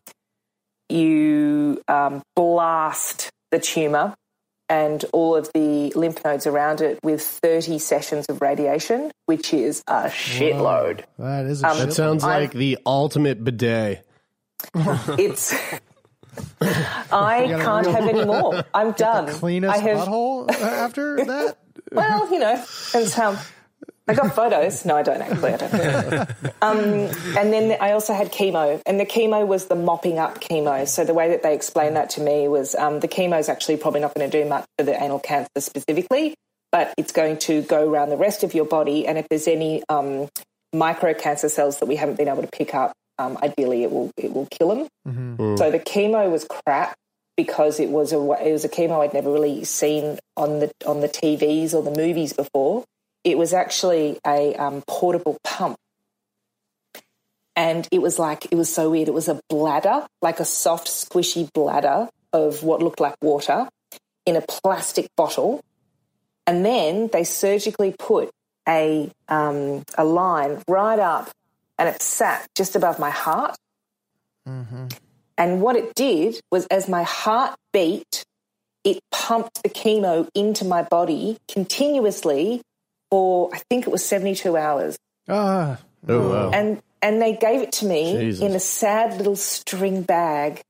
you 0.89 1.81
um, 1.87 2.21
blast 2.35 3.29
the 3.51 3.59
tumor 3.59 4.13
and 4.67 5.03
all 5.13 5.35
of 5.35 5.49
the 5.53 5.91
lymph 5.95 6.23
nodes 6.23 6.45
around 6.45 6.81
it 6.81 6.99
with 7.03 7.21
30 7.23 7.79
sessions 7.79 8.25
of 8.29 8.41
radiation, 8.41 9.11
which 9.25 9.53
is 9.53 9.81
a 9.87 10.03
shitload. 10.09 11.03
That 11.17 11.45
is 11.45 11.63
a 11.63 11.67
Um, 11.69 11.77
shit 11.77 11.87
That 11.87 11.93
sounds 11.95 12.23
I- 12.23 12.39
like 12.39 12.51
the 12.51 12.77
ultimate 12.85 13.43
bidet. 13.43 14.05
It's. 14.75 15.53
I 17.11 17.43
You 17.45 17.57
got 17.57 17.59
a 17.59 17.63
can't 17.63 17.85
real- 17.87 17.95
have 17.95 18.07
any 18.09 18.25
more. 18.25 18.63
I'm 18.73 18.91
done. 19.07 19.27
cleanest 19.27 19.73
I 19.75 19.77
have, 19.81 19.97
butthole 20.07 20.49
after 20.51 21.25
that. 21.25 21.57
Well, 21.91 22.31
you 22.31 22.39
know, 22.39 22.55
depends 22.85 23.13
how. 23.13 23.37
I 24.09 24.13
got 24.15 24.35
photos. 24.35 24.85
No, 24.85 24.97
I 24.97 25.03
don't 25.03 25.21
actually. 25.21 25.53
I 25.53 25.57
don't. 25.57 26.29
Um, 26.61 26.77
and 27.37 27.53
then 27.53 27.77
I 27.79 27.91
also 27.91 28.13
had 28.13 28.33
chemo, 28.33 28.81
and 28.85 28.99
the 28.99 29.05
chemo 29.05 29.47
was 29.47 29.67
the 29.67 29.75
mopping 29.75 30.19
up 30.19 30.41
chemo. 30.41 30.85
So 30.85 31.05
the 31.05 31.13
way 31.13 31.29
that 31.29 31.41
they 31.41 31.55
explained 31.55 31.95
that 31.95 32.09
to 32.11 32.21
me 32.21 32.49
was 32.49 32.75
um, 32.75 32.99
the 32.99 33.07
chemo 33.07 33.39
is 33.39 33.47
actually 33.47 33.77
probably 33.77 34.01
not 34.01 34.13
going 34.13 34.29
to 34.29 34.43
do 34.43 34.47
much 34.47 34.65
for 34.77 34.83
the 34.83 35.01
anal 35.01 35.19
cancer 35.19 35.49
specifically, 35.59 36.35
but 36.71 36.93
it's 36.97 37.13
going 37.13 37.37
to 37.39 37.61
go 37.61 37.89
around 37.89 38.09
the 38.09 38.17
rest 38.17 38.43
of 38.43 38.53
your 38.53 38.65
body. 38.65 39.07
And 39.07 39.17
if 39.17 39.27
there's 39.29 39.47
any 39.47 39.83
um, 39.87 40.27
micro 40.73 41.13
cancer 41.13 41.47
cells 41.47 41.79
that 41.79 41.85
we 41.85 41.95
haven't 41.95 42.17
been 42.17 42.27
able 42.27 42.41
to 42.41 42.49
pick 42.51 42.75
up, 42.75 42.91
um, 43.17 43.37
ideally 43.41 43.83
it 43.83 43.91
will 43.91 44.11
it 44.17 44.33
will 44.33 44.47
kill 44.47 44.69
them. 44.69 44.87
Mm-hmm. 45.07 45.55
So 45.57 45.71
the 45.71 45.79
chemo 45.79 46.29
was 46.29 46.45
crap 46.45 46.95
because 47.37 47.79
it 47.79 47.89
was 47.89 48.11
a 48.11 48.17
it 48.45 48.51
was 48.51 48.65
a 48.65 48.69
chemo 48.69 49.01
I'd 49.01 49.13
never 49.13 49.31
really 49.31 49.63
seen 49.63 50.19
on 50.35 50.59
the 50.59 50.71
on 50.85 50.99
the 50.99 51.07
TVs 51.07 51.73
or 51.73 51.83
the 51.83 51.91
movies 51.91 52.33
before. 52.33 52.83
It 53.23 53.37
was 53.37 53.53
actually 53.53 54.19
a 54.25 54.55
um, 54.55 54.83
portable 54.87 55.37
pump, 55.43 55.77
and 57.55 57.87
it 57.91 58.01
was 58.01 58.17
like 58.17 58.45
it 58.51 58.55
was 58.55 58.73
so 58.73 58.89
weird. 58.89 59.07
It 59.07 59.13
was 59.13 59.27
a 59.27 59.41
bladder, 59.49 60.07
like 60.21 60.39
a 60.39 60.45
soft, 60.45 60.87
squishy 60.87 61.51
bladder 61.53 62.09
of 62.31 62.63
what 62.63 62.81
looked 62.81 62.99
like 62.99 63.15
water 63.21 63.67
in 64.25 64.35
a 64.35 64.41
plastic 64.41 65.07
bottle, 65.17 65.61
and 66.47 66.65
then 66.65 67.09
they 67.11 67.23
surgically 67.23 67.93
put 67.97 68.31
a 68.67 69.11
um, 69.27 69.83
a 69.97 70.05
line 70.05 70.61
right 70.67 70.99
up, 70.99 71.29
and 71.77 71.89
it 71.89 72.01
sat 72.01 72.47
just 72.55 72.75
above 72.75 72.99
my 72.99 73.09
heart. 73.09 73.57
Mm-hmm. 74.47 74.87
And 75.37 75.61
what 75.61 75.75
it 75.75 75.95
did 75.95 76.39
was, 76.51 76.67
as 76.67 76.89
my 76.89 77.03
heart 77.03 77.55
beat, 77.71 78.25
it 78.83 78.99
pumped 79.11 79.63
the 79.63 79.69
chemo 79.69 80.27
into 80.33 80.65
my 80.65 80.83
body 80.83 81.37
continuously 81.47 82.61
for 83.11 83.49
I 83.53 83.59
think 83.69 83.87
it 83.87 83.91
was 83.91 84.03
72 84.05 84.55
hours. 84.57 84.97
Ah, 85.27 85.79
Oh, 86.07 86.29
wow. 86.29 86.51
And 86.51 86.81
and 87.01 87.21
they 87.21 87.33
gave 87.33 87.61
it 87.61 87.71
to 87.73 87.85
me 87.85 88.13
Jesus. 88.17 88.41
in 88.41 88.55
a 88.55 88.59
sad 88.59 89.17
little 89.17 89.35
string 89.35 90.01
bag 90.01 90.61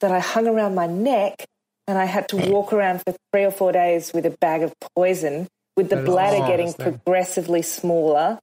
that 0.00 0.10
I 0.12 0.18
hung 0.18 0.46
around 0.46 0.74
my 0.74 0.86
neck, 0.86 1.44
and 1.86 1.98
I 1.98 2.04
had 2.06 2.28
to 2.30 2.36
walk 2.50 2.72
around 2.72 3.02
for 3.06 3.14
three 3.32 3.44
or 3.44 3.50
four 3.50 3.72
days 3.72 4.12
with 4.14 4.24
a 4.26 4.30
bag 4.30 4.62
of 4.62 4.72
poison, 4.94 5.46
with 5.76 5.88
the 5.90 5.96
That 5.96 6.02
is 6.04 6.08
bladder 6.08 6.46
getting 6.46 6.72
thing. 6.72 6.92
progressively 6.98 7.62
smaller 7.62 8.38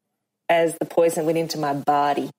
as 0.50 0.76
the 0.80 0.86
poison 0.86 1.26
went 1.26 1.38
into 1.38 1.58
my 1.58 1.74
body. 1.74 2.30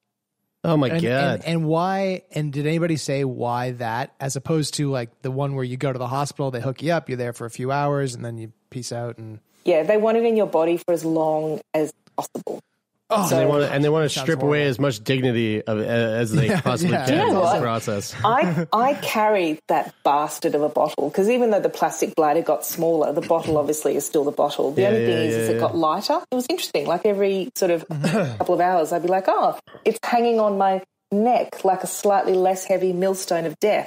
Oh 0.65 0.77
my 0.77 0.89
and, 0.89 1.03
god. 1.03 1.35
and, 1.37 1.45
and 1.45 1.65
why? 1.67 2.23
And 2.33 2.53
did 2.53 2.67
anybody 2.67 2.97
say 2.97 3.25
why 3.25 3.73
that, 3.73 4.13
as 4.21 4.35
opposed 4.37 4.75
to 4.75 4.91
like 4.91 5.23
the 5.23 5.31
one 5.31 5.55
where 5.55 5.65
you 5.65 5.77
go 5.77 5.93
to 5.93 5.99
the 5.99 6.09
hospital, 6.09 6.51
they 6.51 6.61
hook 6.61 6.83
you 6.83 6.93
up, 6.93 7.09
you're 7.09 7.19
there 7.19 7.33
for 7.33 7.45
a 7.47 7.51
few 7.51 7.71
hours, 7.73 8.15
and 8.15 8.25
then 8.25 8.39
you 8.39 8.53
peace 8.71 8.91
out 8.93 9.19
and 9.19 9.39
Yeah, 9.67 9.83
they 9.83 9.97
want 9.97 10.17
it 10.17 10.25
in 10.25 10.37
your 10.37 10.47
body 10.47 10.77
for 10.79 10.93
as 10.93 11.05
long 11.05 11.61
as 11.75 11.93
possible. 12.17 12.61
Oh, 13.09 13.29
So- 13.29 13.37
and 13.37 13.43
they 13.43 13.47
want 13.49 13.63
to, 13.63 13.73
and 13.73 13.85
they 13.85 13.89
want 13.89 14.05
to 14.05 14.09
Sounds 14.09 14.25
strip 14.25 14.43
away 14.43 14.65
as 14.67 14.81
much 14.81 15.03
dignity 15.05 15.63
of, 15.63 15.79
as 15.81 16.33
they 16.33 16.49
Yeah, 16.49 16.61
possibly 16.61 16.93
yeah. 16.95 17.05
can 17.07 17.15
Do 17.15 17.21
you 17.21 17.27
in 17.29 17.35
know 17.35 17.41
this 17.43 17.53
what? 17.53 17.61
process. 17.63 18.15
I 18.25 18.67
I 18.73 18.95
carried 18.95 19.61
that 19.69 19.95
bastard 20.05 20.55
of 20.57 20.63
a 20.63 20.69
bottle 20.69 21.09
because 21.09 21.29
even 21.31 21.51
though 21.51 21.61
the 21.61 21.69
plastic 21.69 22.17
bladder 22.17 22.43
got 22.43 22.65
smaller, 22.65 23.13
the 23.13 23.21
bottle 23.21 23.59
obviously 23.59 23.95
is 23.97 24.05
still 24.05 24.25
the 24.25 24.33
bottle. 24.33 24.73
The 24.73 24.83
Yeah, 24.83 24.89
only 24.89 25.01
yeah, 25.03 25.07
thing 25.07 25.19
is, 25.29 25.35
is 25.37 25.49
yeah, 25.51 25.55
it 25.57 25.61
got 25.61 25.77
lighter. 25.77 26.21
It 26.33 26.35
was 26.35 26.47
interesting. 26.51 26.87
Like 26.89 27.07
every 27.07 27.51
sort 27.55 27.71
of 27.71 27.87
couple 28.39 28.55
of 28.57 28.61
hours, 28.61 28.93
I'd 28.93 29.03
be 29.03 29.09
like, 29.09 29.27
oh, 29.29 29.57
it's 29.85 29.99
hanging 30.05 30.41
on 30.41 30.59
my 30.59 30.83
neck 31.13 31.65
like 31.65 31.85
a 31.85 31.87
slightly 31.87 32.35
less 32.35 32.65
heavy 32.65 32.93
millstone 32.93 33.47
of 33.47 33.57
death. 33.61 33.87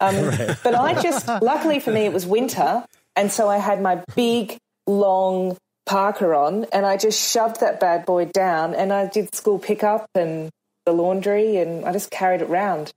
Um, 0.00 0.14
But 0.62 0.74
I 0.74 1.00
just, 1.00 1.26
luckily 1.28 1.80
for 1.80 1.92
me, 1.92 2.04
it 2.04 2.12
was 2.12 2.26
winter, 2.26 2.84
and 3.16 3.32
so 3.32 3.48
I 3.48 3.56
had 3.56 3.80
my 3.80 4.02
big 4.14 4.58
long 4.90 5.56
parker 5.86 6.34
on, 6.34 6.64
and 6.72 6.84
I 6.86 6.96
just 6.96 7.32
shoved 7.32 7.60
that 7.60 7.80
bad 7.80 8.06
boy 8.06 8.26
down, 8.26 8.74
and 8.74 8.92
I 8.92 9.06
did 9.06 9.34
school 9.34 9.58
pickup 9.58 10.06
and 10.14 10.50
the 10.86 10.92
laundry, 10.92 11.56
and 11.56 11.84
I 11.84 11.92
just 11.92 12.10
carried 12.10 12.42
it 12.42 12.48
round. 12.48 12.92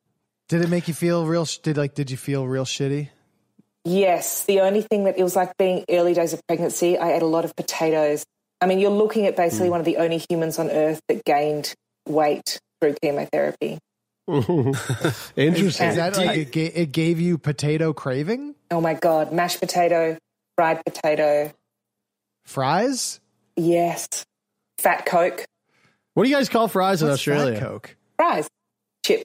Did 0.50 0.62
it 0.62 0.70
make 0.70 0.88
you 0.88 0.94
feel 0.94 1.26
real? 1.26 1.48
Did 1.64 1.78
like 1.78 1.96
did 1.96 2.12
you 2.12 2.18
feel 2.18 2.46
real 2.46 2.66
shitty? 2.66 3.10
Yes, 3.86 4.46
the 4.46 4.62
only 4.62 4.82
thing 4.82 5.06
that 5.06 5.18
it 5.18 5.24
was 5.24 5.36
like 5.36 5.58
being 5.58 5.84
early 5.90 6.14
days 6.14 6.34
of 6.34 6.46
pregnancy, 6.48 6.98
I 6.98 7.14
ate 7.14 7.22
a 7.22 7.28
lot 7.28 7.44
of 7.44 7.56
potatoes. 7.56 8.24
I 8.62 8.66
mean, 8.66 8.80
you're 8.80 8.92
looking 8.92 9.26
at 9.26 9.36
basically 9.36 9.68
hmm. 9.68 9.72
one 9.72 9.80
of 9.82 9.86
the 9.86 9.98
only 9.98 10.24
humans 10.30 10.58
on 10.58 10.70
earth 10.70 11.02
that 11.10 11.26
gained 11.26 11.74
weight 12.08 12.60
through 12.80 12.96
chemotherapy. 13.02 13.80
Interesting. 14.28 15.36
Is 15.90 15.96
that 15.98 16.16
like 16.16 16.38
it, 16.38 16.52
ga- 16.52 16.72
it 16.74 16.92
gave 16.94 17.20
you 17.20 17.38
potato 17.38 17.92
craving? 17.92 18.56
Oh 18.72 18.80
my 18.80 18.94
God, 18.94 19.34
mashed 19.34 19.60
potato, 19.60 20.18
fried 20.56 20.82
potato, 20.86 21.52
Fries? 22.46 23.20
yes, 23.56 24.08
fat 24.78 25.06
Coke, 25.06 25.46
What 26.14 26.24
do 26.24 26.30
you 26.30 26.36
guys 26.36 26.50
call 26.50 26.68
fries 26.68 27.02
in 27.02 27.10
Australia? 27.10 27.60
Fat 27.60 27.68
Coke. 27.68 27.96
fries, 28.18 28.48
chip. 29.06 29.24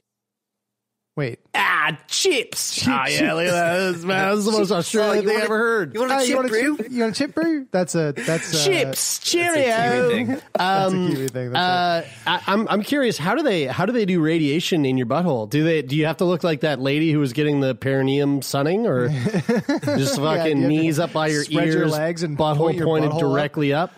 Wait, 1.19 1.39
Ah, 1.53 1.97
chips. 2.07 2.87
Ah, 2.87 3.07
yeah, 3.07 3.33
look 3.33 3.45
at 3.47 3.51
that. 3.51 3.91
That's, 3.91 4.05
man, 4.05 4.33
that's 4.35 4.45
the 4.45 4.51
most 4.53 4.71
Australian 4.79 5.25
thing 5.25 5.37
I 5.37 5.41
ever 5.41 5.57
heard. 5.57 5.93
You 5.93 5.99
want 5.99 6.13
Ah, 6.13 6.19
a 6.19 6.21
you 6.21 6.27
chip 6.27 6.35
want 6.37 6.45
a 6.47 6.49
brew? 6.49 6.77
chip? 6.77 6.87
You 6.91 7.01
want 7.01 7.15
a 7.15 7.19
chip 7.19 7.35
brew? 7.35 7.67
That's 7.71 7.95
a 7.95 8.13
that's 8.15 8.53
a, 8.53 8.63
Chips, 8.63 9.19
Kiwi 9.19 9.43
Cheerio. 9.43 10.09
thing. 10.09 10.27
That's 10.27 10.43
a 10.55 10.59
Um, 10.87 11.07
Kiwi 11.13 11.27
thing. 11.27 11.51
That's 11.51 12.07
uh, 12.07 12.09
I, 12.25 12.41
I'm 12.47 12.67
I'm 12.69 12.83
curious. 12.83 13.17
How 13.17 13.35
do 13.35 13.43
they 13.43 13.65
how 13.65 13.85
do 13.85 13.91
they 13.91 14.05
do 14.05 14.21
radiation 14.21 14.85
in 14.85 14.97
your 14.97 15.07
butthole? 15.07 15.49
Do 15.49 15.65
they 15.65 15.81
do 15.81 15.97
you 15.97 16.05
have 16.05 16.15
to 16.17 16.25
look 16.25 16.45
like 16.45 16.61
that 16.61 16.79
lady 16.79 17.11
who 17.11 17.19
was 17.19 17.33
getting 17.33 17.59
the 17.59 17.75
perineum 17.75 18.41
sunning, 18.41 18.87
or 18.87 19.09
just 19.09 20.15
fucking 20.15 20.23
have 20.25 20.45
to 20.45 20.55
knees 20.55 20.99
up 20.99 21.11
by 21.11 21.27
your 21.27 21.43
ears, 21.49 21.75
your 21.75 21.87
legs 21.87 22.23
and 22.23 22.37
butthole 22.37 22.57
point 22.57 22.77
your 22.77 22.85
pointed 22.85 23.11
butthole 23.11 23.15
up? 23.15 23.19
directly 23.19 23.73
up? 23.73 23.91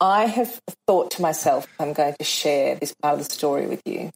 I 0.00 0.24
have 0.26 0.60
thought 0.88 1.12
to 1.12 1.22
myself, 1.22 1.68
I'm 1.78 1.92
going 1.92 2.14
to 2.18 2.24
share 2.24 2.74
this 2.74 2.92
part 3.00 3.20
of 3.20 3.28
the 3.28 3.32
story 3.32 3.66
with 3.68 3.80
you 3.84 4.10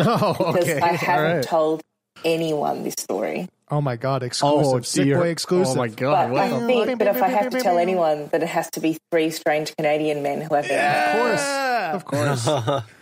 Oh, 0.06 0.34
because 0.52 0.68
okay. 0.68 0.80
I 0.80 0.92
haven't 0.92 1.36
right. 1.36 1.44
told 1.44 1.82
anyone 2.24 2.82
this 2.82 2.94
story. 2.98 3.48
oh 3.70 3.80
my 3.80 3.96
god, 3.96 4.22
oh, 4.22 4.26
exclusive. 4.26 4.72
Oh, 4.74 4.80
Sick 4.82 5.12
boy 5.14 5.28
exclusive. 5.28 5.76
Oh 5.76 5.78
my 5.78 5.88
god! 5.88 6.28
But 6.28 6.32
what 6.32 6.42
I 6.42 6.66
think 6.66 6.98
that 6.98 7.16
if 7.16 7.22
I 7.22 7.28
have 7.28 7.50
to 7.50 7.60
tell 7.60 7.78
anyone, 7.78 8.28
that 8.32 8.42
it 8.42 8.48
has 8.48 8.68
to 8.72 8.80
be 8.80 8.98
three 9.10 9.30
strange 9.30 9.74
Canadian 9.76 10.22
men 10.22 10.40
who 10.40 10.54
have 10.54 10.70
Of 10.70 12.04
course, 12.04 12.46
of 12.46 12.46
course. 12.46 12.82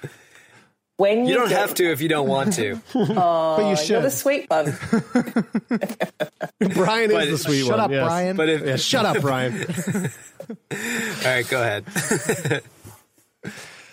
When 0.98 1.26
you, 1.26 1.30
You 1.30 1.34
don't 1.38 1.48
get- 1.48 1.60
have 1.60 1.74
to 1.74 1.92
if 1.92 2.00
you 2.00 2.08
don't 2.08 2.26
want 2.26 2.54
to. 2.54 2.80
Oh, 2.92 3.54
but 3.56 3.62
you 3.66 3.70
Oh, 3.70 3.74
should. 3.76 3.88
You're 3.90 4.02
the 4.02 4.10
sweet 4.10 4.50
one. 4.50 4.76
Brian 6.74 7.10
But- 7.12 7.28
is 7.28 7.30
the 7.30 7.38
sweet 7.38 7.62
one. 7.62 7.68
Shut 7.70 7.78
one. 7.78 7.80
up, 7.84 7.90
yes. 7.92 8.04
Brian. 8.04 8.36
But 8.36 8.48
if 8.48 8.66
Yeah, 8.66 8.76
shut 8.76 9.06
up, 9.06 9.20
Brian. 9.20 9.64
all 9.64 10.58
right, 11.24 11.48
go 11.48 11.62
ahead. 11.62 12.62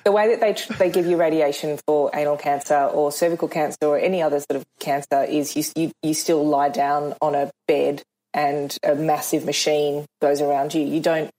The 0.06 0.12
way 0.12 0.30
that 0.30 0.40
they 0.40 0.54
tr- 0.54 0.74
they 0.74 0.90
give 0.90 1.08
you 1.08 1.18
radiation 1.18 1.78
for 1.86 2.12
anal 2.14 2.38
cancer 2.38 2.76
or 2.76 3.12
cervical 3.12 3.48
cancer 3.48 3.78
or 3.82 3.98
any 3.98 4.22
other 4.22 4.40
sort 4.40 4.56
of 4.56 4.66
cancer 4.80 5.24
is 5.24 5.56
you 5.56 5.64
you, 5.76 5.92
you 6.04 6.14
still 6.14 6.46
lie 6.46 6.70
down 6.70 7.16
on 7.22 7.34
a 7.34 7.52
bed 7.68 8.04
and 8.34 8.78
a 8.84 8.94
massive 8.96 9.46
machine 9.46 10.06
goes 10.22 10.42
around 10.42 10.74
you. 10.76 10.82
You 10.86 11.00
don't 11.00 11.32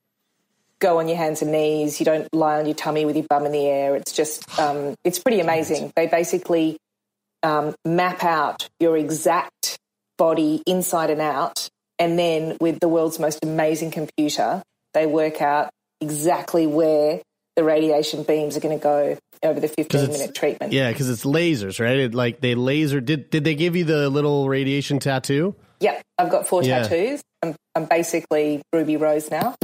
go 0.81 0.99
on 0.99 1.09
your 1.09 1.17
hands 1.17 1.43
and 1.43 1.53
knees. 1.53 2.01
You 2.01 2.07
don't 2.07 2.29
lie 2.35 2.59
on 2.59 2.67
your 2.67 2.75
tummy 2.75 3.05
with 3.05 3.17
your 3.17 3.27
bum 3.29 3.47
in 3.47 3.53
the 3.53 3.67
air. 3.67 3.95
It's 3.95 4.13
just 4.13 4.59
um, 4.59 4.97
it's 5.05 5.21
pretty 5.21 5.41
amazing. 5.41 5.93
They 5.95 6.09
basically 6.09 6.79
um, 7.45 7.75
map 7.85 8.25
out 8.25 8.69
your 8.81 8.97
exact 8.97 9.79
body 10.17 10.63
inside 10.67 11.11
and 11.11 11.21
out, 11.21 11.69
and 12.01 12.19
then 12.19 12.57
with 12.61 12.81
the 12.81 12.89
world's 12.89 13.21
most 13.21 13.45
amazing 13.45 13.93
computer, 13.93 14.65
they 14.93 15.07
work 15.07 15.41
out 15.41 15.71
exactly 16.01 16.67
where 16.67 17.21
the 17.57 17.65
radiation 17.65 18.23
beams 18.23 18.57
are 18.57 18.61
going 18.61 18.79
to 18.79 18.83
go 18.83 19.19
over 19.43 19.61
the 19.61 19.69
15 19.69 20.09
minute 20.09 20.35
treatment. 20.35 20.73
Yeah, 20.73 20.91
because 20.91 21.09
it's 21.11 21.25
lasers, 21.25 21.81
right? 21.81 21.97
It, 21.99 22.15
like 22.15 22.41
they 22.41 22.55
laser. 22.55 23.01
Did 23.01 23.31
did 23.31 23.45
they 23.45 23.55
give 23.55 23.77
you 23.77 23.85
the 23.85 24.09
little 24.11 24.49
radiation 24.49 24.99
tattoo? 24.99 25.55
Yep, 25.81 26.03
I've 26.19 26.31
got 26.31 26.49
four 26.49 26.63
Yeah. 26.63 26.83
tattoos. 26.83 27.23
I'm, 27.43 27.55
I'm 27.75 27.85
basically 27.85 28.63
Ruby 28.73 28.97
Rose 28.97 29.31
now. 29.31 29.55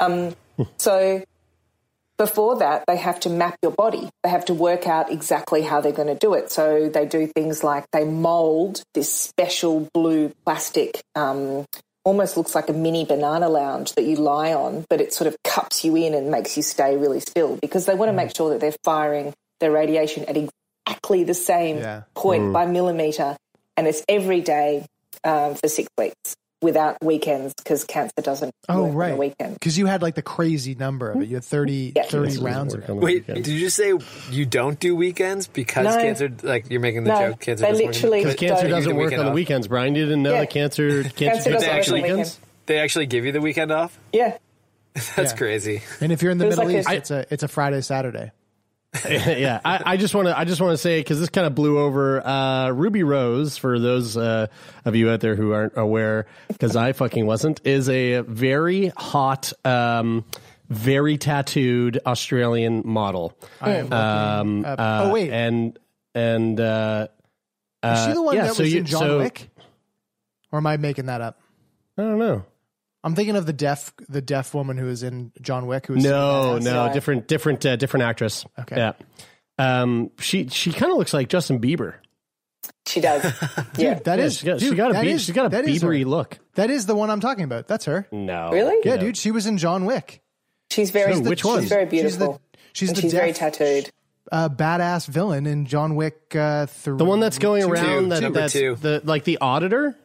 Um, 0.00 0.34
so 0.78 1.22
before 2.18 2.58
that, 2.58 2.84
they 2.86 2.96
have 2.96 3.20
to 3.20 3.30
map 3.30 3.56
your 3.62 3.72
body. 3.72 4.08
They 4.22 4.30
have 4.30 4.46
to 4.46 4.54
work 4.54 4.86
out 4.86 5.10
exactly 5.10 5.62
how 5.62 5.80
they're 5.80 5.92
going 5.92 6.08
to 6.08 6.14
do 6.14 6.34
it. 6.34 6.50
So 6.50 6.88
they 6.88 7.04
do 7.06 7.26
things 7.26 7.62
like 7.62 7.84
they 7.92 8.04
mold 8.04 8.82
this 8.94 9.12
special 9.12 9.88
blue 9.92 10.32
plastic, 10.44 11.02
um, 11.14 11.66
almost 12.06 12.36
looks 12.36 12.54
like 12.54 12.68
a 12.68 12.72
mini 12.72 13.04
banana 13.04 13.48
lounge 13.48 13.92
that 13.94 14.04
you 14.04 14.14
lie 14.16 14.54
on, 14.54 14.84
but 14.88 15.00
it 15.00 15.12
sort 15.12 15.26
of 15.26 15.36
cups 15.42 15.84
you 15.84 15.96
in 15.96 16.14
and 16.14 16.30
makes 16.30 16.56
you 16.56 16.62
stay 16.62 16.96
really 16.96 17.18
still 17.20 17.56
because 17.60 17.84
they 17.86 17.94
want 17.94 18.08
to 18.08 18.12
make 18.14 18.34
sure 18.34 18.50
that 18.50 18.60
they're 18.60 18.76
firing 18.84 19.34
their 19.58 19.72
radiation 19.72 20.24
at 20.26 20.36
exactly 20.36 21.24
the 21.24 21.34
same 21.34 21.78
Yeah. 21.78 22.02
point 22.14 22.44
Mm. 22.44 22.52
by 22.52 22.64
millimeter 22.66 23.36
and 23.76 23.86
it's 23.88 24.02
every 24.08 24.40
day 24.40 24.86
um, 25.24 25.56
for 25.56 25.68
six 25.68 25.88
weeks 25.98 26.36
without 26.66 27.02
weekends 27.02 27.54
because 27.54 27.84
cancer 27.84 28.20
doesn't 28.20 28.52
Oh, 28.68 28.84
work 28.84 28.94
right. 28.94 29.16
weekend. 29.18 29.54
Because 29.54 29.78
you 29.78 29.86
had 29.86 30.02
like 30.02 30.14
the 30.16 30.22
crazy 30.22 30.74
number 30.74 31.10
of 31.10 31.22
it. 31.22 31.28
You 31.28 31.36
had 31.36 31.44
30, 31.44 31.92
30 31.92 32.38
rounds 32.38 32.74
of 32.74 32.82
it. 32.88 32.92
Wait, 32.94 33.26
did 33.26 33.46
you 33.46 33.70
say 33.70 33.92
you 34.30 34.44
don't 34.44 34.78
do 34.78 34.94
weekends 34.96 35.46
because 35.46 35.84
No. 35.86 36.02
cancer? 36.02 36.30
Like 36.42 36.68
you're 36.70 36.80
making 36.80 37.04
the 37.04 37.10
No, 37.10 37.30
joke. 37.30 37.40
Cancer 37.40 37.62
they 37.64 37.70
doesn't 37.70 37.86
literally 37.86 38.18
Because 38.20 38.34
cancer 38.34 38.62
don't- 38.62 38.70
doesn't 38.70 38.92
You 38.94 38.98
work 39.00 39.10
the 39.10 39.16
on 39.18 39.26
the 39.26 39.32
weekends, 39.32 39.68
Brian. 39.68 39.94
You 39.94 40.04
didn't 40.04 40.22
know 40.22 40.32
Yeah. 40.32 40.40
that 40.40 40.50
cancer 40.50 41.02
cancer, 41.04 41.14
Cancer 41.14 41.50
doesn't 41.52 41.68
doesn't 41.68 41.96
work 41.96 42.00
work 42.00 42.02
on 42.02 42.02
on 42.02 42.02
the 42.02 42.08
weekends. 42.08 42.40
They 42.66 42.78
actually 42.78 43.06
give 43.06 43.24
you 43.24 43.32
the 43.32 43.40
weekend 43.40 43.70
off. 43.70 43.98
Yeah. 44.12 44.36
That's 44.94 45.32
Yeah. 45.32 45.36
crazy. 45.36 45.82
And 46.00 46.10
if 46.10 46.20
you're 46.22 46.32
in 46.32 46.38
the 46.38 46.46
Middle 46.46 46.64
like 46.66 46.76
East, 46.76 46.88
a- 46.90 46.94
it's 46.96 47.10
a 47.12 47.26
it's 47.30 47.42
a 47.44 47.48
Friday 47.48 47.80
Saturday. 47.80 48.32
yeah, 49.08 49.60
I, 49.64 49.82
I 49.84 49.96
just 49.96 50.14
want 50.14 50.28
to. 50.28 50.38
I 50.38 50.44
just 50.44 50.60
want 50.60 50.72
to 50.72 50.78
say 50.78 51.00
because 51.00 51.18
this 51.20 51.28
kind 51.28 51.46
of 51.46 51.54
blew 51.54 51.78
over. 51.78 52.24
Uh, 52.26 52.70
Ruby 52.70 53.02
Rose, 53.02 53.56
for 53.56 53.78
those 53.78 54.16
uh, 54.16 54.46
of 54.84 54.94
you 54.96 55.10
out 55.10 55.20
there 55.20 55.34
who 55.36 55.52
aren't 55.52 55.76
aware, 55.76 56.26
because 56.48 56.76
I 56.76 56.92
fucking 56.92 57.26
wasn't, 57.26 57.60
is 57.66 57.88
a 57.88 58.20
very 58.20 58.88
hot, 58.96 59.52
um, 59.64 60.24
very 60.68 61.18
tattooed 61.18 62.00
Australian 62.06 62.82
model. 62.84 63.36
I 63.60 63.70
am 63.76 63.92
Um, 63.92 64.56
looking 64.58 64.64
uh, 64.66 65.02
oh, 65.06 65.12
wait. 65.12 65.30
and 65.30 65.78
and 66.14 66.60
uh, 66.60 67.08
Is 67.84 68.04
she 68.04 68.10
uh, 68.10 68.14
the 68.14 68.22
one 68.22 68.34
yeah, 68.36 68.46
that 68.46 68.54
so 68.56 68.62
was 68.62 68.72
you- 68.72 68.80
in 68.80 68.86
John 68.86 69.00
so- 69.00 69.18
Wick? 69.18 69.50
Or 70.52 70.58
am 70.58 70.66
I 70.66 70.76
making 70.76 71.06
that 71.06 71.20
up? 71.20 71.40
I 71.98 72.02
don't 72.02 72.18
know. 72.18 72.44
I'm 73.06 73.14
thinking 73.14 73.36
of 73.36 73.46
the 73.46 73.52
deaf 73.52 73.92
the 74.08 74.20
deaf 74.20 74.52
woman 74.52 74.76
who 74.76 74.88
is 74.88 75.02
in 75.04 75.30
John 75.40 75.66
Wick. 75.66 75.86
Who 75.86 75.94
was 75.94 76.04
No, 76.04 76.58
no, 76.58 76.84
that. 76.84 76.92
different, 76.92 77.28
different, 77.28 77.64
uh, 77.64 77.76
different 77.76 78.04
actress. 78.04 78.44
Okay. 78.58 78.76
Yeah. 78.76 78.92
Um, 79.58 80.10
she 80.18 80.48
she 80.48 80.72
kind 80.72 80.90
of 80.92 80.98
looks 80.98 81.14
like 81.14 81.28
Justin 81.28 81.60
Bieber. 81.60 81.94
She 82.86 83.00
does. 83.00 83.22
yeah. 83.78 83.94
Dude, 83.94 84.04
that 84.04 84.18
Yeah, 84.18 84.24
is 84.24 84.36
she 84.38 84.46
got, 84.46 84.60
she 84.60 84.68
dude, 84.68 84.76
got 84.76 84.90
a 84.90 84.94
that 84.94 85.04
Bie- 85.04 85.10
is- 85.12 85.22
she's 85.24 85.34
got 85.34 85.46
a 85.46 85.56
Biebery 85.56 86.04
look. 86.04 86.38
That 86.56 86.68
is 86.70 86.86
the 86.86 86.94
one 86.94 87.10
I'm 87.10 87.20
talking 87.20 87.44
about. 87.44 87.68
That's 87.68 87.84
her. 87.84 88.06
No, 88.12 88.50
Really? 88.52 88.76
Yeah, 88.84 88.96
No. 88.96 89.02
dude, 89.02 89.16
she 89.16 89.30
was 89.30 89.46
in 89.46 89.56
John 89.58 89.84
Wick. 89.86 90.20
She's 90.70 90.90
very. 90.90 91.14
So, 91.14 91.20
which 91.20 91.44
one? 91.44 91.60
She's 91.60 91.68
very 91.68 91.88
She's 91.88 92.18
the- 92.18 92.24
beautiful. 92.26 92.40
she's 92.72 92.88
and 92.90 92.96
the 92.98 93.02
she's 93.02 93.12
very 93.12 93.28
deaf- 93.32 93.38
tattooed. 93.54 93.90
Uh, 94.32 94.48
badass 94.48 95.06
villain 95.06 95.46
in 95.46 95.66
John 95.66 95.94
Wick 95.94 96.34
uh, 96.34 96.66
three. 96.66 96.96
The 96.98 97.04
one 97.04 97.20
that's 97.20 97.38
going 97.38 97.62
two- 97.62 97.70
around 97.72 98.02
Two. 98.04 98.08
that 98.10 98.20
Number 98.22 98.40
that's 98.40 98.52
two. 98.52 98.74
the 98.80 99.00
like 99.04 99.22
the 99.22 99.38
auditor. 99.40 99.96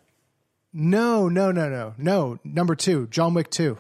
No, 0.74 1.28
no, 1.28 1.52
no, 1.52 1.70
no, 1.70 1.94
no. 1.98 2.40
Number 2.44 2.76
two, 2.76 3.08
John 3.08 3.34
Wick 3.34 3.50
two. 3.50 3.78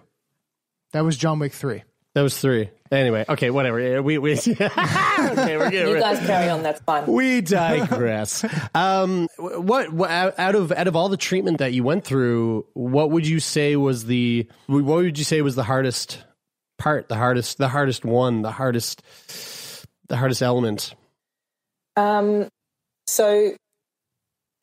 That 0.92 1.06
was 1.06 1.16
John 1.16 1.39
Wick 1.39 1.54
three. 1.54 1.84
That 2.14 2.22
was 2.24 2.38
three. 2.38 2.70
Anyway, 2.92 3.24
okay, 3.30 3.50
whatever. 3.52 4.04
We 4.04 4.18
we 4.18 4.34
okay, 4.38 5.58
we're 5.58 5.70
getting 5.70 5.94
You 5.94 6.00
guys 6.00 6.20
carry 6.26 6.50
on. 6.50 6.62
That's 6.62 6.82
fine. 6.82 7.06
we 7.06 7.39
digress. 7.39 8.44
um, 8.76 9.30
what, 9.38 9.94
what 9.94 10.10
out 10.12 10.56
of 10.56 10.74
out 10.74 10.88
of 10.88 10.96
all 10.98 11.08
the 11.08 11.16
treatment 11.16 11.60
that 11.60 11.72
you 11.72 11.86
went 11.86 12.04
through, 12.04 12.66
what 12.74 13.12
would 13.12 13.26
you 13.26 13.39
say 13.39 13.78
was 13.78 14.06
the 14.06 14.46
what 14.68 14.84
would 14.84 15.18
you 15.18 15.24
say 15.24 15.42
was 15.42 15.56
the 15.56 15.64
hardest 15.64 16.22
part, 16.78 17.08
the 17.08 17.16
hardest 17.16 17.58
the 17.58 17.70
hardest 17.70 18.04
one, 18.04 18.42
the 18.42 18.52
hardest 18.52 19.02
the 20.10 20.18
hardest 20.18 20.42
element? 20.42 20.94
Um, 21.96 22.50
so 23.08 23.56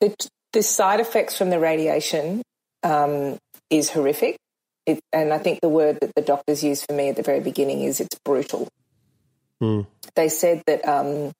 the 0.01 0.15
the 0.53 0.63
side 0.63 0.99
effects 0.99 1.37
from 1.37 1.49
the 1.49 1.59
radiation 1.59 2.41
um, 2.83 3.37
is 3.69 3.89
horrific, 3.89 4.37
it, 4.85 4.99
and 5.13 5.33
I 5.33 5.37
think 5.37 5.61
the 5.61 5.69
word 5.69 5.99
that 6.01 6.11
the 6.15 6.21
doctors 6.21 6.63
used 6.63 6.85
for 6.87 6.93
me 6.95 7.09
at 7.09 7.15
the 7.15 7.23
very 7.23 7.39
beginning 7.39 7.81
is 7.81 7.99
it's 7.99 8.17
brutal. 8.25 8.67
Hmm. 9.59 9.81
They 10.15 10.29
said 10.29 10.63
that 10.67 10.87
um, 10.87 11.31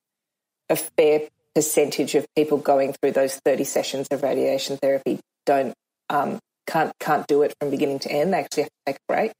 a 0.69 0.75
fair 0.75 1.21
percentage 1.55 2.15
of 2.15 2.25
people 2.35 2.57
going 2.57 2.93
through 2.93 3.13
those 3.13 3.35
thirty 3.43 3.63
sessions 3.63 4.07
of 4.11 4.23
radiation 4.23 4.77
therapy 4.77 5.19
don't 5.45 5.73
um, 6.09 6.39
can't 6.67 6.93
can't 6.99 7.25
do 7.27 7.41
it 7.41 7.53
from 7.59 7.71
beginning 7.71 7.99
to 7.99 8.11
end. 8.11 8.33
They 8.33 8.39
actually 8.39 8.63
have 8.63 8.69
to 8.69 8.93
take 8.93 8.95
a 8.97 9.11
break 9.11 9.31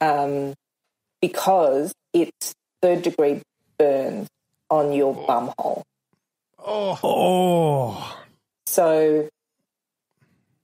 um, 0.00 0.54
because 1.20 1.92
it's 2.14 2.54
third 2.80 3.02
degree 3.02 3.42
burns 3.78 4.28
on 4.70 4.92
your 4.92 5.14
bum 5.14 5.52
hole. 5.58 5.82
Oh, 6.58 8.16
So 8.70 9.28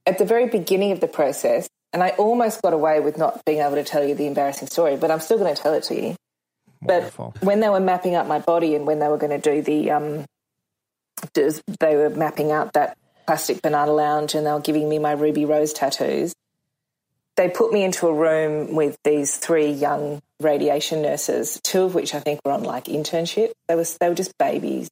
at 0.07 0.19
the 0.19 0.25
very 0.25 0.47
beginning 0.47 0.93
of 0.93 1.01
the 1.01 1.09
process, 1.09 1.69
and 1.93 2.05
I 2.05 2.11
almost 2.11 2.63
got 2.63 2.73
away 2.73 3.01
with 3.01 3.19
not 3.19 3.45
being 3.45 3.59
able 3.59 3.75
to 3.75 3.85
tell 3.85 4.05
you 4.05 4.15
the 4.15 4.27
embarrassing 4.27 4.69
story, 4.69 4.97
but 4.97 5.11
I'm 5.11 5.19
still 5.19 5.39
going 5.39 5.53
to 5.53 5.61
tell 5.61 5.75
it 5.75 5.83
to 5.85 5.95
you. 5.95 6.17
Wonderful. 6.83 7.35
But 7.35 7.43
when 7.43 7.59
they 7.59 7.69
were 7.69 7.81
mapping 7.81 8.15
out 8.15 8.29
my 8.29 8.39
body 8.39 8.77
and 8.77 8.87
when 8.87 9.01
they 9.01 9.09
were 9.09 9.19
going 9.19 9.39
to 9.39 9.39
do 9.39 9.61
the, 9.61 9.91
um, 9.91 10.25
they 11.33 11.97
were 11.97 12.11
mapping 12.11 12.53
out 12.53 12.75
that 12.75 12.97
plastic 13.27 13.61
banana 13.61 13.93
lounge 13.93 14.37
and 14.37 14.47
they 14.47 14.53
were 14.53 14.61
giving 14.61 14.89
me 14.89 15.01
my 15.01 15.13
ruby 15.13 15.45
rose 15.45 15.73
tattoos. 15.73 16.33
They 17.37 17.49
put 17.49 17.73
me 17.73 17.83
into 17.83 18.07
a 18.07 18.15
room 18.15 18.77
with 18.77 18.97
these 19.03 19.37
three 19.37 19.71
young 19.71 20.23
radiation 20.41 21.03
nurses, 21.03 21.61
two 21.65 21.83
of 21.83 21.95
which 21.95 22.15
I 22.15 22.21
think 22.21 22.41
were 22.45 22.53
on 22.53 22.63
like 22.63 22.85
internship. 22.85 23.51
They 23.69 23.75
were 23.75 23.85
they 24.01 24.09
were 24.09 24.15
just 24.15 24.39
babies, 24.39 24.89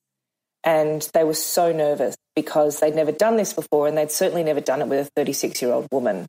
and 0.65 1.09
they 1.13 1.25
were 1.25 1.35
so 1.35 1.73
nervous 1.73 2.17
because 2.35 2.81
they'd 2.81 2.95
never 2.95 3.13
done 3.13 3.37
this 3.37 3.53
before, 3.53 3.87
and 3.87 3.97
they'd 3.97 4.11
certainly 4.11 4.43
never 4.43 4.61
done 4.61 4.81
it 4.81 4.89
with 4.89 5.07
a 5.07 5.11
36 5.17 5.61
year 5.63 5.73
old 5.73 5.87
woman. 5.93 6.27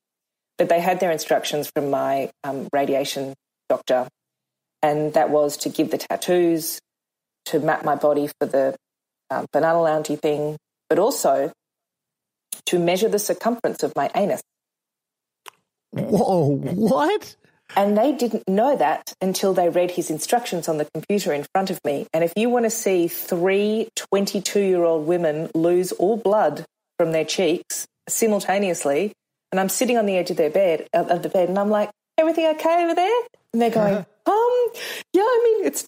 But 0.57 0.69
they 0.69 0.79
had 0.79 0.99
their 0.99 1.11
instructions 1.11 1.71
from 1.73 1.89
my 1.89 2.29
um, 2.43 2.67
radiation 2.73 3.33
doctor, 3.69 4.07
and 4.81 5.13
that 5.13 5.29
was 5.29 5.57
to 5.57 5.69
give 5.69 5.91
the 5.91 5.97
tattoos, 5.97 6.79
to 7.45 7.59
map 7.59 7.83
my 7.83 7.95
body 7.95 8.29
for 8.39 8.45
the 8.47 8.75
um, 9.29 9.45
banana 9.51 9.79
loungy 9.79 10.19
thing, 10.19 10.57
but 10.89 10.99
also 10.99 11.51
to 12.67 12.79
measure 12.79 13.09
the 13.09 13.19
circumference 13.19 13.83
of 13.83 13.93
my 13.95 14.09
anus. 14.15 14.41
whoa, 15.91 16.55
what? 16.55 17.35
And 17.75 17.97
they 17.97 18.11
didn't 18.11 18.47
know 18.47 18.75
that 18.77 19.13
until 19.21 19.53
they 19.53 19.69
read 19.69 19.91
his 19.91 20.09
instructions 20.09 20.67
on 20.67 20.77
the 20.77 20.87
computer 20.93 21.33
in 21.33 21.45
front 21.53 21.69
of 21.69 21.79
me. 21.83 22.07
And 22.13 22.23
if 22.23 22.33
you 22.35 22.49
want 22.49 22.65
to 22.65 22.69
see 22.69 23.07
three 23.07 23.89
22 23.95 24.59
year 24.59 24.83
old 24.83 25.07
women 25.07 25.49
lose 25.53 25.91
all 25.93 26.17
blood 26.17 26.65
from 26.97 27.11
their 27.11 27.25
cheeks 27.25 27.87
simultaneously, 28.07 29.13
and 29.51 29.59
I'm 29.59 29.69
sitting 29.69 29.97
on 29.97 30.05
the 30.05 30.17
edge 30.17 30.31
of 30.31 30.37
their 30.37 30.49
bed, 30.49 30.87
of 30.93 31.23
the 31.23 31.29
bed, 31.29 31.49
and 31.49 31.57
I'm 31.57 31.69
like, 31.69 31.89
everything 32.17 32.45
okay 32.47 32.83
over 32.83 32.95
there? 32.95 33.21
And 33.55 33.61
they're 33.61 33.69
going, 33.69 33.95
um, 33.95 34.67
yeah, 35.13 35.21
I 35.21 35.41
mean, 35.45 35.65
it's, 35.65 35.87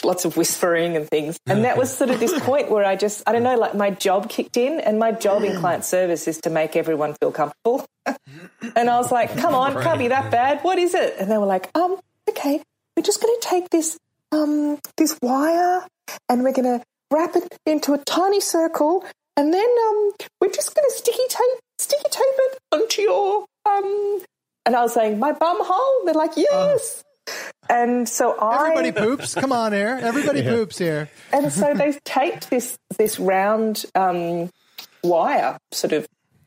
lots 0.02 0.24
of 0.24 0.38
whispering 0.38 0.96
and 0.96 1.06
things. 1.06 1.38
And 1.46 1.64
that 1.64 1.76
was 1.76 1.94
sort 1.94 2.08
of 2.08 2.18
this 2.18 2.32
point 2.40 2.70
where 2.70 2.86
I 2.86 2.96
just, 2.96 3.22
I 3.26 3.32
don't 3.32 3.42
know, 3.42 3.58
like 3.58 3.74
my 3.74 3.90
job 3.90 4.30
kicked 4.30 4.56
in, 4.56 4.80
and 4.80 4.98
my 4.98 5.12
job 5.12 5.44
in 5.44 5.60
client 5.60 5.84
service 5.84 6.26
is 6.26 6.40
to 6.40 6.48
make 6.48 6.76
everyone 6.76 7.12
feel 7.20 7.32
comfortable. 7.32 7.84
and 8.06 8.88
I 8.88 8.96
was 8.96 9.12
like, 9.12 9.36
come 9.36 9.54
on, 9.54 9.74
can't 9.82 9.98
be 9.98 10.08
that 10.08 10.30
bad. 10.30 10.60
What 10.62 10.78
is 10.78 10.94
it? 10.94 11.16
And 11.20 11.30
they 11.30 11.36
were 11.36 11.44
like, 11.44 11.68
um, 11.76 11.98
okay, 12.30 12.62
we're 12.96 13.02
just 13.02 13.20
going 13.20 13.36
to 13.38 13.46
take 13.46 13.68
this, 13.68 13.98
um, 14.32 14.78
this 14.96 15.18
wire 15.20 15.86
and 16.30 16.42
we're 16.42 16.54
going 16.54 16.78
to 16.78 16.82
wrap 17.12 17.36
it 17.36 17.58
into 17.66 17.92
a 17.92 17.98
tiny 17.98 18.40
circle 18.40 19.04
and 19.36 19.52
then 19.52 19.68
um, 19.90 20.12
we're 20.40 20.48
just 20.48 20.74
going 20.74 20.88
to 20.88 20.96
sticky 20.96 21.28
tape, 21.28 21.60
sticky 21.78 22.08
tape 22.08 22.22
it 22.22 22.58
onto 22.72 23.02
your, 23.02 23.44
um, 23.66 24.20
and 24.70 24.76
I 24.76 24.82
was 24.82 24.94
saying, 24.94 25.18
my 25.18 25.32
bum 25.32 25.56
hole? 25.60 26.04
They're 26.04 26.14
like, 26.14 26.36
yes. 26.36 27.02
and 27.68 28.08
so 28.08 28.38
I. 28.38 28.70
Everybody 28.70 28.92
poops. 28.92 29.34
Come 29.34 29.50
on, 29.50 29.74
air. 29.74 29.98
Everybody 30.00 30.42
poops 30.54 30.78
here. 30.78 31.10
And 31.32 31.52
so 31.52 31.74
they 31.74 31.98
taped 32.04 32.50
this 32.50 32.78
this 32.96 33.18
round 33.18 33.84
um, 33.96 34.48
wire 35.02 35.58
sort 35.72 35.92
of 35.92 36.06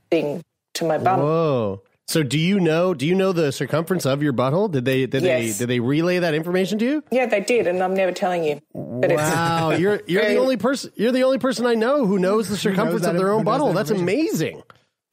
thing 0.09 0.41
to 0.75 0.85
my 0.85 0.97
bum. 0.99 1.19
Whoa. 1.19 1.81
So 2.07 2.23
do 2.23 2.39
you 2.39 2.61
know? 2.61 2.93
Do 2.93 3.05
you 3.05 3.13
know 3.13 3.33
the 3.33 3.51
circumference 3.51 4.05
of 4.05 4.23
your 4.23 4.31
butthole? 4.31 4.71
Did 4.71 4.85
they 4.85 5.05
did 5.05 5.23
Yes. 5.23 5.57
they 5.57 5.59
did 5.63 5.69
they 5.69 5.79
relay 5.81 6.19
that 6.19 6.33
information 6.33 6.79
to 6.79 6.85
you? 6.85 7.03
Yeah, 7.11 7.25
they 7.25 7.41
did, 7.41 7.67
and 7.67 7.83
I'm 7.83 7.93
never 7.93 8.13
telling 8.13 8.45
you. 8.45 8.61
But 8.73 9.11
Wow, 9.11 9.71
it's, 9.71 9.81
you're 9.81 10.01
you're 10.07 10.25
the 10.29 10.37
only 10.45 10.55
person 10.55 10.91
you're 10.95 11.11
the 11.11 11.23
only 11.23 11.39
person 11.39 11.65
I 11.65 11.75
know 11.75 12.05
who 12.05 12.19
knows 12.19 12.47
the 12.47 12.55
circumference 12.57 13.01
that 13.03 13.11
of 13.15 13.17
their 13.17 13.31
own 13.33 13.39
who 13.39 13.43
knows 13.45 13.59
butthole. 13.59 13.67
that 13.73 13.87
That's 13.87 13.91
amazing. 13.91 14.63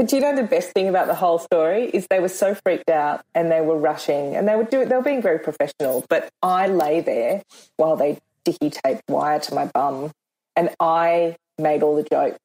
But 0.01 0.09
do 0.09 0.17
you 0.17 0.23
know 0.23 0.35
the 0.35 0.45
best 0.45 0.71
thing 0.71 0.89
about 0.89 1.09
the 1.09 1.15
whole 1.15 1.39
story 1.39 1.85
is 1.85 2.07
they 2.07 2.21
were 2.21 2.31
so 2.31 2.55
freaked 2.55 2.89
out 2.89 3.23
and 3.35 3.53
they 3.53 3.61
were 3.61 3.77
rushing 3.77 4.35
and 4.35 4.49
they 4.49 4.57
would 4.57 4.71
do 4.71 4.81
it. 4.81 4.89
They 4.89 4.97
were 4.97 5.03
being 5.03 5.21
very 5.21 5.39
professional. 5.39 6.07
But 6.09 6.31
I 6.43 6.69
lay 6.69 7.03
there 7.03 7.43
while 7.77 7.97
they 7.97 8.19
dicky 8.43 8.71
taped 8.71 9.03
wire 9.11 9.41
to 9.41 9.55
my 9.55 9.67
bum, 9.67 10.11
and 10.57 10.71
I 10.81 11.37
made 11.59 11.83
all 11.83 11.97
the 11.97 12.03
jokes, 12.03 12.39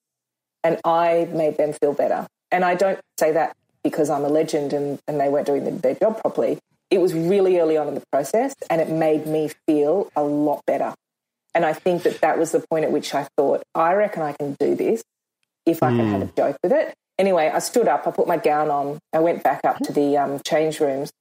and 0.66 0.82
I 0.84 1.30
made 1.32 1.56
them 1.56 1.72
feel 1.72 1.94
better. 1.94 2.28
And 2.52 2.66
I 2.66 2.76
don't 2.76 3.00
say 3.18 3.32
that 3.32 3.56
because 3.86 4.10
I'm 4.10 4.26
a 4.26 4.30
legend 4.30 4.74
and, 4.74 5.00
and 5.08 5.18
they 5.18 5.30
weren't 5.30 5.48
doing 5.48 5.64
the, 5.64 5.72
their 5.72 5.96
job 5.96 6.20
properly. 6.20 6.60
It 6.92 6.98
was 6.98 7.14
really 7.14 7.58
early 7.58 7.78
on 7.78 7.88
in 7.88 7.96
the 7.96 8.04
process, 8.12 8.54
and 8.70 8.82
it 8.82 8.90
made 8.90 9.28
me 9.28 9.50
feel 9.66 10.12
a 10.14 10.24
lot 10.24 10.66
better. 10.66 10.94
And 11.54 11.66
I 11.66 11.72
think 11.72 12.04
that 12.04 12.20
that 12.20 12.38
was 12.38 12.52
the 12.52 12.60
point 12.70 12.84
at 12.84 12.92
which 12.92 13.16
I 13.16 13.30
thought, 13.38 13.64
I 13.74 13.94
reckon 13.94 14.24
I 14.24 14.34
can 14.34 14.58
do 14.60 14.76
this 14.76 15.06
if 15.66 15.82
I 15.82 15.92
can 15.92 16.06
have 16.10 16.22
hmm. 16.22 16.28
a 16.28 16.32
joke 16.36 16.58
with 16.62 16.74
it. 16.74 16.94
Anyway, 17.18 17.50
I 17.54 17.60
stood 17.60 17.88
up, 17.88 18.08
I 18.08 18.12
put 18.12 18.28
my 18.28 18.38
gown 18.38 18.70
on, 18.70 19.00
I 19.14 19.20
went 19.20 19.44
back 19.44 19.62
up 19.64 19.78
to 19.80 19.94
the 19.94 20.18
um, 20.18 20.42
change 20.46 20.80
rooms, 20.80 21.12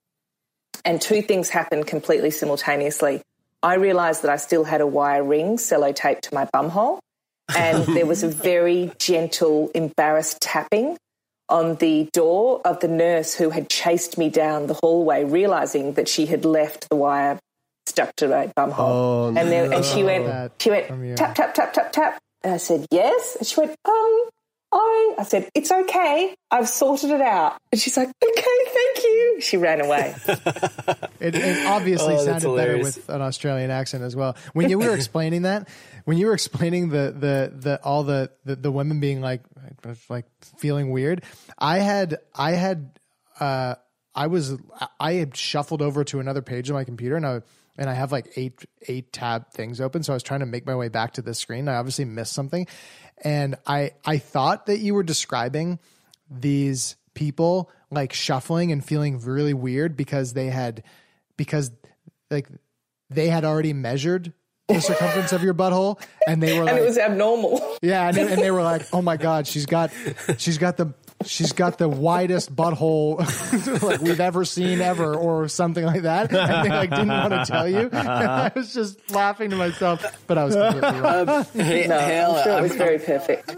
and 0.85 1.01
two 1.01 1.23
things 1.23 1.51
happened 1.51 1.87
completely 1.87 2.31
simultaneously. 2.31 3.23
I 3.63 3.75
realised 3.75 4.23
that 4.23 4.31
I 4.31 4.37
still 4.37 4.65
had 4.65 4.81
a 4.81 4.87
wire 4.87 5.23
ring 5.23 5.57
sellotaped 5.57 6.23
to 6.23 6.35
my 6.35 6.49
bum 6.53 6.71
hole, 6.71 7.01
and 7.55 7.85
there 7.97 8.07
was 8.07 8.23
a 8.23 8.29
very 8.29 8.93
gentle, 8.99 9.71
embarrassed 9.75 10.41
tapping 10.41 10.97
on 11.49 11.77
the 11.77 12.09
door 12.13 12.61
of 12.65 12.81
the 12.81 12.89
nurse 12.89 13.35
who 13.35 13.51
had 13.51 13.69
chased 13.69 14.19
me 14.19 14.29
down 14.29 14.67
the 14.67 14.75
hallway, 14.75 15.25
realizing 15.25 15.93
that 15.95 16.09
she 16.09 16.27
had 16.27 16.45
left 16.45 16.89
the 16.89 16.97
wire 16.97 17.39
stuck 17.87 18.15
to 18.17 18.29
my 18.29 18.51
bum 18.57 18.71
hole. 18.71 18.93
Oh, 18.93 19.29
and 19.29 19.51
then 19.51 19.73
and 19.73 19.85
she 19.85 20.03
went, 20.03 20.53
she 20.59 20.71
went 20.71 21.17
tap 21.17 21.35
tap 21.35 21.55
tap 21.55 21.73
tap 21.73 21.93
tap. 21.93 22.19
And 22.43 22.55
I 22.55 22.57
said 22.59 22.87
yes. 22.91 23.37
And 23.39 23.47
she 23.47 23.61
went, 23.61 23.75
um, 23.85 24.25
I. 24.75 25.15
I 25.19 25.23
said 25.23 25.49
it's 25.55 25.71
okay. 25.71 26.35
I've 26.51 26.69
sorted 26.69 27.11
it 27.11 27.21
out. 27.21 27.57
And 27.73 27.81
she's 27.81 27.97
like, 27.97 28.09
okay, 28.09 28.43
thank 28.67 29.05
you. 29.05 29.39
She 29.41 29.57
ran 29.57 29.81
away. 29.81 30.15
It, 31.21 31.37
it 31.37 31.67
obviously 31.67 32.15
Oh, 32.17 32.25
sounded 32.25 32.55
better 32.55 32.77
with 32.79 33.09
an 33.09 33.23
Australian 33.23 33.71
accent 33.71 34.03
as 34.03 34.15
well. 34.15 34.37
When 34.53 34.69
you 34.69 34.79
were 34.79 34.95
explaining 34.95 35.43
that, 35.43 35.69
when 36.05 36.19
you 36.19 36.27
were 36.27 36.35
explaining 36.35 36.91
the 36.91 37.15
the 37.17 37.53
the 37.57 37.81
all 37.83 38.03
the 38.03 38.31
the, 38.45 38.57
the 38.57 38.71
women 38.71 39.01
being 39.01 39.23
like 39.23 39.41
like 40.11 40.27
feeling 40.59 40.91
weird, 40.91 41.23
I 41.59 41.79
had 41.79 42.19
I 42.35 42.53
had 42.53 42.99
uh 43.41 43.77
I 44.15 44.27
was 44.27 44.55
I 45.01 45.15
had 45.15 45.35
shuffled 45.35 45.81
over 45.81 46.05
to 46.05 46.21
another 46.21 46.43
page 46.43 46.69
of 46.69 46.75
my 46.75 46.85
computer 46.85 47.17
and 47.17 47.25
I 47.27 47.41
and 47.79 47.89
I 47.89 47.95
have 47.95 48.13
like 48.13 48.33
eight 48.37 48.63
eight 48.87 49.13
tab 49.13 49.51
things 49.51 49.81
open, 49.81 50.03
so 50.03 50.13
I 50.13 50.17
was 50.17 50.23
trying 50.23 50.41
to 50.41 50.47
make 50.47 50.67
my 50.67 50.77
way 50.77 50.89
back 50.89 51.15
to 51.15 51.23
the 51.23 51.33
screen. 51.33 51.69
I 51.69 51.77
obviously 51.77 52.05
missed 52.05 52.35
something, 52.35 52.67
and 53.23 53.57
I 53.67 53.93
I 54.05 54.19
thought 54.19 54.67
that 54.67 54.79
you 54.79 54.95
were 54.95 55.03
describing 55.03 55.79
these 56.31 56.97
people 57.15 57.71
like 57.91 58.13
shuffling 58.13 58.73
and 58.73 58.85
feeling 58.85 59.21
really 59.21 59.55
weird 59.55 59.97
because 59.97 60.33
they 60.33 60.47
had 60.47 60.83
because 61.37 61.71
like 62.31 62.49
they 63.11 63.29
had 63.29 63.45
already 63.45 63.73
measured 63.73 64.33
the 64.69 64.81
circumference 64.81 65.33
of 65.33 65.43
your 65.43 65.55
butthole 65.55 66.01
and 66.27 66.43
they 66.43 66.59
were 66.59 66.65
like 66.65 66.73
and 66.73 66.81
like 66.81 66.85
it 66.85 66.89
was 66.89 66.99
abnormal. 66.99 67.77
yeah 67.83 68.09
and, 68.09 68.17
and 68.17 68.41
they 68.41 68.51
were 68.51 68.63
like 68.63 68.83
oh 68.93 69.03
my 69.03 69.17
god 69.17 69.47
she's 69.47 69.67
got 69.67 69.93
she's 70.39 70.59
got 70.59 70.77
the 70.77 70.87
she's 71.27 71.53
got 71.53 71.79
the 71.79 71.89
widest 71.89 72.55
butthole 72.55 73.19
like 73.83 74.01
we've 74.01 74.21
ever 74.21 74.45
seen 74.45 74.81
ever 74.81 75.15
or 75.15 75.49
something 75.49 75.85
like 75.85 76.03
that 76.03 76.33
and 76.33 76.67
they 76.67 76.71
like 76.75 76.91
didn't 76.91 77.09
want 77.09 77.33
to 77.33 77.45
tell 77.51 77.69
you 77.69 77.89
and 77.93 78.09
i 78.09 78.53
was 78.55 78.73
just 78.75 79.11
laughing 79.11 79.51
to 79.51 79.57
myself 79.57 80.05
but 80.27 80.39
i 80.39 80.45
was 80.45 80.55
completely 80.55 81.01
wrong 81.01 81.29
Um, 81.29 81.45
hey, 81.55 81.87
No, 81.87 81.99
Hale, 81.99 82.31
I'm 82.33 82.43
sure 82.45 82.53
it 82.53 82.57
I'm, 82.57 82.63
was 82.63 82.77
very 82.77 82.99
perfect. 82.99 83.57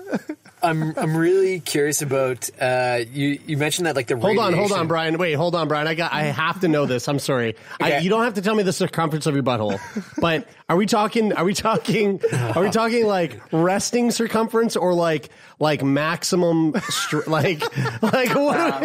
I'm 0.63 0.99
I'm 0.99 1.17
really 1.17 1.61
curious 1.61 2.01
about 2.03 2.49
uh, 2.61 3.01
you. 3.13 3.39
You 3.47 3.57
mentioned 3.59 3.87
that 3.87 3.95
like 3.95 4.07
the 4.07 4.17
Hold 4.17 4.39
on, 4.39 4.55
hold 4.55 4.73
on, 4.73 4.89
Brian. 4.89 5.19
Wait, 5.19 5.35
hold 5.35 5.55
on, 5.55 5.69
Brian. 5.69 5.87
I 5.87 5.95
got. 5.95 6.13
I 6.13 6.25
have 6.25 6.61
to 6.61 6.69
know 6.69 6.87
this. 6.87 7.09
I'm 7.09 7.19
sorry. 7.19 7.57
I, 7.81 7.99
you 7.99 8.09
don't 8.09 8.25
have 8.25 8.35
to 8.35 8.43
tell 8.43 8.55
me 8.55 8.63
the 8.63 8.73
circumference 8.73 9.27
of 9.27 9.35
your 9.35 9.45
butthole. 9.45 9.79
but 10.19 10.49
are 10.69 10.77
we 10.77 10.87
talking? 10.87 11.35
Are 11.35 11.45
we 11.45 11.53
talking? 11.55 12.21
Are 12.33 12.63
we 12.63 12.71
talking 12.71 13.07
like 13.07 13.41
resting 13.53 14.11
circumference 14.11 14.77
or 14.77 14.95
like 14.95 15.29
like 15.59 15.83
maximum? 15.83 16.75
Str- 16.89 17.21
like 17.29 17.61
like 18.03 18.35
what? 18.35 18.83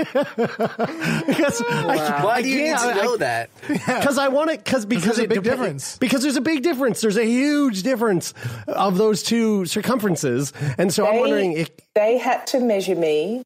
because 1.28 1.62
I, 1.70 2.22
Why 2.24 2.36
I 2.36 2.42
do 2.42 2.50
you 2.50 2.64
need 2.64 2.68
can't- 2.76 2.96
to 2.96 3.02
I- 3.02 3.06
know 3.06 3.18
that? 3.18 3.50
because 3.68 4.18
I 4.18 4.28
want 4.30 4.52
it 4.52 4.64
because 4.64 4.86
because 4.86 5.04
there's 5.18 5.20
a 5.20 5.28
big 5.28 5.40
depe- 5.40 5.44
difference. 5.44 5.98
Because 5.98 6.22
there's 6.22 6.38
a 6.38 6.42
big 6.42 6.64
difference. 6.64 7.02
There's 7.02 7.18
a 7.18 7.26
huge 7.26 7.84
difference 7.84 8.34
of 8.68 8.98
those 8.98 9.24
two 9.24 9.66
circumferences, 9.66 10.54
and 10.78 10.94
so 10.94 11.06
I'm 11.08 11.20
wondering 11.20 11.54
if 11.54 11.70
they 11.96 12.18
had 12.18 12.48
to 12.48 12.60
measure 12.60 12.96
me 12.96 13.44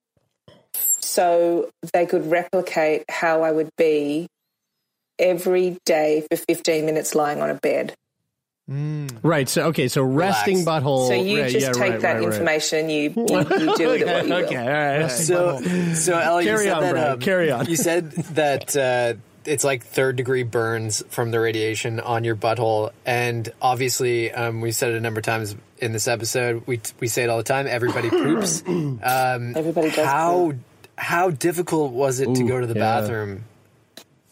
so 0.75 1.69
they 1.93 2.05
could 2.05 2.29
replicate 2.29 3.05
how 3.09 3.41
I 3.43 3.51
would 3.51 3.69
be 3.77 4.27
every 5.17 5.77
day 5.85 6.25
for 6.29 6.37
15 6.37 6.85
minutes 6.85 7.15
lying 7.15 7.41
on 7.41 7.49
a 7.49 7.53
bed. 7.55 7.93
Right. 8.67 9.47
So 9.47 9.67
okay. 9.67 9.87
So 9.87 10.01
resting 10.03 10.59
Relax. 10.59 10.83
butthole. 10.85 11.07
So 11.07 11.13
you 11.13 11.41
right, 11.41 11.51
just 11.51 11.67
yeah, 11.67 11.71
take 11.73 11.81
right, 11.91 12.01
that 12.01 12.13
right, 12.15 12.23
right. 12.23 12.33
information, 12.33 12.89
you, 12.89 13.09
you, 13.15 13.25
you 13.27 13.75
do 13.75 13.89
with 13.89 14.01
it 14.01 14.07
what 14.07 14.25
you 14.25 14.29
will. 14.33 14.45
okay, 14.45 14.57
all 14.57 14.99
right. 15.01 15.11
So, 15.11 15.61
so 15.93 16.17
Ellie, 16.17 16.45
you 16.45 16.49
Carry 16.51 16.65
said 16.65 16.73
on, 16.73 16.81
that. 16.83 16.91
Brian, 16.93 17.11
um, 17.13 17.19
carry 17.19 17.51
on. 17.51 17.65
You 17.67 17.75
said 17.75 18.11
that 18.11 18.75
uh, 18.75 19.13
it's 19.45 19.63
like 19.63 19.83
third 19.83 20.15
degree 20.15 20.43
burns 20.43 21.03
from 21.09 21.31
the 21.31 21.39
radiation 21.39 21.99
on 21.99 22.23
your 22.23 22.35
butthole, 22.35 22.91
and 23.05 23.47
obviously, 23.61 24.31
um, 24.31 24.61
we 24.61 24.71
said 24.71 24.91
it 24.91 24.97
a 24.97 25.01
number 25.01 25.19
of 25.19 25.25
times 25.25 25.55
in 25.77 25.91
this 25.91 26.07
episode. 26.07 26.63
We 26.65 26.81
we 26.99 27.07
say 27.07 27.23
it 27.23 27.29
all 27.29 27.37
the 27.37 27.43
time. 27.43 27.67
Everybody 27.67 28.09
poops. 28.09 28.63
Um, 28.65 29.01
Everybody 29.55 29.91
does 29.91 30.05
How 30.05 30.47
poop. 30.51 30.57
how 30.97 31.29
difficult 31.29 31.91
was 31.93 32.19
it 32.19 32.33
to 32.33 32.47
go 32.47 32.59
to 32.59 32.65
the 32.65 32.73
yeah. 32.73 33.01
bathroom 33.01 33.43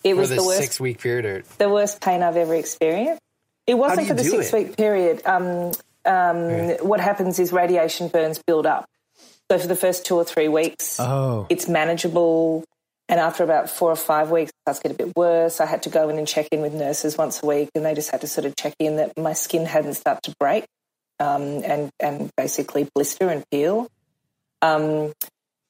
It 0.03 0.15
was 0.17 0.29
the, 0.29 0.38
the 0.38 0.43
worst, 0.43 0.59
six 0.59 0.79
week 0.79 0.99
period? 0.99 1.45
the 1.59 1.69
worst 1.69 2.01
pain 2.01 2.23
I've 2.23 2.38
ever 2.38 2.55
experienced. 2.55 3.21
It 3.68 3.76
wasn't 3.76 4.07
for 4.07 4.14
the 4.14 4.24
six 4.24 4.51
it? 4.51 4.53
week 4.53 4.78
period. 4.78 5.22
Um, 5.26 5.72
um, 6.05 6.70
What 6.82 6.99
happens 6.99 7.39
is 7.39 7.53
radiation 7.53 8.07
burns 8.09 8.41
build 8.45 8.66
up. 8.66 8.86
So 9.51 9.59
for 9.59 9.68
the 9.68 9.76
first 9.76 10.05
two 10.05 10.16
or 10.16 10.24
three 10.24 10.47
weeks, 10.47 10.99
Oh. 10.99 11.45
it's 11.49 11.68
manageable. 11.68 12.64
And 13.09 13.20
after 13.20 13.43
about 13.43 13.70
four 13.70 13.91
or 13.91 13.95
five 13.97 14.32
weeks, 14.32 14.49
it 14.49 14.55
starts 14.64 14.80
to 14.80 14.88
get 14.88 14.95
a 14.99 15.05
bit 15.05 15.16
worse. 15.16 15.59
I 15.59 15.66
had 15.66 15.84
to 15.84 15.89
go 15.89 16.09
in 16.09 16.18
and 16.18 16.28
check 16.28 16.47
in 16.51 16.61
with 16.61 16.74
nurses 16.74 17.18
once 17.18 17.43
a 17.43 17.45
week, 17.45 17.70
and 17.76 17.86
they 17.86 17.93
just 17.93 18.09
had 18.11 18.22
to 18.22 18.28
sort 18.28 18.45
of 18.45 18.55
check 18.55 18.74
in 18.80 18.95
that 18.95 19.18
my 19.18 19.34
skin 19.34 19.66
hadn't 19.66 19.95
started 19.95 20.24
to 20.24 20.36
break 20.39 20.66
um, 21.20 21.41
and 21.64 21.91
and 21.99 22.32
basically 22.38 22.88
blister 22.95 23.30
and 23.30 23.43
peel. 23.51 23.88
Um, 24.61 25.11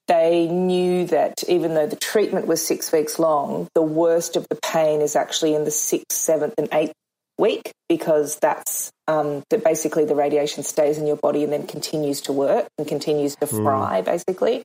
they 0.08 0.48
knew 0.48 1.08
that 1.08 1.44
even 1.48 1.74
though 1.74 1.88
the 1.88 1.96
treatment 1.96 2.46
was 2.46 2.66
six 2.66 2.92
weeks 2.92 3.18
long, 3.18 3.68
the 3.74 3.82
worst 3.82 4.36
of 4.36 4.48
the 4.50 4.56
pain 4.64 5.02
is 5.02 5.16
actually 5.16 5.56
in 5.56 5.64
the 5.66 5.72
sixth, 5.72 6.12
seventh, 6.12 6.54
and 6.58 6.70
eighth 6.72 6.94
week 7.38 7.72
because 7.90 8.38
that's 8.42 8.92
um, 9.08 9.44
that 9.50 9.64
basically 9.64 10.06
the 10.06 10.16
radiation 10.16 10.64
stays 10.64 10.98
in 10.98 11.08
your 11.08 11.18
body 11.18 11.44
and 11.44 11.52
then 11.52 11.68
continues 11.68 12.22
to 12.22 12.32
work 12.34 12.68
and 12.78 12.88
continues 12.88 13.36
to 13.38 13.48
fry, 13.48 14.02
basically. 14.02 14.64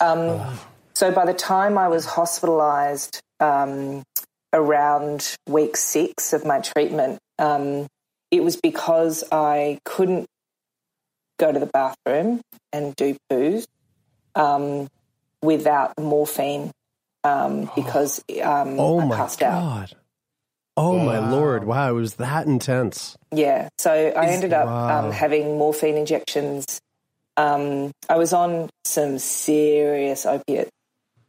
Um, 0.00 0.58
so 0.94 1.12
by 1.12 1.24
the 1.26 1.34
time 1.34 1.78
I 1.78 1.88
was 1.88 2.04
hospitalized 2.06 3.20
um, 3.40 4.02
around 4.52 5.36
week 5.48 5.76
six 5.76 6.32
of 6.32 6.44
my 6.44 6.60
treatment, 6.60 7.18
um, 7.38 7.86
it 8.30 8.42
was 8.42 8.56
because 8.56 9.24
I 9.30 9.78
couldn't 9.84 10.26
go 11.38 11.52
to 11.52 11.58
the 11.58 11.66
bathroom 11.66 12.40
and 12.72 12.94
do 12.96 13.16
poos 13.30 13.64
um, 14.34 14.88
without 15.42 15.92
morphine 15.98 16.72
um, 17.24 17.70
because 17.76 18.22
um, 18.42 18.80
Oh 18.80 18.98
I 19.00 19.16
passed 19.16 19.42
out. 19.42 19.94
God. 20.78 20.86
Oh 20.86 20.98
my 20.98 21.30
lord! 21.30 21.64
Wow, 21.64 21.90
it 21.90 21.92
was 21.92 22.14
that 22.14 22.46
intense. 22.46 23.16
Yeah, 23.32 23.68
so 23.78 23.90
I 23.92 24.26
ended 24.26 24.52
up 24.52 24.66
Wow. 24.66 25.06
um, 25.06 25.12
having 25.12 25.58
morphine 25.58 25.96
injections. 25.96 26.80
Um, 27.36 27.92
I 28.08 28.16
was 28.16 28.32
on 28.32 28.68
some 28.84 29.18
serious 29.18 30.26
opiates, 30.26 30.70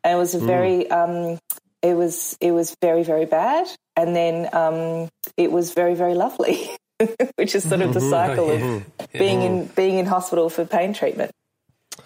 and 0.04 0.14
it 0.14 0.18
was 0.18 0.34
a 0.36 0.40
very, 0.40 0.90
um, 0.90 1.38
it 1.82 1.94
was, 1.94 2.36
it 2.42 2.52
was 2.52 2.76
very, 2.82 3.04
very 3.04 3.26
bad. 3.26 3.68
And 3.96 4.16
then 4.16 4.48
um, 4.54 5.10
it 5.38 5.52
was 5.52 5.74
very, 5.74 5.94
very 5.94 6.14
lovely, 6.16 6.70
which 7.36 7.54
is 7.54 7.68
sort 7.68 7.82
of 7.82 7.94
the 7.94 8.00
cycle 8.02 8.50
of 8.50 8.88
being 9.12 9.42
in 9.42 9.66
being 9.76 9.98
in 10.00 10.06
hospital 10.06 10.50
for 10.50 10.66
pain 10.66 10.94
treatment. 10.94 11.32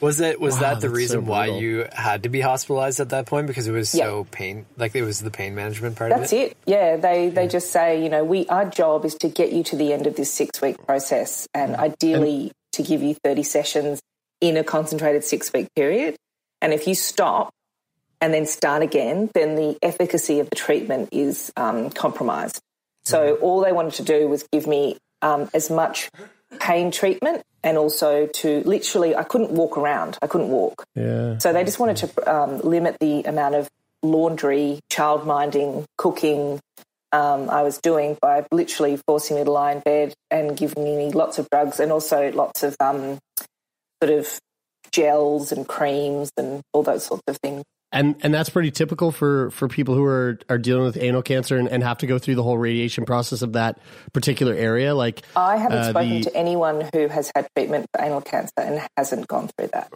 Was 0.02 0.20
it 0.20 0.40
was 0.40 0.56
Wow, 0.56 0.60
that 0.62 0.82
the 0.82 0.88
that's 0.88 0.94
so 0.94 0.98
reason 0.98 1.26
why 1.26 1.46
you 1.48 1.88
had 1.92 2.24
to 2.24 2.30
be 2.30 2.42
hospitalized 2.42 3.00
at 3.00 3.10
that 3.10 3.26
point 3.26 3.48
because 3.48 3.68
it 3.68 3.72
was 3.72 3.94
Yeah. 3.94 4.06
so 4.06 4.28
pain 4.32 4.66
like 4.78 4.96
it 4.96 5.04
was 5.04 5.20
the 5.20 5.32
pain 5.32 5.56
management 5.56 5.96
part 5.96 6.10
That's 6.12 6.32
of 6.32 6.38
it? 6.38 6.42
That's 6.50 6.52
it. 6.52 6.58
Yeah, 6.66 6.98
they 6.98 7.30
they 7.30 7.48
just 7.48 7.72
say, 7.72 8.04
you 8.04 8.10
know, 8.10 8.24
we 8.24 8.46
our 8.48 8.66
job 8.66 9.06
is 9.06 9.16
to 9.16 9.30
get 9.30 9.52
you 9.54 9.64
to 9.66 9.76
the 9.76 9.94
end 9.94 10.08
of 10.08 10.16
this 10.16 10.32
six 10.32 10.62
week 10.62 10.84
process, 10.86 11.48
and 11.54 11.76
ideally 11.76 12.52
to 12.74 12.84
give 12.84 13.02
you 13.02 13.16
thirty 13.24 13.44
sessions 13.44 14.02
in 14.42 14.58
a 14.58 14.64
concentrated 14.64 15.24
six 15.24 15.52
week 15.54 15.68
period. 15.76 16.16
And 16.62 16.74
if 16.74 16.88
you 16.88 16.96
stop 16.96 17.52
and 18.22 18.34
then 18.34 18.46
start 18.46 18.82
again, 18.84 19.30
then 19.34 19.56
the 19.56 19.78
efficacy 19.82 20.40
of 20.40 20.50
the 20.50 20.56
treatment 20.56 21.10
is 21.12 21.52
um, 21.58 21.90
compromised. 21.90 22.62
So 23.04 23.36
all 23.36 23.60
they 23.62 23.74
wanted 23.74 23.96
to 23.96 24.04
do 24.04 24.30
was 24.30 24.44
give 24.52 24.66
me 24.66 24.98
um, 25.22 25.50
as 25.54 25.70
much 25.70 26.10
pain 26.60 26.92
treatment 26.92 27.44
and 27.64 27.78
also 27.78 28.28
to 28.28 28.62
literally, 28.66 29.16
I 29.16 29.24
couldn't 29.24 29.52
walk 29.52 29.78
around. 29.78 30.18
I 30.22 30.28
couldn't 30.28 30.50
walk. 30.50 30.86
Yeah. 30.96 31.38
So 31.38 31.54
they 31.54 31.64
just 31.64 31.80
wanted 31.80 31.98
to 31.98 32.34
um, 32.34 32.60
limit 32.60 32.98
the 33.00 33.24
amount 33.24 33.56
of 33.56 33.70
laundry, 34.02 34.80
child 34.90 35.26
minding, 35.26 35.86
cooking 35.98 36.60
um, 37.14 37.50
I 37.50 37.62
was 37.62 37.78
doing 37.78 38.18
by 38.20 38.46
literally 38.52 39.00
forcing 39.08 39.38
me 39.38 39.44
to 39.44 39.52
lie 39.52 39.72
in 39.72 39.80
bed 39.82 40.16
and 40.32 40.58
giving 40.58 40.84
me 40.84 41.12
lots 41.12 41.38
of 41.38 41.48
drugs 41.52 41.80
and 41.80 41.92
also 41.92 42.32
lots 42.32 42.64
of 42.64 42.76
um, 42.80 43.20
sort 44.02 44.18
of 44.18 44.40
gels 44.92 45.52
and 45.52 45.68
creams 45.68 46.32
and 46.38 46.62
all 46.74 46.82
those 46.82 47.06
sorts 47.06 47.24
of 47.28 47.38
things. 47.38 47.64
And 47.94 48.16
and 48.22 48.34
that's 48.34 48.50
pretty 48.50 48.72
typical 48.72 49.12
for 49.12 49.52
for 49.52 49.68
people 49.68 49.94
who 49.94 50.04
are 50.04 50.40
are 50.50 50.58
dealing 50.58 50.84
with 50.84 50.98
anal 50.98 51.22
cancer 51.22 51.58
and, 51.58 51.70
and 51.70 51.84
have 51.84 52.00
to 52.00 52.08
go 52.08 52.18
through 52.18 52.36
the 52.36 52.44
whole 52.44 52.58
radiation 52.58 53.06
process 53.06 53.42
of 53.44 53.54
that 53.54 53.78
particular 54.14 54.54
area. 54.54 54.96
Like 54.96 55.22
I 55.36 55.58
haven't 55.58 55.78
uh, 55.78 55.90
spoken 55.92 56.10
the- 56.10 56.24
to 56.24 56.36
anyone 56.36 56.90
who 56.92 57.08
has 57.08 57.32
had 57.36 57.48
treatment 57.56 57.86
for 57.94 58.04
anal 58.04 58.22
cancer 58.22 58.52
and 58.58 58.82
hasn't 58.98 59.28
gone 59.28 59.50
through 59.56 59.68
that. 59.74 59.94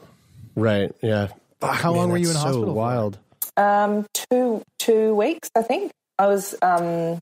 right, 0.55 0.93
yeah. 1.01 1.29
How 1.61 1.91
long 1.91 2.11
were 2.11 2.17
you 2.17 2.27
in 2.27 2.33
that's 2.33 2.45
hospital 2.45 2.73
wild. 2.75 3.17
Um, 3.57 4.05
two 4.13 4.61
two 4.77 5.15
weeks, 5.15 5.49
I 5.55 5.63
think. 5.63 5.91
I 6.19 6.27
was, 6.27 6.55
um, 6.61 7.19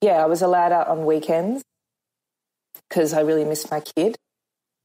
yeah, 0.00 0.22
I 0.22 0.26
was 0.26 0.42
allowed 0.42 0.72
out 0.72 0.88
on 0.88 1.04
weekends 1.06 1.62
because 2.88 3.12
I 3.12 3.20
really 3.20 3.44
missed 3.44 3.70
my 3.70 3.80
kid. 3.80 4.16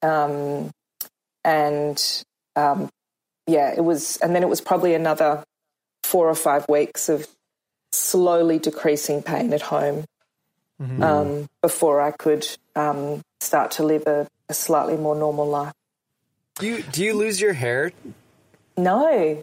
Um, 0.01 0.71
and 1.43 2.23
um, 2.55 2.89
yeah, 3.47 3.73
it 3.75 3.83
was, 3.83 4.17
and 4.17 4.35
then 4.35 4.43
it 4.43 4.49
was 4.49 4.61
probably 4.61 4.93
another 4.93 5.43
four 6.03 6.29
or 6.29 6.35
five 6.35 6.65
weeks 6.69 7.09
of 7.09 7.27
slowly 7.91 8.59
decreasing 8.59 9.21
pain 9.23 9.53
at 9.53 9.61
home 9.61 10.05
Mm-hmm. 10.79 11.01
um, 11.01 11.47
before 11.63 11.99
I 11.99 12.11
could 12.11 12.47
um, 12.75 13.23
start 13.39 13.71
to 13.71 13.83
live 13.83 14.03
a, 14.05 14.27
a 14.47 14.53
slightly 14.53 14.95
more 14.95 15.15
normal 15.15 15.47
life. 15.47 15.73
Do 16.59 16.67
you 16.67 16.83
do 16.83 17.03
you 17.03 17.15
lose 17.15 17.41
your 17.41 17.53
hair? 17.53 17.91
No, 18.77 19.41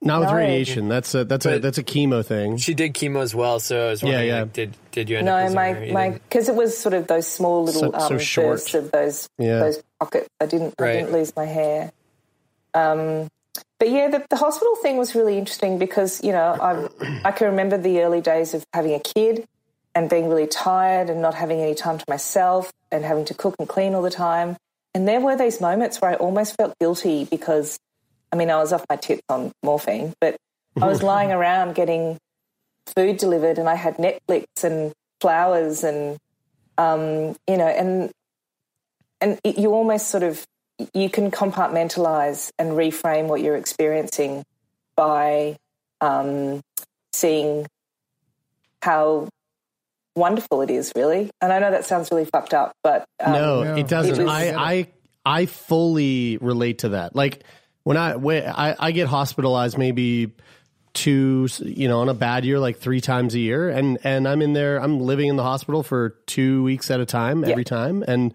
Not 0.00 0.20
with 0.20 0.28
No. 0.28 0.34
radiation. 0.36 0.88
That's 0.88 1.12
a 1.16 1.24
that's 1.24 1.44
a 1.44 1.58
that's 1.58 1.78
a 1.78 1.82
chemo 1.82 2.24
thing. 2.24 2.56
She 2.58 2.72
did 2.74 2.94
chemo 2.94 3.20
as 3.22 3.34
well, 3.34 3.58
so 3.58 3.86
I 3.88 3.90
was 3.90 4.00
Yeah, 4.02 4.08
wondering, 4.10 4.28
yeah. 4.28 4.40
like, 4.42 4.52
did 4.52 4.76
did 4.92 5.10
you 5.10 5.18
end 5.18 5.28
up 5.28 5.48
no, 5.48 5.54
my 5.56 5.84
your 5.86 5.92
my 5.92 6.10
because 6.10 6.48
it 6.48 6.54
was 6.54 6.78
sort 6.78 6.94
of 6.94 7.08
those 7.08 7.26
small 7.26 7.64
little 7.64 7.92
So- 7.92 7.98
so 7.98 8.14
um, 8.14 8.18
short. 8.20 8.46
bursts 8.54 8.74
of 8.74 8.92
those 8.92 9.28
Yeah. 9.38 9.58
those 9.58 9.82
pockets. 9.98 10.28
I 10.40 10.46
didn't 10.46 10.74
I 10.80 10.92
didn't 10.92 11.10
lose 11.12 11.34
my 11.34 11.46
hair. 11.46 11.90
Um, 12.74 13.26
but 13.78 13.90
yeah, 13.90 14.08
the, 14.08 14.24
the 14.30 14.36
hospital 14.36 14.76
thing 14.76 14.96
was 14.96 15.14
really 15.14 15.38
interesting 15.38 15.78
because 15.78 16.22
you 16.24 16.32
know 16.32 16.56
I 16.60 17.28
I 17.28 17.32
can 17.32 17.48
remember 17.48 17.78
the 17.78 18.02
early 18.02 18.20
days 18.20 18.54
of 18.54 18.64
having 18.72 18.94
a 18.94 19.00
kid 19.00 19.46
and 19.96 20.10
being 20.10 20.28
really 20.28 20.46
tired 20.46 21.08
and 21.08 21.22
not 21.22 21.34
having 21.34 21.58
any 21.60 21.74
time 21.74 21.96
to 21.96 22.04
myself 22.06 22.70
and 22.92 23.02
having 23.02 23.24
to 23.24 23.32
cook 23.34 23.56
and 23.58 23.66
clean 23.66 23.94
all 23.94 24.02
the 24.02 24.10
time. 24.10 24.56
And 24.94 25.08
there 25.08 25.20
were 25.20 25.36
these 25.36 25.58
moments 25.58 26.00
where 26.00 26.10
I 26.10 26.14
almost 26.14 26.54
felt 26.56 26.78
guilty 26.78 27.24
because, 27.24 27.78
I 28.30 28.36
mean, 28.36 28.50
I 28.50 28.56
was 28.56 28.74
off 28.74 28.84
my 28.90 28.96
tits 28.96 29.22
on 29.30 29.52
morphine, 29.62 30.12
but 30.20 30.36
I 30.80 30.86
was 30.86 31.02
lying 31.12 31.32
around 31.32 31.74
getting 31.74 32.18
food 32.94 33.16
delivered 33.16 33.58
and 33.58 33.70
I 33.70 33.74
had 33.74 33.96
Netflix 33.96 34.44
and 34.62 34.92
flowers 35.20 35.82
and, 35.82 36.18
um, 36.76 37.34
you 37.48 37.56
know, 37.56 37.66
and, 37.66 38.10
and 39.22 39.40
it, 39.44 39.58
you 39.58 39.72
almost 39.72 40.08
sort 40.08 40.24
of, 40.24 40.44
you 40.94 41.08
can 41.10 41.30
compartmentalize 41.30 42.50
and 42.58 42.72
reframe 42.72 43.26
what 43.26 43.40
you're 43.40 43.56
experiencing 43.56 44.44
by 44.96 45.56
um, 46.00 46.60
seeing 47.12 47.66
how 48.82 49.28
wonderful 50.14 50.62
it 50.62 50.70
is, 50.70 50.92
really. 50.94 51.30
And 51.40 51.52
I 51.52 51.58
know 51.58 51.70
that 51.70 51.84
sounds 51.84 52.10
really 52.10 52.24
fucked 52.24 52.54
up, 52.54 52.72
but 52.82 53.04
um, 53.24 53.32
no, 53.32 53.62
Yeah. 53.62 53.76
it 53.76 53.88
doesn't. 53.88 54.20
It 54.20 54.24
was- 54.24 54.32
I, 54.32 54.54
I 54.54 54.86
I 55.24 55.46
fully 55.46 56.36
relate 56.38 56.78
to 56.80 56.90
that. 56.90 57.16
Like 57.16 57.42
when 57.82 57.96
I 57.96 58.16
when 58.16 58.44
I, 58.46 58.76
I 58.78 58.92
get 58.92 59.08
hospitalized 59.08 59.76
maybe 59.76 60.32
two 60.94 61.46
you 61.62 61.88
know 61.88 62.00
on 62.00 62.08
a 62.08 62.14
bad 62.14 62.44
year 62.46 62.58
like 62.58 62.78
three 62.78 63.02
times 63.02 63.34
a 63.34 63.38
year 63.38 63.68
and 63.68 63.98
and 64.02 64.26
I'm 64.26 64.40
in 64.40 64.54
there 64.54 64.78
I'm 64.78 64.98
living 64.98 65.28
in 65.28 65.36
the 65.36 65.42
hospital 65.42 65.82
for 65.82 66.10
two 66.26 66.62
weeks 66.62 66.90
at 66.90 67.00
a 67.00 67.04
time 67.04 67.44
every 67.44 67.64
time 67.64 68.02
and 68.08 68.32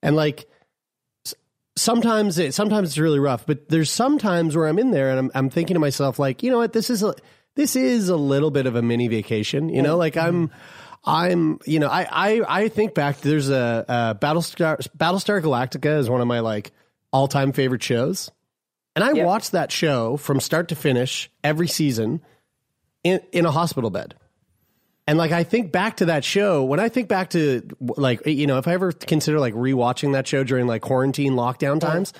and 0.00 0.14
like 0.14 0.40
s- 0.40 0.44
sometimes 1.76 2.38
it 2.38 2.54
sometimes 2.54 2.90
it's 2.90 2.98
really 2.98 3.18
rough 3.18 3.44
but 3.46 3.68
there's 3.68 3.90
sometimes 3.90 4.56
where 4.56 4.66
I'm 4.66 4.78
in 4.78 4.90
there 4.90 5.10
and 5.10 5.18
I'm 5.18 5.30
I'm 5.34 5.50
thinking 5.50 5.74
to 5.74 5.80
myself 5.80 6.18
like 6.18 6.42
you 6.42 6.50
know 6.50 6.58
what 6.58 6.72
this 6.72 6.88
is 6.90 7.02
a 7.02 7.14
this 7.56 7.74
is 7.76 8.08
a 8.08 8.16
little 8.16 8.50
bit 8.50 8.66
of 8.66 8.76
a 8.76 8.82
mini 8.82 9.08
vacation 9.08 9.68
you 9.68 9.82
know 9.82 9.96
like 9.96 10.16
I'm 10.16 10.50
I'm, 11.06 11.58
you 11.66 11.80
know, 11.80 11.88
I, 11.88 12.08
I, 12.10 12.62
I 12.62 12.68
think 12.68 12.94
back. 12.94 13.18
There's 13.18 13.50
a, 13.50 13.84
a 13.86 14.14
Battlestar 14.24 14.78
Battlestar 14.96 15.42
Galactica 15.42 15.98
is 15.98 16.08
one 16.08 16.22
of 16.22 16.26
my 16.26 16.40
like 16.40 16.72
all 17.12 17.28
time 17.28 17.52
favorite 17.52 17.82
shows, 17.82 18.30
and 18.96 19.04
I 19.04 19.12
Yep. 19.12 19.26
watched 19.26 19.52
that 19.52 19.70
show 19.70 20.16
from 20.16 20.40
start 20.40 20.68
to 20.68 20.74
finish 20.74 21.30
every 21.42 21.68
season 21.68 22.22
in 23.02 23.20
in 23.32 23.44
a 23.44 23.50
hospital 23.50 23.90
bed. 23.90 24.14
And 25.06 25.18
like 25.18 25.32
I 25.32 25.44
think 25.44 25.70
back 25.70 25.98
to 25.98 26.06
that 26.06 26.24
show, 26.24 26.64
when 26.64 26.80
I 26.80 26.88
think 26.88 27.08
back 27.08 27.30
to 27.30 27.62
like 27.80 28.26
you 28.26 28.46
know, 28.46 28.58
if 28.58 28.66
I 28.66 28.72
ever 28.72 28.92
consider 28.92 29.38
like 29.38 29.54
rewatching 29.54 30.12
that 30.12 30.26
show 30.26 30.44
during 30.44 30.66
like 30.66 30.80
quarantine 30.80 31.34
lockdown 31.34 31.78
times, 31.78 32.14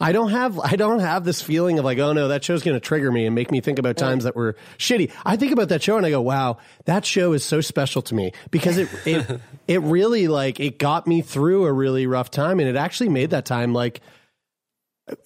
I 0.00 0.12
don't 0.12 0.30
have 0.30 0.58
I 0.58 0.76
don't 0.76 0.98
have 0.98 1.24
this 1.24 1.40
feeling 1.40 1.78
of 1.78 1.84
like, 1.84 1.98
oh 1.98 2.12
no, 2.12 2.28
that 2.28 2.44
show's 2.44 2.62
going 2.62 2.74
to 2.76 2.80
trigger 2.80 3.10
me 3.10 3.26
and 3.26 3.34
make 3.34 3.50
me 3.50 3.60
think 3.60 3.78
about 3.78 3.96
times 3.96 4.24
that 4.24 4.34
were 4.34 4.56
shitty. 4.78 5.12
I 5.24 5.36
think 5.36 5.52
about 5.52 5.68
that 5.68 5.82
show 5.82 5.96
and 5.96 6.04
I 6.04 6.10
go, 6.10 6.20
wow, 6.20 6.58
that 6.84 7.04
show 7.06 7.32
is 7.32 7.44
so 7.44 7.60
special 7.60 8.02
to 8.02 8.14
me 8.14 8.32
because 8.50 8.76
it 8.76 8.88
it 9.06 9.40
it 9.68 9.82
really 9.82 10.28
like 10.28 10.60
it 10.60 10.78
got 10.78 11.06
me 11.06 11.22
through 11.22 11.64
a 11.66 11.72
really 11.72 12.06
rough 12.06 12.30
time 12.30 12.60
and 12.60 12.68
it 12.68 12.76
actually 12.76 13.08
made 13.08 13.30
that 13.30 13.46
time 13.46 13.72
like 13.72 14.00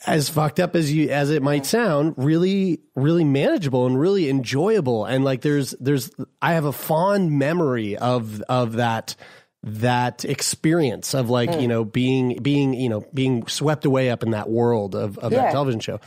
as 0.06 0.28
fucked 0.28 0.60
up 0.60 0.76
as 0.76 0.92
you 0.92 1.08
as 1.10 1.30
it 1.30 1.42
might 1.42 1.64
sound, 1.66 2.14
really 2.16 2.80
really 2.94 3.24
manageable 3.24 3.86
and 3.86 3.98
really 3.98 4.28
enjoyable. 4.28 5.04
And 5.04 5.24
like 5.24 5.40
there's 5.40 5.70
there's 5.80 6.10
I 6.42 6.52
have 6.54 6.64
a 6.64 6.72
fond 6.72 7.32
memory 7.32 7.96
of 7.96 8.42
of 8.42 8.74
that 8.74 9.16
that 9.62 10.24
experience 10.24 11.14
of 11.14 11.28
like 11.28 11.60
you 11.60 11.68
know 11.68 11.84
being 11.84 12.38
being 12.42 12.72
you 12.74 12.88
know 12.88 13.04
being 13.12 13.46
swept 13.46 13.84
away 13.84 14.10
up 14.10 14.22
in 14.22 14.30
that 14.30 14.48
world 14.48 14.94
of, 14.94 15.18
of 15.18 15.32
that 15.32 15.52
television 15.52 15.80
show. 15.80 16.00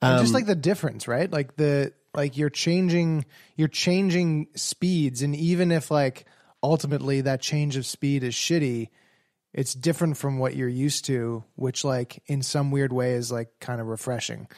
And 0.00 0.18
Um, 0.18 0.20
just 0.20 0.34
like 0.34 0.46
the 0.46 0.54
difference, 0.54 1.08
right? 1.08 1.30
Like 1.30 1.56
the 1.56 1.92
like 2.14 2.36
you're 2.36 2.50
changing 2.50 3.24
you're 3.56 3.68
changing 3.68 4.48
speeds 4.54 5.22
and 5.22 5.34
even 5.36 5.70
if 5.72 5.90
like 5.90 6.24
ultimately 6.62 7.22
that 7.22 7.40
change 7.40 7.76
of 7.76 7.86
speed 7.86 8.22
is 8.22 8.34
shitty, 8.34 8.88
it's 9.52 9.74
different 9.74 10.16
from 10.16 10.38
what 10.38 10.54
you're 10.54 10.68
used 10.68 11.06
to, 11.06 11.44
which 11.56 11.84
like 11.84 12.22
in 12.26 12.42
some 12.42 12.70
weird 12.70 12.92
way 12.92 13.14
is 13.14 13.32
like 13.32 13.48
kind 13.60 13.80
of 13.80 13.88
refreshing. 13.88 14.48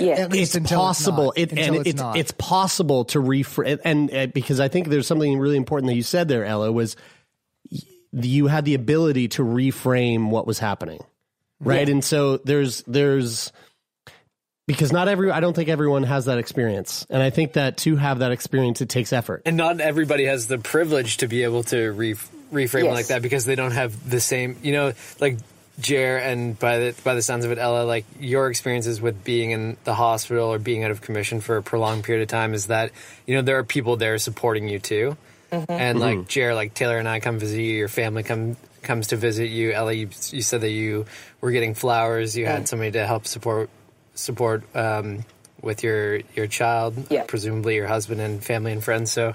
yeah. 0.00 0.14
At 0.14 0.30
least 0.30 0.56
it's 0.56 0.70
possible. 0.70 1.32
It's 1.36 1.52
it, 1.52 1.56
not, 1.56 1.62
until 1.62 1.78
and 1.78 1.86
it's, 1.86 2.00
it's 2.00 2.16
it's 2.16 2.32
possible 2.32 3.06
to 3.06 3.18
reframe 3.18 3.80
and, 3.84 4.10
and 4.10 4.30
uh, 4.30 4.32
because 4.32 4.60
I 4.60 4.68
think 4.68 4.88
there's 4.88 5.06
something 5.06 5.38
really 5.38 5.56
important 5.56 5.88
that 5.88 5.96
you 5.96 6.02
said 6.02 6.28
there, 6.28 6.44
Ella, 6.44 6.70
was 6.70 6.96
you 8.12 8.46
had 8.48 8.64
the 8.64 8.74
ability 8.74 9.28
to 9.28 9.42
reframe 9.42 10.30
what 10.30 10.46
was 10.46 10.58
happening, 10.58 11.02
right? 11.60 11.88
And 11.88 12.04
so 12.04 12.38
there's 12.38 12.82
there's 12.82 13.52
because 14.72 14.92
not 14.92 15.08
every 15.08 15.30
I 15.30 15.40
don't 15.40 15.54
think 15.54 15.68
everyone 15.68 16.04
has 16.04 16.26
that 16.26 16.38
experience, 16.38 17.06
and 17.10 17.22
I 17.22 17.30
think 17.30 17.54
that 17.54 17.78
to 17.78 17.96
have 17.96 18.20
that 18.20 18.32
experience, 18.32 18.80
it 18.80 18.88
takes 18.88 19.12
effort. 19.12 19.42
and 19.46 19.56
not 19.56 19.80
everybody 19.80 20.26
has 20.26 20.46
the 20.46 20.58
privilege 20.58 21.18
to 21.18 21.28
be 21.28 21.42
able 21.42 21.62
to 21.64 21.90
re- 21.92 22.14
reframe 22.52 22.80
it 22.80 22.84
Yes. 22.84 22.94
like 22.94 23.06
that 23.08 23.22
because 23.22 23.44
they 23.44 23.54
don't 23.54 23.72
have 23.72 24.08
the 24.08 24.20
same, 24.20 24.56
you 24.62 24.72
know, 24.72 24.92
like 25.20 25.38
Jer 25.80 26.18
and 26.18 26.58
by 26.58 26.78
the 26.78 26.94
by 27.02 27.14
the 27.14 27.22
sounds 27.22 27.44
of 27.44 27.50
it, 27.50 27.58
Ella, 27.58 27.84
like 27.84 28.04
your 28.18 28.48
experiences 28.48 29.00
with 29.00 29.24
being 29.24 29.50
in 29.50 29.76
the 29.84 29.94
hospital 29.94 30.52
or 30.52 30.58
being 30.58 30.84
out 30.84 30.90
of 30.90 31.00
commission 31.00 31.40
for 31.40 31.56
a 31.56 31.62
prolonged 31.62 32.04
period 32.04 32.22
of 32.22 32.28
time 32.28 32.54
is 32.54 32.66
that 32.66 32.92
you 33.26 33.34
know 33.34 33.42
there 33.42 33.58
are 33.58 33.64
people 33.64 33.96
there 33.96 34.18
supporting 34.18 34.68
you 34.68 34.78
too, 34.78 35.16
mm-hmm. 35.50 35.72
and 35.72 35.98
like 35.98 36.18
mm-hmm. 36.18 36.28
Jer, 36.28 36.54
like 36.54 36.74
Taylor 36.74 36.98
and 36.98 37.08
I 37.08 37.20
come 37.20 37.38
visit 37.38 37.60
you, 37.60 37.72
your 37.72 37.88
family 37.88 38.22
come 38.22 38.56
comes 38.82 39.08
to 39.08 39.16
visit 39.16 39.46
you. 39.46 39.72
Ella, 39.72 39.92
you, 39.92 40.08
you 40.30 40.42
said 40.42 40.62
that 40.62 40.70
you 40.70 41.06
were 41.40 41.50
getting 41.50 41.74
flowers, 41.74 42.36
you 42.36 42.46
had 42.46 42.62
mm. 42.62 42.68
somebody 42.68 42.92
to 42.92 43.06
help 43.06 43.26
support 43.26 43.70
support 44.14 44.64
um, 44.76 45.24
with 45.62 45.82
your 45.82 46.20
your 46.34 46.46
child, 46.46 46.94
Yeah. 47.10 47.24
presumably 47.24 47.74
your 47.76 47.86
husband 47.86 48.20
and 48.20 48.42
family 48.42 48.72
and 48.72 48.82
friends. 48.82 49.12
So, 49.12 49.34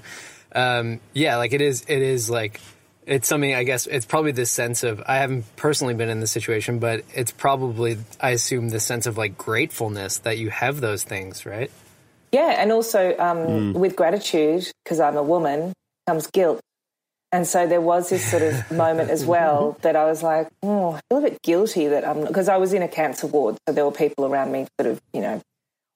um, 0.54 1.00
yeah, 1.12 1.36
like 1.36 1.52
it 1.52 1.60
is, 1.60 1.84
it 1.88 2.02
is 2.02 2.28
like 2.30 2.60
it's 3.06 3.28
something. 3.28 3.54
I 3.54 3.62
guess 3.62 3.86
it's 3.86 4.06
probably 4.06 4.32
this 4.32 4.50
sense 4.50 4.82
of 4.82 5.02
I 5.06 5.16
haven't 5.18 5.44
personally 5.56 5.94
been 5.94 6.08
in 6.08 6.20
this 6.20 6.32
situation, 6.32 6.78
but 6.80 7.04
it's 7.14 7.30
probably 7.30 7.98
I 8.20 8.30
assume 8.30 8.70
the 8.70 8.80
sense 8.80 9.06
of 9.06 9.16
like 9.16 9.38
gratefulness 9.38 10.18
that 10.18 10.38
you 10.38 10.50
have 10.50 10.80
those 10.80 11.04
things, 11.04 11.46
right? 11.46 11.70
Yeah, 12.32 12.56
and 12.58 12.72
also 12.72 13.16
um, 13.18 13.72
with 13.72 13.94
gratitude, 13.96 14.70
because 14.84 14.98
I'm 14.98 15.16
a 15.16 15.22
woman, 15.22 15.72
comes 16.08 16.26
guilt. 16.26 16.60
And 17.32 17.46
so 17.46 17.66
there 17.66 17.80
was 17.80 18.08
this 18.08 18.24
sort 18.30 18.42
of 18.42 18.70
moment 18.84 19.10
as 19.10 19.24
well 19.24 19.76
that 19.82 19.96
I 19.96 20.04
was 20.04 20.22
like, 20.22 20.48
oh, 20.62 20.92
I 20.92 21.00
feel 21.08 21.18
a 21.18 21.30
bit 21.30 21.42
guilty 21.42 21.88
that 21.88 22.06
I'm, 22.06 22.24
because 22.24 22.48
I 22.48 22.56
was 22.56 22.72
in 22.72 22.82
a 22.82 22.88
cancer 22.88 23.26
ward. 23.26 23.56
So 23.68 23.74
there 23.74 23.84
were 23.84 23.92
people 23.92 24.24
around 24.26 24.52
me 24.52 24.66
sort 24.80 24.90
of, 24.92 25.00
you 25.12 25.20
know, 25.20 25.42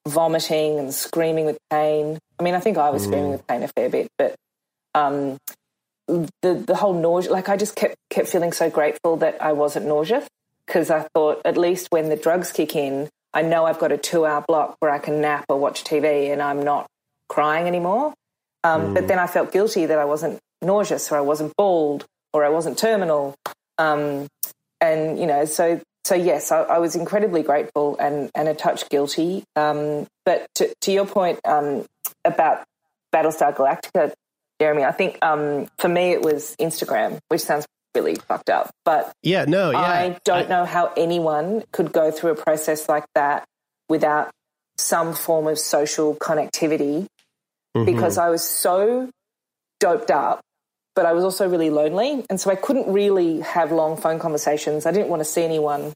vomiting 0.07 0.79
and 0.79 0.93
screaming 0.93 1.45
with 1.45 1.57
pain. 1.69 2.19
I 2.39 2.43
mean, 2.43 2.55
I 2.55 2.59
think 2.59 2.77
I 2.77 2.89
was 2.89 3.03
screaming 3.03 3.31
with 3.31 3.45
pain 3.47 3.63
a 3.63 3.67
fair 3.67 3.89
bit, 3.89 4.09
but 4.17 4.35
um, 4.93 5.37
the, 6.07 6.53
the 6.53 6.75
whole 6.75 6.93
nausea, 6.93 7.31
like 7.31 7.49
I 7.49 7.55
just 7.57 7.75
kept, 7.75 7.95
kept 8.09 8.27
feeling 8.27 8.51
so 8.51 8.69
grateful 8.69 9.17
that 9.17 9.41
I 9.41 9.53
wasn't 9.53 9.85
nauseous 9.85 10.27
because 10.65 10.89
I 10.89 11.07
thought 11.13 11.41
at 11.45 11.57
least 11.57 11.87
when 11.91 12.09
the 12.09 12.15
drugs 12.15 12.51
kick 12.51 12.75
in, 12.75 13.09
I 13.33 13.41
know 13.43 13.65
I've 13.65 13.79
got 13.79 13.91
a 13.91 13.97
two 13.97 14.25
hour 14.25 14.43
block 14.45 14.75
where 14.79 14.91
I 14.91 14.99
can 14.99 15.21
nap 15.21 15.45
or 15.49 15.57
watch 15.57 15.83
TV 15.83 16.31
and 16.33 16.41
I'm 16.41 16.63
not 16.63 16.87
crying 17.29 17.67
anymore. 17.67 18.13
Um, 18.63 18.93
But 18.93 19.07
then 19.07 19.19
I 19.19 19.27
felt 19.27 19.51
guilty 19.51 19.85
that 19.85 19.97
I 19.97 20.05
wasn't 20.05 20.39
nauseous 20.61 21.11
or 21.11 21.17
I 21.17 21.21
wasn't 21.21 21.55
bald 21.57 22.05
or 22.33 22.43
I 22.45 22.49
wasn't 22.49 22.77
terminal. 22.77 23.35
Um, 23.77 24.27
and, 24.79 25.19
you 25.19 25.25
know, 25.25 25.45
so, 25.45 25.81
so 26.03 26.15
yes, 26.15 26.51
I, 26.51 26.61
I 26.61 26.77
was 26.79 26.95
incredibly 26.95 27.43
grateful 27.43 27.97
and, 27.99 28.31
and 28.35 28.47
a 28.47 28.53
touch 28.53 28.89
guilty. 28.89 29.43
Um, 29.55 30.07
but 30.25 30.47
to, 30.55 30.73
to 30.81 30.91
your 30.91 31.05
point 31.05 31.39
um, 31.45 31.85
about 32.25 32.63
Battlestar 33.13 33.55
Galactica, 33.55 34.13
Jeremy, 34.59 34.83
I 34.83 34.91
think 34.91 35.17
um, 35.21 35.67
for 35.77 35.89
me 35.89 36.11
it 36.11 36.21
was 36.21 36.55
Instagram, 36.59 37.19
which 37.29 37.41
sounds 37.41 37.65
really 37.95 38.15
fucked 38.15 38.49
up. 38.49 38.71
But 38.85 39.11
Yeah, 39.21 39.45
no, 39.45 39.71
yeah, 39.71 39.79
I 39.79 40.19
don't 40.23 40.49
know 40.49 40.65
how 40.65 40.93
anyone 40.95 41.63
could 41.71 41.91
go 41.91 42.11
through 42.11 42.31
a 42.31 42.35
process 42.35 42.87
like 42.87 43.05
that 43.15 43.43
without 43.89 44.31
some 44.77 45.13
form 45.13 45.47
of 45.47 45.59
social 45.59 46.15
connectivity 46.15 47.07
Mm-hmm. 47.75 47.85
because 47.85 48.17
I 48.17 48.29
was 48.29 48.43
so 48.43 49.09
doped 49.79 50.11
up, 50.11 50.41
but 50.95 51.05
I 51.05 51.13
was 51.13 51.23
also 51.23 51.47
really 51.47 51.69
lonely. 51.69 52.25
And 52.29 52.39
so 52.39 52.51
I 52.51 52.55
couldn't 52.55 52.91
really 52.91 53.41
have 53.41 53.71
long 53.71 53.97
phone 53.97 54.19
conversations. 54.19 54.85
I 54.85 54.91
didn't 54.91 55.09
want 55.09 55.21
to 55.21 55.25
see 55.25 55.43
anyone. 55.43 55.93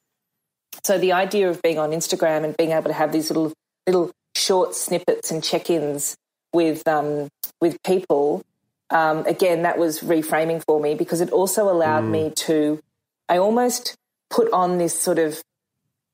so 0.83 0.97
the 0.97 1.13
idea 1.13 1.49
of 1.49 1.61
being 1.61 1.79
on 1.79 1.91
Instagram 1.91 2.43
and 2.43 2.55
being 2.57 2.71
able 2.71 2.87
to 2.87 2.93
have 2.93 3.11
these 3.11 3.29
little 3.29 3.53
little 3.87 4.11
short 4.35 4.75
snippets 4.75 5.31
and 5.31 5.43
check-ins 5.43 6.15
with 6.53 6.87
um, 6.87 7.29
with 7.61 7.81
people, 7.83 8.43
um, 8.89 9.25
again, 9.25 9.63
that 9.63 9.77
was 9.77 10.01
reframing 10.01 10.63
for 10.63 10.79
me 10.79 10.95
because 10.95 11.21
it 11.21 11.31
also 11.31 11.69
allowed 11.69 12.03
mm. 12.03 12.11
me 12.11 12.31
to. 12.31 12.79
I 13.27 13.37
almost 13.37 13.95
put 14.29 14.51
on 14.51 14.77
this 14.77 14.97
sort 14.99 15.17
of 15.17 15.41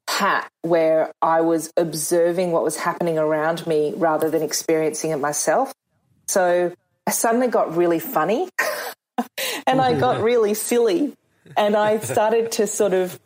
hat 0.07 0.49
where 0.61 1.11
I 1.21 1.41
was 1.41 1.71
observing 1.77 2.51
what 2.51 2.63
was 2.63 2.77
happening 2.77 3.17
around 3.17 3.65
me 3.65 3.93
rather 3.95 4.29
than 4.29 4.41
experiencing 4.41 5.11
it 5.11 5.17
myself. 5.17 5.73
So 6.27 6.73
I 7.07 7.11
suddenly 7.11 7.47
got 7.47 7.75
really 7.75 7.99
funny 7.99 8.49
and 9.67 9.82
I 9.82 9.99
got 9.99 10.22
really 10.24 10.53
silly 10.53 11.13
and 11.57 11.76
I 11.76 11.99
started 11.99 12.51
to 12.53 12.67
sort 12.67 12.93
of 12.93 13.19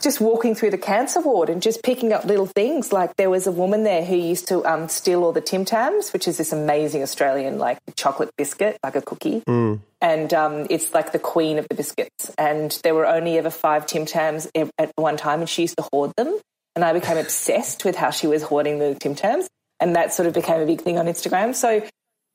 just 0.00 0.20
walking 0.20 0.54
through 0.54 0.70
the 0.70 0.78
cancer 0.78 1.20
ward 1.20 1.48
and 1.48 1.62
just 1.62 1.82
picking 1.82 2.12
up 2.12 2.24
little 2.24 2.46
things. 2.46 2.92
Like 2.92 3.16
there 3.16 3.30
was 3.30 3.46
a 3.46 3.52
woman 3.52 3.84
there 3.84 4.04
who 4.04 4.16
used 4.16 4.48
to 4.48 4.64
um, 4.64 4.88
steal 4.88 5.22
all 5.22 5.32
the 5.32 5.40
Tim 5.40 5.64
Tams, 5.64 6.12
which 6.12 6.26
is 6.26 6.36
this 6.36 6.52
amazing 6.52 7.02
Australian 7.02 7.58
like 7.58 7.78
chocolate 7.96 8.30
biscuit, 8.36 8.78
like 8.82 8.96
a 8.96 9.02
cookie. 9.02 9.42
Mm. 9.46 9.80
And 10.00 10.34
um, 10.34 10.66
it's 10.70 10.92
like 10.94 11.12
the 11.12 11.18
queen 11.18 11.58
of 11.58 11.66
the 11.68 11.74
biscuits. 11.74 12.30
And 12.36 12.78
there 12.82 12.94
were 12.94 13.06
only 13.06 13.38
ever 13.38 13.50
five 13.50 13.86
Tim 13.86 14.06
Tams 14.06 14.48
at 14.54 14.92
one 14.96 15.16
time, 15.16 15.40
and 15.40 15.48
she 15.48 15.62
used 15.62 15.76
to 15.76 15.84
hoard 15.92 16.12
them. 16.16 16.38
And 16.74 16.84
I 16.84 16.92
became 16.92 17.16
obsessed 17.16 17.84
with 17.84 17.96
how 17.96 18.10
she 18.10 18.26
was 18.26 18.42
hoarding 18.42 18.78
the 18.78 18.94
Tim 18.94 19.14
Tams. 19.14 19.48
And 19.80 19.96
that 19.96 20.12
sort 20.12 20.26
of 20.26 20.34
became 20.34 20.60
a 20.60 20.66
big 20.66 20.80
thing 20.80 20.98
on 20.98 21.06
Instagram. 21.06 21.54
So, 21.54 21.82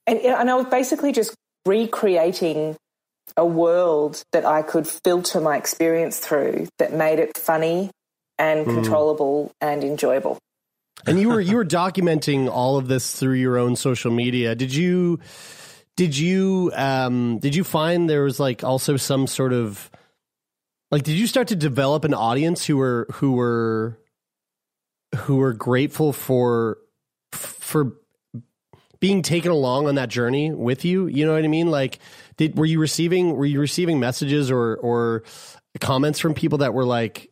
and, 0.08 0.20
and 0.20 0.50
I 0.50 0.56
was 0.56 0.68
basically 0.68 1.12
just 1.12 1.34
recreating 1.66 2.76
a 3.36 3.46
world 3.46 4.24
that 4.32 4.46
I 4.46 4.62
could 4.62 4.88
filter 4.88 5.40
my 5.40 5.58
experience 5.58 6.20
through 6.20 6.68
that 6.78 6.94
made 6.94 7.20
it 7.20 7.38
funny 7.38 7.90
and 8.38 8.66
mm. 8.66 8.74
controllable 8.74 9.52
and 9.62 9.84
enjoyable. 9.84 10.38
And 11.06 11.20
you 11.20 11.30
were 11.30 11.42
you 11.52 11.56
were 11.56 11.66
documenting 11.66 12.50
all 12.50 12.78
of 12.78 12.88
this 12.88 13.18
through 13.18 13.36
your 13.36 13.58
own 13.58 13.76
social 13.76 14.12
media. 14.12 14.56
Did 14.56 14.74
you 14.74 15.20
did 15.96 16.18
you 16.18 16.72
um 16.76 17.40
did 17.40 17.56
you 17.56 17.64
find 17.64 18.10
there 18.10 18.24
was 18.24 18.40
like 18.40 18.64
also 18.64 18.98
some 18.98 19.28
sort 19.28 19.54
of 19.54 19.90
like 20.92 21.04
did 21.04 21.18
you 21.18 21.28
start 21.28 21.48
to 21.50 21.56
develop 21.56 22.04
an 22.04 22.14
audience 22.14 22.66
who 22.66 22.78
were 22.78 23.08
who 23.14 23.34
were 23.34 24.00
who 25.16 25.38
were 25.38 25.54
grateful 25.54 26.14
for 26.14 26.78
for 27.32 27.94
being 29.00 29.22
taken 29.22 29.52
along 29.52 29.88
on 29.88 29.96
that 29.96 30.10
journey 30.10 30.52
with 30.52 30.86
you? 30.86 31.08
You 31.08 31.26
know 31.26 31.34
what 31.34 31.44
I 31.44 31.48
mean? 31.48 31.70
Like 31.70 32.00
did 32.38 32.58
were 32.58 32.66
you 32.66 32.80
receiving 32.80 33.36
were 33.36 33.46
you 33.46 33.60
receiving 33.60 34.00
messages 34.00 34.52
or 34.52 34.76
or 34.78 35.24
comments 35.80 36.20
from 36.20 36.34
people 36.34 36.60
that 36.60 36.74
were 36.74 36.86
like 36.86 37.32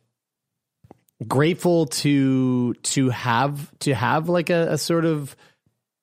grateful 1.26 1.86
to 1.86 2.74
to 2.74 3.10
have 3.10 3.70
to 3.80 3.94
have 3.94 4.28
like 4.28 4.50
a, 4.50 4.72
a 4.72 4.78
sort 4.78 5.04
of 5.04 5.36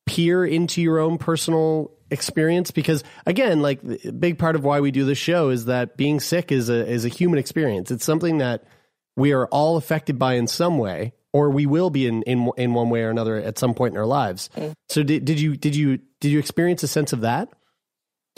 peer 0.05 0.45
into 0.45 0.81
your 0.81 0.99
own 0.99 1.17
personal 1.17 1.91
experience? 2.11 2.71
Because 2.71 3.03
again 3.25 3.61
like 3.61 3.79
a 3.83 4.11
big 4.11 4.39
part 4.39 4.55
of 4.55 4.63
why 4.63 4.79
we 4.79 4.91
do 4.91 5.05
this 5.05 5.17
show 5.17 5.49
is 5.49 5.65
that 5.65 5.97
being 5.97 6.19
sick 6.19 6.51
is 6.51 6.69
a 6.69 6.87
is 6.87 7.05
a 7.05 7.09
human 7.09 7.39
experience. 7.39 7.91
It's 7.91 8.05
something 8.05 8.39
that 8.39 8.63
we 9.15 9.33
are 9.33 9.47
all 9.47 9.77
affected 9.77 10.17
by 10.17 10.33
in 10.35 10.47
some 10.47 10.77
way 10.77 11.13
or 11.33 11.49
we 11.49 11.65
will 11.65 11.89
be 11.89 12.07
in 12.07 12.23
in 12.23 12.49
in 12.57 12.73
one 12.73 12.89
way 12.89 13.03
or 13.03 13.09
another 13.09 13.37
at 13.37 13.57
some 13.57 13.73
point 13.73 13.93
in 13.93 13.99
our 13.99 14.05
lives. 14.05 14.49
Mm. 14.55 14.73
so 14.87 15.03
did, 15.03 15.25
did 15.25 15.39
you 15.39 15.55
did 15.55 15.75
you 15.75 15.99
did 16.19 16.29
you 16.29 16.39
experience 16.39 16.83
a 16.83 16.87
sense 16.87 17.13
of 17.13 17.21
that 17.21 17.49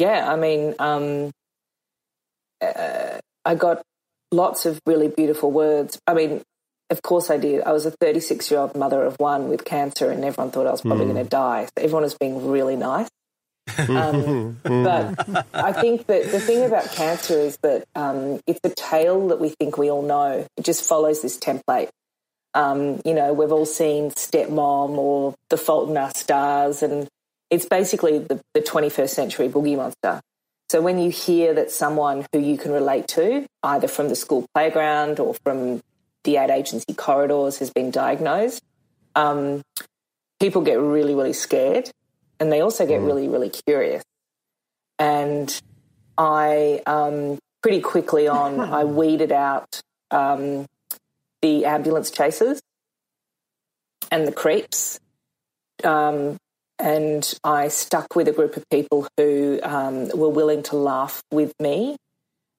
yeah, 0.01 0.27
I 0.27 0.35
mean, 0.35 0.73
um, 0.79 1.29
uh, 2.59 3.19
I 3.45 3.53
got 3.53 3.83
lots 4.31 4.65
of 4.65 4.79
really 4.87 5.09
beautiful 5.09 5.51
words. 5.51 5.99
I 6.07 6.15
mean, 6.15 6.41
of 6.89 7.03
course 7.03 7.29
I 7.29 7.37
did. 7.37 7.61
I 7.61 7.71
was 7.71 7.85
a 7.85 7.91
36 7.91 8.49
year 8.49 8.61
old 8.61 8.75
mother 8.75 9.03
of 9.03 9.15
one 9.19 9.47
with 9.47 9.63
cancer, 9.63 10.09
and 10.09 10.25
everyone 10.25 10.49
thought 10.49 10.65
I 10.65 10.71
was 10.71 10.81
probably 10.81 11.05
mm. 11.05 11.13
going 11.13 11.23
to 11.23 11.29
die. 11.29 11.65
So 11.65 11.83
everyone 11.83 12.01
was 12.01 12.15
being 12.15 12.49
really 12.49 12.75
nice. 12.75 13.07
Um, 13.77 14.59
but 14.63 15.47
I 15.53 15.71
think 15.71 16.07
that 16.07 16.31
the 16.31 16.39
thing 16.39 16.65
about 16.65 16.91
cancer 16.91 17.35
is 17.35 17.57
that 17.61 17.85
um, 17.95 18.41
it's 18.47 18.59
a 18.63 18.69
tale 18.69 19.27
that 19.29 19.39
we 19.39 19.49
think 19.49 19.77
we 19.77 19.91
all 19.91 20.01
know. 20.01 20.45
It 20.57 20.65
just 20.65 20.83
follows 20.83 21.21
this 21.21 21.37
template. 21.37 21.89
Um, 22.55 23.01
you 23.05 23.13
know, 23.13 23.33
we've 23.33 23.51
all 23.51 23.67
seen 23.67 24.09
Stepmom 24.09 24.97
or 24.97 25.35
The 25.49 25.57
Fault 25.57 25.89
in 25.89 25.95
Our 25.95 26.11
Stars, 26.15 26.81
and 26.81 27.07
it's 27.51 27.65
basically 27.65 28.17
the, 28.17 28.41
the 28.53 28.61
21st 28.61 29.09
century 29.09 29.49
boogie 29.49 29.75
monster. 29.75 30.21
So 30.69 30.81
when 30.81 30.99
you 30.99 31.11
hear 31.11 31.53
that 31.53 31.69
someone 31.69 32.25
who 32.31 32.39
you 32.39 32.57
can 32.57 32.71
relate 32.71 33.09
to, 33.09 33.45
either 33.61 33.89
from 33.89 34.07
the 34.07 34.15
school 34.15 34.47
playground 34.55 35.19
or 35.19 35.35
from 35.43 35.81
the 36.23 36.37
ad 36.37 36.49
agency 36.49 36.93
corridors, 36.93 37.57
has 37.57 37.69
been 37.69 37.91
diagnosed, 37.91 38.63
um, 39.13 39.61
people 40.39 40.61
get 40.61 40.79
really, 40.79 41.13
really 41.13 41.33
scared, 41.33 41.91
and 42.39 42.49
they 42.49 42.61
also 42.61 42.87
get 42.87 43.01
mm. 43.01 43.05
really, 43.05 43.27
really 43.27 43.49
curious. 43.49 44.01
And 44.97 45.61
I 46.17 46.81
um, 46.85 47.37
pretty 47.61 47.81
quickly 47.81 48.29
on, 48.29 48.59
I 48.79 48.85
weeded 48.85 49.33
out 49.33 49.81
um, 50.09 50.67
the 51.41 51.65
ambulance 51.65 52.11
chasers 52.11 52.61
and 54.09 54.25
the 54.25 54.31
creeps. 54.31 55.01
Um, 55.83 56.37
and 56.81 57.33
I 57.43 57.67
stuck 57.67 58.15
with 58.15 58.27
a 58.27 58.31
group 58.31 58.57
of 58.57 58.63
people 58.69 59.07
who 59.17 59.59
um, 59.63 60.09
were 60.09 60.29
willing 60.29 60.63
to 60.63 60.75
laugh 60.75 61.21
with 61.31 61.53
me 61.59 61.95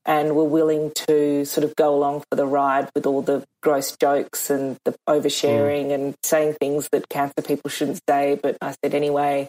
and 0.05 0.35
were 0.35 0.45
willing 0.45 0.93
to 1.09 1.45
sort 1.45 1.65
of 1.65 1.77
go 1.77 1.95
along 1.95 2.25
for 2.31 2.37
the 2.37 2.47
ride 2.47 2.89
with 2.95 3.07
all 3.07 3.23
the 3.23 3.45
gross 3.63 3.97
jokes 3.97 4.51
and 4.51 4.77
the 4.85 4.95
oversharing 5.09 5.87
mm. 5.87 5.95
and 5.95 6.15
saying 6.25 6.55
things 6.55 6.89
that 6.93 7.09
cancer 7.09 7.43
people 7.43 7.71
shouldn't 7.71 8.01
say, 8.09 8.39
but 8.43 8.57
I 8.61 8.75
said 8.83 8.95
anyway. 8.95 9.49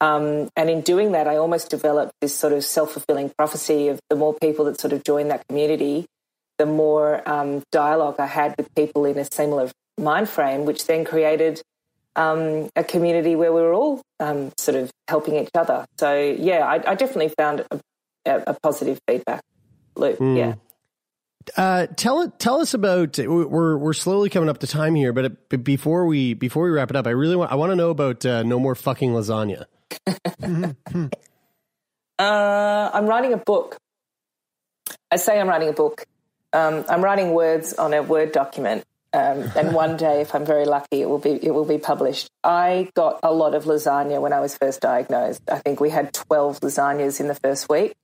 Um, 0.00 0.48
and 0.56 0.68
in 0.68 0.80
doing 0.80 1.12
that, 1.12 1.28
I 1.28 1.36
almost 1.36 1.70
developed 1.70 2.12
this 2.20 2.34
sort 2.34 2.52
of 2.52 2.64
self 2.64 2.92
fulfilling 2.92 3.30
prophecy 3.36 3.88
of 3.88 4.00
the 4.10 4.16
more 4.16 4.34
people 4.34 4.64
that 4.64 4.80
sort 4.80 4.92
of 4.92 5.04
joined 5.04 5.30
that 5.30 5.46
community, 5.48 6.06
the 6.58 6.66
more 6.66 7.26
um, 7.28 7.62
dialogue 7.70 8.16
I 8.18 8.26
had 8.26 8.54
with 8.56 8.74
people 8.74 9.04
in 9.04 9.18
a 9.18 9.24
similar 9.30 9.70
mind 9.98 10.28
frame, 10.28 10.64
which 10.64 10.86
then 10.86 11.04
created 11.04 11.62
um, 12.16 12.68
a 12.76 12.84
community 12.84 13.36
where 13.36 13.52
we 13.52 13.60
were 13.60 13.74
all 13.74 14.02
um, 14.20 14.52
sort 14.58 14.76
of 14.76 14.90
helping 15.08 15.36
each 15.36 15.50
other. 15.54 15.84
So 15.98 16.18
yeah, 16.18 16.66
I, 16.66 16.92
I 16.92 16.94
definitely 16.94 17.32
found 17.36 17.64
a, 17.70 17.80
a, 18.24 18.54
positive 18.62 19.00
feedback 19.08 19.42
loop. 19.96 20.18
Mm. 20.18 20.36
Yeah. 20.36 20.54
Uh, 21.56 21.86
tell 21.96 22.30
tell 22.30 22.60
us 22.60 22.72
about 22.72 23.18
we're 23.18 23.76
we're 23.76 23.92
slowly 23.92 24.30
coming 24.30 24.48
up 24.48 24.58
to 24.58 24.66
time 24.66 24.94
here, 24.94 25.12
but 25.12 25.64
before 25.64 26.06
we 26.06 26.34
before 26.34 26.64
we 26.64 26.70
wrap 26.70 26.90
it 26.90 26.96
up, 26.96 27.06
I 27.06 27.10
really 27.10 27.34
want 27.34 27.50
I 27.50 27.56
want 27.56 27.72
to 27.72 27.76
know 27.76 27.90
about 27.90 28.24
uh, 28.24 28.44
no 28.44 28.60
more 28.60 28.76
fucking 28.76 29.10
lasagna. 29.10 29.64
uh, 32.18 32.90
I'm 32.94 33.06
writing 33.06 33.32
a 33.32 33.38
book. 33.38 33.76
I 35.10 35.16
say 35.16 35.40
I'm 35.40 35.48
writing 35.48 35.68
a 35.68 35.72
book. 35.72 36.06
Um, 36.52 36.84
I'm 36.88 37.02
writing 37.02 37.32
words 37.32 37.74
on 37.74 37.92
a 37.94 38.02
Word 38.02 38.32
document, 38.32 38.84
um, 39.12 39.50
and 39.56 39.74
one 39.74 39.96
day, 39.96 40.20
if 40.20 40.34
I'm 40.34 40.44
very 40.44 40.64
lucky, 40.64 41.00
it 41.00 41.08
will 41.08 41.18
be 41.18 41.30
it 41.30 41.52
will 41.52 41.64
be 41.64 41.78
published. 41.78 42.28
I 42.42 42.90
got 42.94 43.20
a 43.22 43.32
lot 43.32 43.54
of 43.54 43.64
lasagna 43.64 44.20
when 44.20 44.32
I 44.32 44.40
was 44.40 44.56
first 44.56 44.80
diagnosed. 44.80 45.42
I 45.50 45.58
think 45.58 45.80
we 45.80 45.90
had 45.90 46.12
12 46.12 46.60
lasagnas 46.60 47.20
in 47.20 47.28
the 47.28 47.34
first 47.34 47.68
week. 47.68 47.94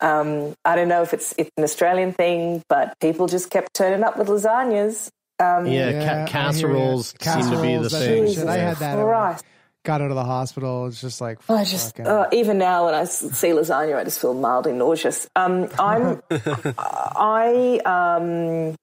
Um, 0.00 0.54
I 0.64 0.76
don't 0.76 0.88
know 0.88 1.02
if 1.02 1.12
it's 1.12 1.34
it's 1.36 1.50
an 1.56 1.64
Australian 1.64 2.12
thing, 2.12 2.62
but 2.68 2.98
people 3.00 3.26
just 3.26 3.50
kept 3.50 3.74
turning 3.74 4.02
up 4.02 4.16
with 4.16 4.28
lasagnas. 4.28 5.10
Um, 5.38 5.66
yeah, 5.66 5.90
yeah 5.90 6.26
ca- 6.26 6.32
casseroles, 6.32 7.14
seem 7.20 7.50
to 7.50 7.62
be 7.62 7.76
the 7.76 7.88
thing. 7.90 8.48
I 8.48 8.56
had 8.56 8.76
that. 8.78 8.96
Christ. 8.96 9.44
Got 9.82 10.02
out 10.02 10.10
of 10.10 10.16
the 10.16 10.24
hospital. 10.24 10.86
It's 10.86 11.00
just 11.00 11.22
like 11.22 11.38
I 11.48 11.64
just 11.64 11.98
uh, 11.98 12.26
even 12.32 12.58
now 12.58 12.84
when 12.84 12.94
I 12.94 13.04
see 13.04 13.48
lasagna, 13.48 13.96
I 13.96 14.04
just 14.04 14.20
feel 14.20 14.34
mildly 14.34 14.74
nauseous. 14.74 15.26
Um, 15.34 15.70
I'm 15.78 16.22
I 16.30 17.80
um, 17.86 18.76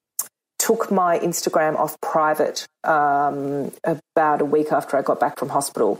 took 0.68 0.92
my 0.92 1.18
Instagram 1.20 1.78
off 1.78 1.96
private 2.02 2.68
um, 2.84 3.72
about 3.86 4.42
a 4.42 4.46
week 4.46 4.74
after 4.74 4.98
I 4.98 5.02
got 5.02 5.18
back 5.18 5.40
from 5.40 5.48
hospital. 5.48 5.98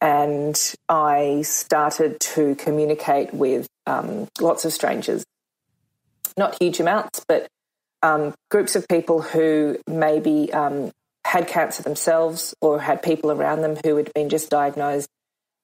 And 0.00 0.60
I 0.88 1.42
started 1.42 2.18
to 2.34 2.56
communicate 2.56 3.32
with 3.32 3.68
um, 3.86 4.26
lots 4.40 4.64
of 4.64 4.72
strangers. 4.72 5.24
Not 6.36 6.60
huge 6.60 6.80
amounts, 6.80 7.24
but 7.28 7.46
um, 8.02 8.34
groups 8.50 8.74
of 8.74 8.88
people 8.88 9.22
who 9.22 9.78
maybe 9.86 10.52
um, 10.52 10.90
had 11.24 11.46
cancer 11.46 11.84
themselves 11.84 12.54
or 12.60 12.80
had 12.80 13.04
people 13.04 13.30
around 13.30 13.62
them 13.62 13.76
who 13.84 13.96
had 13.96 14.12
been 14.14 14.28
just 14.28 14.50
diagnosed 14.50 15.08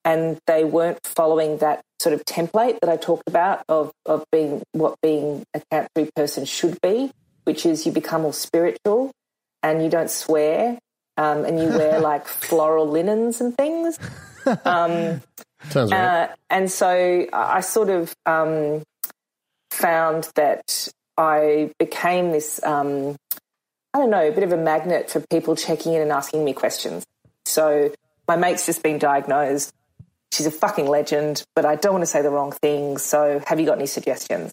and 0.05 0.39
they 0.47 0.63
weren't 0.63 0.99
following 1.03 1.57
that 1.57 1.81
sort 1.99 2.13
of 2.13 2.23
template 2.23 2.79
that 2.79 2.89
I 2.89 2.95
talked 2.95 3.27
about 3.27 3.63
of, 3.67 3.91
of 4.05 4.23
being 4.31 4.63
what 4.71 4.95
being 5.01 5.43
a 5.53 5.61
cancer 5.69 6.09
person 6.15 6.45
should 6.45 6.79
be 6.81 7.11
which 7.43 7.65
is 7.65 7.85
you 7.85 7.91
become 7.91 8.23
more 8.23 8.33
spiritual 8.33 9.11
and 9.61 9.83
you 9.83 9.89
don't 9.89 10.09
swear 10.09 10.79
um, 11.17 11.45
and 11.45 11.59
you 11.59 11.69
wear 11.69 11.99
like 12.01 12.27
floral 12.27 12.87
linens 12.87 13.41
and 13.41 13.55
things. 13.55 13.99
Um, 14.65 15.21
Sounds 15.69 15.91
right. 15.91 15.93
Uh, 15.93 16.27
and 16.49 16.69
so 16.69 17.27
I 17.31 17.61
sort 17.61 17.89
of 17.89 18.13
um, 18.25 18.83
found 19.71 20.29
that 20.35 20.89
I 21.17 21.71
became 21.79 22.31
this 22.31 22.61
um, 22.63 23.15
I 23.93 23.99
don't 23.99 24.09
know, 24.09 24.27
a 24.27 24.31
bit 24.31 24.43
of 24.43 24.51
a 24.51 24.57
magnet 24.57 25.11
for 25.11 25.19
people 25.29 25.55
checking 25.55 25.93
in 25.93 26.01
and 26.01 26.11
asking 26.11 26.43
me 26.43 26.53
questions. 26.53 27.05
So 27.45 27.91
my 28.27 28.35
mate's 28.35 28.65
just 28.65 28.81
been 28.81 28.97
diagnosed. 28.97 29.71
She's 30.31 30.47
a 30.47 30.51
fucking 30.51 30.87
legend, 30.87 31.43
but 31.55 31.63
I 31.63 31.75
don't 31.75 31.93
want 31.93 32.01
to 32.01 32.07
say 32.07 32.23
the 32.23 32.31
wrong 32.31 32.51
thing. 32.51 32.97
So 32.97 33.39
have 33.45 33.59
you 33.59 33.67
got 33.67 33.77
any 33.77 33.85
suggestions? 33.85 34.51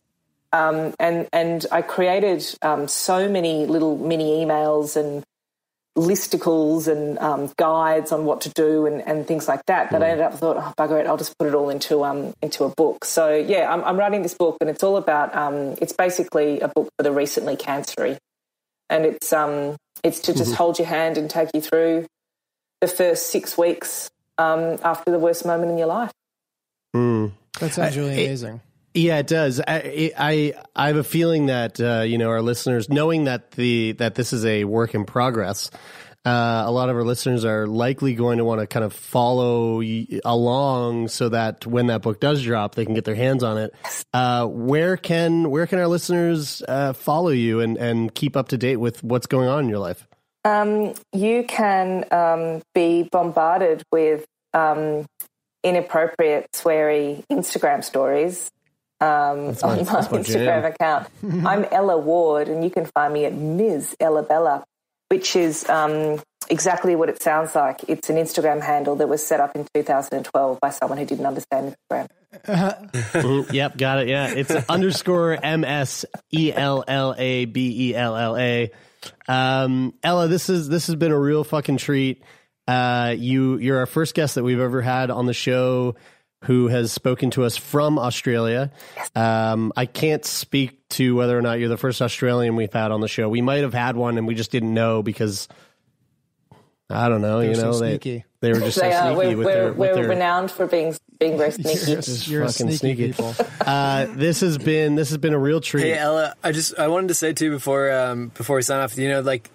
Um, 0.53 0.95
and 0.99 1.29
and 1.33 1.65
I 1.71 1.83
created 1.83 2.45
um, 2.63 2.89
so 2.89 3.29
many 3.29 3.67
little 3.67 3.97
mini 3.97 4.45
emails 4.45 4.97
and 4.97 5.23
listicles 5.99 6.89
and 6.89 7.19
um, 7.19 7.53
guides 7.57 8.13
on 8.13 8.25
what 8.25 8.41
to 8.43 8.49
do 8.51 8.87
and, 8.87 9.03
and 9.07 9.27
things 9.27 9.49
like 9.49 9.65
that 9.67 9.91
that 9.91 10.03
I 10.03 10.11
ended 10.11 10.25
up 10.25 10.35
thought, 10.35 10.57
oh 10.57 10.73
bugger 10.79 11.01
it, 11.01 11.07
I'll 11.07 11.17
just 11.17 11.37
put 11.39 11.47
it 11.49 11.55
all 11.55 11.69
into 11.69 12.05
um 12.05 12.33
into 12.43 12.65
a 12.65 12.69
book. 12.71 13.05
So 13.05 13.35
yeah, 13.37 13.73
I'm, 13.73 13.85
I'm 13.85 13.99
writing 13.99 14.23
this 14.23 14.35
book 14.35 14.57
and 14.61 14.71
it's 14.71 14.83
all 14.83 14.97
about 14.97 15.35
um 15.35 15.75
it's 15.81 15.93
basically 15.93 16.61
a 16.61 16.69
book 16.69 16.89
for 16.97 17.03
the 17.03 17.13
recently 17.13 17.57
cancery, 17.57 18.19
and 18.89 19.05
it's 19.05 19.33
um 19.33 19.77
it's 20.03 20.21
to 20.21 20.33
just 20.33 20.55
hold 20.55 20.79
your 20.79 20.89
hand 20.89 21.19
and 21.19 21.29
take 21.29 21.51
you 21.55 21.61
through 21.61 22.07
the 22.81 22.89
first 22.89 23.27
six 23.31 23.59
weeks 23.59 24.11
um 24.39 24.79
after 24.83 25.11
the 25.11 25.19
worst 25.19 25.45
moment 25.45 25.71
in 25.71 25.79
your 25.79 25.89
life. 25.89 26.13
Mm. 26.97 27.33
That 27.59 27.75
sounds 27.75 27.97
really 27.97 28.11
I- 28.11 28.19
it- 28.19 28.27
amazing. 28.27 28.61
Yeah, 28.95 29.19
it 29.19 29.29
does. 29.29 29.61
I, 29.61 30.13
I 30.19 30.55
I 30.75 30.87
have 30.89 30.97
a 30.97 31.05
feeling 31.05 31.47
that 31.47 31.81
uh, 31.81 32.03
you 32.03 32.19
know 32.19 32.29
our 32.29 32.43
listeners, 32.43 32.89
knowing 32.89 33.25
that 33.25 33.53
the 33.53 33.93
that 33.93 34.17
this 34.17 34.33
is 34.33 34.45
a 34.45 34.65
work 34.65 34.95
in 34.95 35.05
progress, 35.05 35.71
uh, 36.27 36.65
a 36.67 36.71
lot 36.73 36.89
of 36.89 36.97
our 36.97 37.05
listeners 37.05 37.45
are 37.45 37.69
likely 37.69 38.15
going 38.15 38.39
to 38.39 38.45
want 38.45 38.61
to 38.61 38.67
kind 38.67 38.85
of 38.85 38.93
follow 38.93 39.81
along 40.25 41.09
so 41.09 41.29
that 41.29 41.67
when 41.67 41.87
that 41.87 42.03
book 42.03 42.21
does 42.21 42.43
drop, 42.43 42.75
they 42.75 42.85
can 42.85 42.95
get 42.95 43.05
their 43.05 43.15
hands 43.15 43.45
on 43.45 43.59
it. 43.59 43.75
Uh, 44.13 44.47
where 44.47 44.97
can 44.97 45.51
where 45.51 45.69
can 45.69 45.79
our 45.79 45.89
listeners 45.89 46.61
uh, 46.67 46.93
follow 46.93 47.31
you 47.31 47.61
and 47.61 47.79
and 47.79 48.13
keep 48.15 48.37
up 48.37 48.49
to 48.49 48.59
date 48.59 48.77
with 48.77 49.05
what's 49.05 49.27
going 49.27 49.49
on 49.49 49.65
in 49.65 49.71
your 49.71 49.79
life? 49.79 50.07
Um, 50.45 50.95
you 51.13 51.45
can 51.45 52.07
um, 52.11 52.63
be 52.75 53.09
bombarded 53.11 53.85
with 53.93 54.27
um, 54.53 55.07
inappropriate, 55.63 56.51
sweary 56.53 57.23
Instagram 57.31 57.85
stories 57.85 58.51
um, 59.01 59.47
That's 59.49 59.63
my- 59.63 59.69
on 59.71 59.77
my 59.79 59.83
that's 59.85 60.11
my 60.11 60.19
Instagram 60.19 60.45
jam. 60.45 60.65
account. 60.65 61.09
I'm 61.47 61.65
Ella 61.71 61.99
Ward, 61.99 62.49
and 62.49 62.63
you 62.65 62.71
can 62.71 62.85
find 62.87 63.13
me 63.13 63.25
at 63.25 63.33
Ms. 63.35 63.97
Ella 64.01 64.23
Bella, 64.23 64.65
which 65.09 65.35
is 65.37 65.69
um, 65.69 66.21
exactly 66.49 66.95
what 66.97 67.09
it 67.09 67.23
sounds 67.23 67.55
like. 67.55 67.81
It's 67.89 68.11
an 68.11 68.17
Instagram 68.17 68.61
handle 68.63 68.97
that 68.97 69.09
was 69.09 69.25
set 69.27 69.41
up 69.41 69.57
in 69.57 69.67
2012 69.75 70.59
by 70.61 70.71
someone 70.71 70.99
who 70.99 71.07
didn't 71.07 71.27
understand 71.27 71.75
Instagram. 71.91 72.09
Mhm, 72.47 73.53
yep, 73.53 73.77
got 73.77 73.99
it. 74.01 74.09
Yeah, 74.09 74.29
it's 74.29 74.51
underscore 74.69 75.37
M 75.43 75.65
S 75.65 76.05
E 76.33 76.53
L 76.55 76.85
L 76.87 77.15
A 77.19 77.45
B 77.47 77.91
E 77.91 77.95
L 77.97 78.17
L 78.17 78.37
A. 78.37 78.71
Um, 79.29 79.95
Ella, 80.03 80.29
this 80.29 80.49
is 80.49 80.69
this 80.69 80.87
has 80.89 80.97
been 80.97 81.11
a 81.11 81.19
real 81.19 81.43
fucking 81.43 81.79
treat. 81.79 82.23
Uh, 82.69 83.15
you 83.19 83.57
you're 83.57 83.79
our 83.79 83.87
first 83.87 84.15
guest 84.15 84.35
that 84.37 84.45
we've 84.45 84.61
ever 84.61 84.81
had 84.83 85.11
on 85.11 85.27
the 85.27 85.33
show 85.35 85.97
who 86.45 86.69
has 86.69 86.91
spoken 86.93 87.31
to 87.33 87.45
us 87.45 87.57
from 87.57 87.99
Australia. 87.99 88.71
Um, 89.15 89.73
I 89.77 89.87
can't 89.87 90.25
speak 90.25 90.89
to 90.91 91.15
whether 91.15 91.37
or 91.39 91.43
not 91.43 91.59
you're 91.59 91.69
the 91.69 91.77
first 91.77 92.01
Australian 92.01 92.57
we've 92.57 92.73
had 92.73 92.91
on 92.93 93.01
the 93.01 93.09
show. 93.09 93.29
We 93.29 93.43
might 93.43 93.63
have 93.63 93.75
had 93.75 93.95
one 93.97 94.17
and 94.19 94.27
we 94.27 94.35
just 94.35 94.51
didn't 94.51 94.73
know 94.73 95.03
because 95.03 95.49
I 96.89 97.09
don't 97.09 97.21
know. 97.23 97.39
They're 97.41 97.51
you 97.51 97.55
so 97.55 97.63
know, 97.71 97.79
they 97.79 97.91
sneaky. 97.91 98.25
they 98.41 98.53
were 98.53 98.61
just 98.61 98.77
so 98.77 98.81
They 98.81 98.93
are. 98.93 99.15
sneaky 99.15 99.17
We're, 99.17 99.37
with 99.37 99.47
we're, 99.47 99.53
their 99.55 99.67
with 99.69 99.77
we're 99.79 99.95
their 99.95 100.09
renowned 100.09 100.51
for 100.51 100.67
being 100.67 100.97
being 101.19 101.37
very 101.39 101.53
sneaky. 101.53 101.79
just 101.79 102.27
You're 102.27 102.47
fucking 102.49 102.73
sneaky 102.73 103.13
sneaky. 103.13 103.33
people. 103.35 103.35
Uh, 103.61 104.07
this 104.17 104.41
has 104.41 104.57
been 104.59 104.95
this 104.97 105.11
has 105.11 105.19
been 105.19 105.35
a 105.35 105.39
real 105.39 105.61
treat. 105.61 105.83
Hey 105.85 105.93
Ella, 105.97 106.35
I 106.43 106.51
just 106.51 106.77
I 106.79 106.89
wanted 106.89 107.09
to 107.09 107.15
say 107.15 107.33
too 107.35 107.51
before 107.51 107.93
um, 107.93 108.29
before 108.29 108.57
we 108.57 108.63
sign 108.63 108.81
off, 108.81 108.97
you 108.99 109.09
know, 109.09 109.21
like 109.21 109.49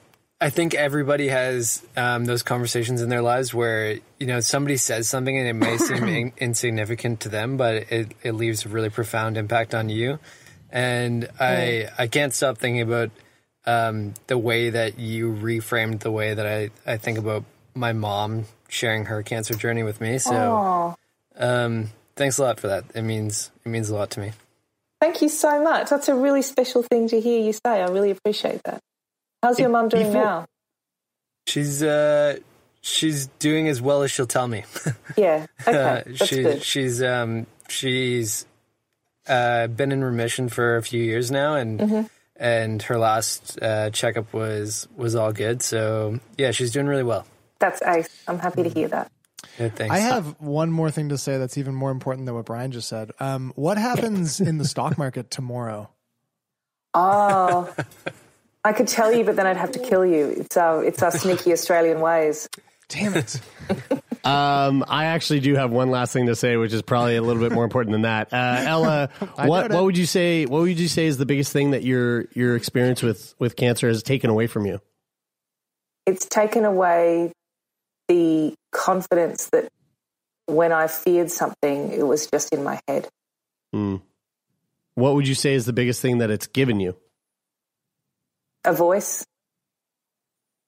I 0.45 0.51
think 0.51 0.75
everybody 0.75 1.29
has 1.29 1.83
um, 1.97 2.25
those 2.25 2.43
conversations 2.43 3.01
in 3.01 3.09
their 3.09 3.23
lives 3.23 3.51
where 3.51 3.97
you 4.19 4.27
know 4.27 4.41
somebody 4.41 4.77
says 4.77 5.09
something 5.09 5.35
and 5.35 5.47
it 5.47 5.53
may 5.53 5.75
seem 5.79 6.03
in- 6.07 6.33
insignificant 6.37 7.21
to 7.21 7.29
them, 7.29 7.57
but 7.57 7.91
it, 7.91 8.11
it 8.21 8.33
leaves 8.33 8.63
a 8.63 8.69
really 8.69 8.91
profound 8.91 9.37
impact 9.37 9.73
on 9.73 9.89
you. 9.89 10.19
And 10.69 11.27
I 11.39 11.89
I 11.97 12.05
can't 12.05 12.31
stop 12.31 12.59
thinking 12.59 12.83
about 12.83 13.09
um, 13.65 14.13
the 14.27 14.37
way 14.37 14.69
that 14.69 14.99
you 14.99 15.33
reframed 15.33 16.01
the 16.01 16.11
way 16.11 16.35
that 16.35 16.45
I, 16.45 16.69
I 16.85 16.97
think 16.97 17.17
about 17.17 17.43
my 17.73 17.93
mom 17.93 18.45
sharing 18.67 19.05
her 19.05 19.23
cancer 19.23 19.55
journey 19.55 19.81
with 19.81 19.99
me. 19.99 20.19
So 20.19 20.95
um, 21.37 21.89
thanks 22.15 22.37
a 22.37 22.43
lot 22.43 22.59
for 22.59 22.67
that. 22.67 22.83
It 22.93 23.01
means 23.01 23.49
it 23.65 23.69
means 23.69 23.89
a 23.89 23.95
lot 23.95 24.11
to 24.11 24.19
me. 24.19 24.33
Thank 25.01 25.23
you 25.23 25.29
so 25.29 25.63
much. 25.63 25.89
That's 25.89 26.07
a 26.07 26.13
really 26.13 26.43
special 26.43 26.83
thing 26.83 27.07
to 27.07 27.19
hear 27.19 27.41
you 27.41 27.51
say. 27.51 27.81
I 27.81 27.87
really 27.87 28.11
appreciate 28.11 28.61
that. 28.65 28.79
How's 29.45 29.59
your 29.59 29.69
mom 29.69 29.89
doing 29.89 30.07
before- 30.07 30.23
now? 30.23 30.45
She's 31.47 31.83
uh 31.83 32.37
she's 32.81 33.27
doing 33.37 33.67
as 33.67 33.79
well 33.81 34.01
as 34.01 34.09
she'll 34.11 34.25
tell 34.25 34.47
me. 34.47 34.63
Yeah. 35.17 35.45
Okay. 35.67 35.77
Uh, 35.79 36.01
That's 36.05 36.25
she, 36.27 36.41
good. 36.41 36.63
she's 36.63 37.03
um 37.03 37.45
she's 37.69 38.45
uh 39.27 39.67
been 39.67 39.91
in 39.91 40.03
remission 40.03 40.49
for 40.49 40.77
a 40.77 40.81
few 40.81 41.01
years 41.03 41.29
now 41.29 41.55
and 41.55 41.79
Mhm. 41.79 42.09
and 42.37 42.81
her 42.83 42.97
last 42.97 43.59
uh 43.61 43.91
checkup 43.91 44.33
was 44.33 44.87
was 44.97 45.13
all 45.15 45.31
good. 45.31 45.61
So 45.61 46.19
yeah, 46.39 46.49
she's 46.51 46.71
doing 46.71 46.87
really 46.87 47.03
well. 47.03 47.25
That's 47.59 47.81
ace. 47.83 48.09
I'm 48.27 48.39
happy 48.39 48.63
to 48.63 48.69
hear 48.69 48.87
that. 48.87 49.11
Yeah, 49.59 49.69
thanks. 49.69 49.93
I 49.93 49.99
have 49.99 50.35
one 50.41 50.71
more 50.71 50.89
thing 50.89 51.09
to 51.09 51.17
say 51.19 51.37
that's 51.37 51.57
even 51.59 51.75
more 51.75 51.91
important 51.91 52.25
than 52.25 52.33
what 52.35 52.45
Brian 52.45 52.71
just 52.71 52.89
said. 52.89 53.11
Um, 53.19 53.53
what 53.55 53.77
happens 53.77 54.41
in 54.41 54.57
the 54.57 54.65
stock 54.65 54.97
market 54.97 55.29
tomorrow? 55.29 55.89
Oh, 56.97 57.73
I 58.65 58.73
could 58.73 58.87
tell 58.87 59.13
you, 59.13 59.23
but 59.23 59.35
then 59.35 59.45
I'd 59.45 59.57
have 59.57 59.71
to 59.73 59.79
kill 59.79 60.03
you. 60.03 60.25
It's 60.25 60.57
our 60.57 60.83
it's 60.83 61.03
our 61.03 61.11
sneaky 61.11 61.53
Australian 61.53 62.01
ways. 62.01 62.49
Damn 62.89 63.13
it! 63.15 63.39
Um, 64.25 64.83
I 64.87 65.05
actually 65.05 65.39
do 65.39 65.53
have 65.53 65.69
one 65.69 65.91
last 65.91 66.11
thing 66.11 66.25
to 66.25 66.35
say, 66.35 66.57
which 66.57 66.73
is 66.73 66.81
probably 66.81 67.15
a 67.15 67.21
little 67.21 67.43
bit 67.43 67.51
more 67.51 67.63
important 67.63 67.91
than 67.91 68.01
that. 68.01 68.33
Uh, 68.33 68.63
Ella, 68.65 69.09
what 69.35 69.71
what 69.71 69.83
would 69.83 69.95
you 69.95 70.07
say? 70.07 70.47
What 70.47 70.63
would 70.63 70.79
you 70.79 70.87
say 70.87 71.05
is 71.05 71.17
the 71.17 71.27
biggest 71.27 71.53
thing 71.53 71.71
that 71.71 71.83
your 71.83 72.25
your 72.33 72.55
experience 72.55 73.03
with 73.03 73.35
with 73.37 73.55
cancer 73.55 73.87
has 73.87 74.01
taken 74.01 74.31
away 74.31 74.47
from 74.47 74.65
you? 74.65 74.81
It's 76.07 76.25
taken 76.25 76.65
away 76.65 77.33
the 78.07 78.55
confidence 78.71 79.45
that 79.51 79.69
when 80.47 80.71
I 80.71 80.87
feared 80.87 81.29
something, 81.29 81.91
it 81.91 82.07
was 82.07 82.25
just 82.25 82.51
in 82.51 82.63
my 82.63 82.81
head. 82.87 83.07
Hmm. 83.71 83.97
What 84.95 85.13
would 85.13 85.27
you 85.27 85.35
say 85.35 85.53
is 85.53 85.67
the 85.67 85.73
biggest 85.73 86.01
thing 86.01 86.17
that 86.17 86.31
it's 86.31 86.47
given 86.47 86.79
you? 86.79 86.95
A 88.65 88.73
voice. 88.73 89.23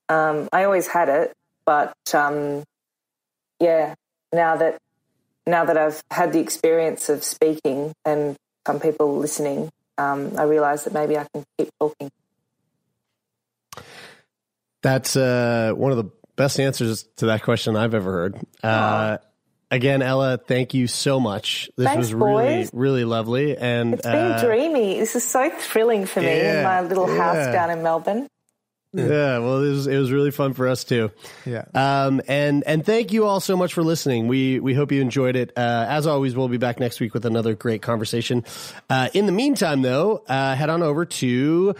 Um, 0.10 0.48
I 0.54 0.64
always 0.64 0.88
had 0.88 1.10
it, 1.10 1.34
but 1.66 1.94
um, 2.14 2.64
yeah, 3.60 3.96
now 4.32 4.56
that 4.58 4.78
now 5.46 5.66
that 5.66 5.78
I've 5.78 6.02
had 6.12 6.32
the 6.32 6.40
experience 6.40 7.10
of 7.10 7.24
speaking 7.24 7.94
and 8.06 8.36
some 8.66 8.80
people 8.80 9.18
listening, 9.18 9.70
um, 9.98 10.34
I 10.38 10.44
realise 10.44 10.84
that 10.84 10.94
maybe 10.94 11.18
I 11.18 11.26
can 11.34 11.44
keep 11.58 11.70
talking. 11.80 12.10
That's 14.84 15.16
uh, 15.16 15.74
one 15.76 15.92
of 15.92 15.98
the 15.98 16.12
best 16.36 16.60
answers 16.60 17.08
to 17.18 17.28
that 17.28 17.42
question 17.42 17.76
I've 17.76 17.94
ever 17.94 18.12
heard. 18.12 18.40
Uh, 18.64 19.18
again, 19.72 20.02
Ella, 20.02 20.38
thank 20.38 20.74
you 20.74 20.88
so 20.88 21.20
much. 21.20 21.70
This 21.78 21.86
Thanks, 21.86 21.98
was 21.98 22.14
really 22.14 22.58
boys. 22.58 22.70
really 22.74 23.04
lovely, 23.04 23.58
and 23.58 23.94
It's 23.96 24.04
been 24.04 24.32
uh, 24.32 24.42
dreamy. 24.44 25.00
This 25.00 25.16
is 25.16 25.24
so 25.24 25.50
thrilling 25.50 26.06
for 26.06 26.22
me 26.22 26.28
yeah, 26.28 26.58
in 26.58 26.64
my 26.64 26.82
little 26.82 27.08
yeah. 27.10 27.18
house 27.18 27.54
down 27.54 27.70
in 27.70 27.84
Melbourne. 27.84 28.28
Yeah, 28.94 29.40
well, 29.40 29.64
it 29.64 29.70
was 29.70 29.86
it 29.86 29.98
was 29.98 30.12
really 30.12 30.32
fun 30.32 30.54
for 30.54 30.68
us 30.68 30.84
too. 30.84 31.12
Yeah. 31.46 31.66
Um, 31.76 32.22
and 32.28 32.64
and 32.66 32.86
thank 32.86 33.12
you 33.12 33.26
all 33.26 33.40
so 33.40 33.56
much 33.58 33.74
for 33.74 33.84
listening. 33.84 34.28
We 34.28 34.60
we 34.60 34.74
hope 34.74 34.92
you 34.92 35.02
enjoyed 35.02 35.36
it. 35.36 35.52
Uh, 35.56 35.86
as 35.88 36.08
always, 36.08 36.36
we'll 36.36 36.48
be 36.48 36.58
back 36.58 36.80
next 36.80 37.00
week 37.00 37.14
with 37.14 37.26
another 37.26 37.54
great 37.54 37.82
conversation. 37.82 38.46
Uh, 38.90 39.10
in 39.14 39.26
the 39.26 39.32
meantime, 39.32 39.82
though, 39.82 40.24
uh, 40.28 40.56
head 40.56 40.70
on 40.70 40.82
over 40.84 41.06
to. 41.06 41.76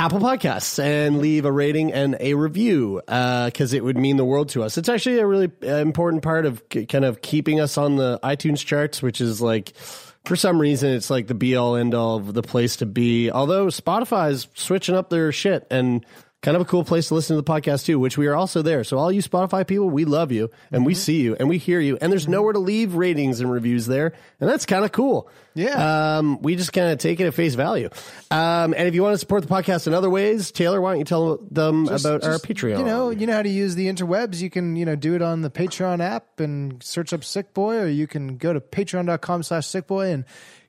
Apple 0.00 0.18
Podcasts 0.18 0.82
and 0.82 1.18
leave 1.18 1.44
a 1.44 1.52
rating 1.52 1.92
and 1.92 2.16
a 2.20 2.32
review 2.32 3.02
because 3.04 3.74
it 3.74 3.84
would 3.84 3.98
mean 3.98 4.16
the 4.16 4.24
world 4.24 4.48
to 4.48 4.62
us. 4.62 4.78
It's 4.78 4.88
actually 4.88 5.18
a 5.18 5.26
really 5.26 5.50
uh, 5.62 5.74
important 5.74 6.22
part 6.22 6.46
of 6.46 6.66
k- 6.70 6.86
kind 6.86 7.04
of 7.04 7.20
keeping 7.20 7.60
us 7.60 7.76
on 7.76 7.96
the 7.96 8.18
iTunes 8.22 8.64
charts, 8.64 9.02
which 9.02 9.20
is 9.20 9.42
like 9.42 9.76
for 10.24 10.36
some 10.36 10.58
reason 10.58 10.90
it's 10.92 11.10
like 11.10 11.26
the 11.26 11.34
be 11.34 11.54
all 11.54 11.76
end 11.76 11.92
all 11.94 12.16
of 12.16 12.32
the 12.32 12.42
place 12.42 12.76
to 12.76 12.86
be. 12.86 13.30
Although 13.30 13.66
Spotify's 13.66 14.48
switching 14.54 14.94
up 14.94 15.10
their 15.10 15.32
shit 15.32 15.66
and 15.70 16.06
kind 16.42 16.54
of 16.56 16.62
a 16.62 16.64
cool 16.64 16.84
place 16.84 17.08
to 17.08 17.14
listen 17.14 17.36
to 17.36 17.42
the 17.42 17.50
podcast 17.52 17.84
too, 17.84 17.98
which 17.98 18.16
we 18.16 18.26
are 18.26 18.34
also 18.34 18.62
there. 18.62 18.82
So 18.82 18.96
all 18.98 19.12
you 19.12 19.22
Spotify 19.22 19.66
people, 19.66 19.90
we 19.90 20.04
love 20.06 20.32
you 20.32 20.50
and 20.72 20.86
we 20.86 20.94
see 20.94 21.20
you 21.20 21.36
and 21.38 21.48
we 21.48 21.58
hear 21.58 21.80
you. 21.80 21.98
And 22.00 22.10
there's 22.10 22.28
nowhere 22.28 22.54
to 22.54 22.58
leave 22.58 22.94
ratings 22.94 23.40
and 23.40 23.52
reviews 23.52 23.86
there, 23.86 24.14
and 24.40 24.48
that's 24.48 24.64
kind 24.64 24.84
of 24.84 24.92
cool. 24.92 25.28
Yeah. 25.54 26.18
Um, 26.18 26.40
we 26.42 26.56
just 26.56 26.72
kind 26.72 26.92
of 26.92 26.98
take 26.98 27.20
it 27.20 27.26
at 27.26 27.34
face 27.34 27.54
value. 27.54 27.90
Um, 28.30 28.72
and 28.76 28.86
if 28.88 28.94
you 28.94 29.02
want 29.02 29.14
to 29.14 29.18
support 29.18 29.42
the 29.46 29.52
podcast 29.52 29.86
in 29.86 29.94
other 29.94 30.08
ways, 30.08 30.50
Taylor, 30.52 30.80
why 30.80 30.92
don't 30.92 31.00
you 31.00 31.04
tell 31.04 31.38
them 31.50 31.86
Just- 31.86 32.04
about 32.04 32.24
our 32.24 32.38
Patreon? 32.38 32.78
You 32.78 32.84
know, 32.84 33.10
you 33.10 33.26
know 33.26 33.34
how 33.34 33.42
to 33.42 33.48
use 33.48 33.74
the 33.74 33.88
interwebs. 33.88 34.40
You 34.40 34.48
can, 34.48 34.76
you 34.76 34.86
know, 34.86 34.94
do 34.96 35.14
it 35.14 35.22
on 35.22 35.42
the 35.42 35.50
Patreon 35.50 36.00
app 36.00 36.40
and 36.40 36.82
search 36.82 37.12
up 37.12 37.24
Sick 37.24 37.52
Boy, 37.52 37.78
or 37.78 37.86
you 37.88 38.06
can 38.06 38.36
go 38.36 38.52
to 38.52 38.60
patreon.com 38.60 39.42
slash 39.42 39.66
sick 39.66 39.86
boy 39.86 40.10
and 40.12 40.24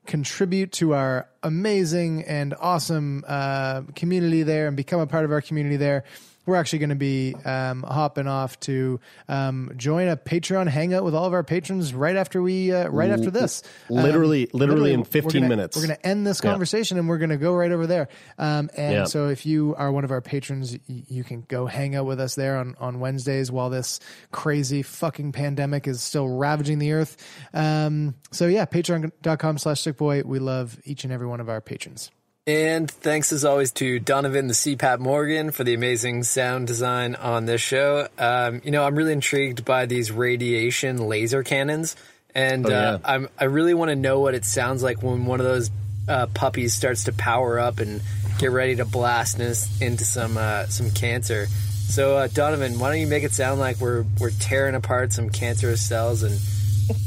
contribute 0.06 0.72
to 0.72 0.94
our 0.94 1.28
amazing 1.42 2.22
and 2.24 2.54
awesome 2.58 3.24
uh, 3.26 3.82
community 3.94 4.42
there 4.42 4.66
and 4.66 4.76
become 4.76 5.00
a 5.00 5.06
part 5.06 5.24
of 5.24 5.32
our 5.32 5.40
community 5.40 5.76
there, 5.76 6.04
we're 6.46 6.56
actually 6.56 6.80
going 6.80 6.90
to 6.90 6.96
be 6.96 7.34
um, 7.44 7.82
hopping 7.82 8.26
off 8.26 8.58
to 8.60 8.98
um, 9.28 9.72
join 9.76 10.08
a 10.08 10.16
Patreon 10.16 10.66
hangout 10.68 11.04
with 11.04 11.14
all 11.14 11.24
of 11.26 11.32
our 11.32 11.44
patrons 11.44 11.94
right 11.94 12.16
after 12.16 12.42
we 12.42 12.72
uh, 12.72 12.88
right 12.88 13.10
after 13.10 13.30
this. 13.30 13.62
Literally- 13.88 14.50
Um, 14.52 14.58
literally 14.60 14.92
in 14.92 15.00
we're 15.00 15.04
15 15.06 15.42
gonna- 15.42 15.48
minutes. 15.48 15.76
We're 15.76 15.86
going 15.86 15.96
to 15.98 16.06
end 16.06 16.26
this 16.26 16.40
Yeah. 16.42 16.50
conversation 16.50 16.98
and 16.98 17.08
we're 17.08 17.18
going 17.18 17.30
to 17.30 17.36
go 17.36 17.54
right 17.54 17.70
over 17.70 17.86
there. 17.86 18.08
Um, 18.38 18.70
and 18.76 18.92
Yeah. 18.94 19.04
so 19.04 19.28
if 19.28 19.46
you 19.46 19.74
are 19.78 19.92
one 19.92 20.04
of 20.04 20.10
our 20.10 20.20
patrons, 20.20 20.76
you 20.86 21.22
can 21.24 21.42
go 21.48 21.66
hang 21.66 21.94
out 21.94 22.06
with 22.06 22.18
us 22.20 22.34
there 22.34 22.56
on, 22.58 22.74
on 22.80 22.98
Wednesdays 23.00 23.50
while 23.52 23.70
this 23.70 24.00
crazy 24.32 24.82
fucking 24.82 25.32
pandemic 25.32 25.86
is 25.86 26.02
still 26.02 26.28
ravaging 26.28 26.78
the 26.78 26.92
earth. 26.92 27.16
Um, 27.54 28.14
so 28.30 28.46
yeah, 28.46 28.64
patreon.com 28.64 29.58
slash 29.58 29.82
sickboy. 29.82 30.24
We 30.24 30.38
love 30.38 30.78
each 30.84 31.04
and 31.04 31.12
every 31.12 31.26
one 31.26 31.40
of 31.40 31.48
our 31.48 31.60
patrons. 31.60 32.10
And 32.46 32.90
thanks 32.90 33.30
as 33.32 33.44
always 33.44 33.70
to 33.74 34.00
Donovan 34.00 34.48
the 34.48 34.54
CPAP 34.54 34.98
Morgan 34.98 35.52
for 35.52 35.62
the 35.62 35.74
amazing 35.74 36.24
sound 36.24 36.66
design 36.66 37.14
on 37.14 37.46
this 37.46 37.60
show. 37.60 38.08
Um, 38.18 38.60
you 38.64 38.72
know, 38.72 38.82
I'm 38.82 38.96
really 38.96 39.12
intrigued 39.12 39.64
by 39.64 39.86
these 39.86 40.10
radiation 40.10 40.96
laser 41.06 41.44
cannons, 41.44 41.94
and 42.34 42.66
Oh, 42.66 42.68
yeah. 42.70 42.76
uh, 42.94 42.98
I'm 43.04 43.28
I 43.38 43.44
really 43.44 43.74
want 43.74 43.90
to 43.90 43.94
know 43.94 44.18
what 44.18 44.34
it 44.34 44.44
sounds 44.44 44.82
like 44.82 45.04
when 45.04 45.24
one 45.24 45.38
of 45.38 45.46
those 45.46 45.70
uh, 46.08 46.26
puppies 46.34 46.74
starts 46.74 47.04
to 47.04 47.12
power 47.12 47.60
up 47.60 47.78
and 47.78 48.02
get 48.40 48.50
ready 48.50 48.74
to 48.74 48.84
blast 48.84 49.38
us 49.38 49.80
into 49.80 50.04
some 50.04 50.36
uh, 50.36 50.66
some 50.66 50.90
cancer. 50.90 51.46
So 51.90 52.16
uh, 52.16 52.26
Donovan, 52.26 52.80
why 52.80 52.90
don't 52.90 53.00
you 53.00 53.06
make 53.06 53.22
it 53.22 53.30
sound 53.34 53.60
like 53.60 53.76
we're 53.76 54.04
we're 54.18 54.30
tearing 54.32 54.74
apart 54.74 55.12
some 55.12 55.30
cancerous 55.30 55.80
cells 55.86 56.24
and 56.24 56.40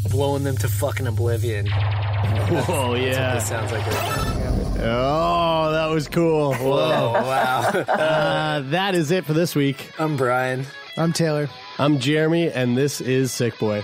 blowing 0.10 0.44
them 0.44 0.58
to 0.58 0.68
fucking 0.68 1.08
oblivion? 1.08 1.68
Whoa, 1.68 2.94
That's 2.94 3.06
yeah. 3.06 3.28
what 3.28 3.34
this 3.36 3.48
sounds 3.48 3.72
like 3.72 3.86
right. 3.86 4.82
Oh, 4.88 5.72
that 5.72 5.88
was 5.88 6.08
cool. 6.08 6.54
Whoa. 6.54 6.74
Oh, 6.74 7.12
wow. 7.14 7.62
uh, 7.88 8.62
that 8.72 8.94
is 8.96 9.12
it 9.12 9.26
for 9.26 9.34
this 9.34 9.56
week. 9.56 9.92
I'm 9.98 10.18
Brian. 10.18 10.66
I'm 10.98 11.14
Taylor. 11.14 11.50
I'm 11.80 12.00
Jeremy, 12.00 12.52
and 12.52 12.78
this 12.78 13.02
is 13.02 13.32
Sick 13.32 13.58
Boy. 13.60 13.84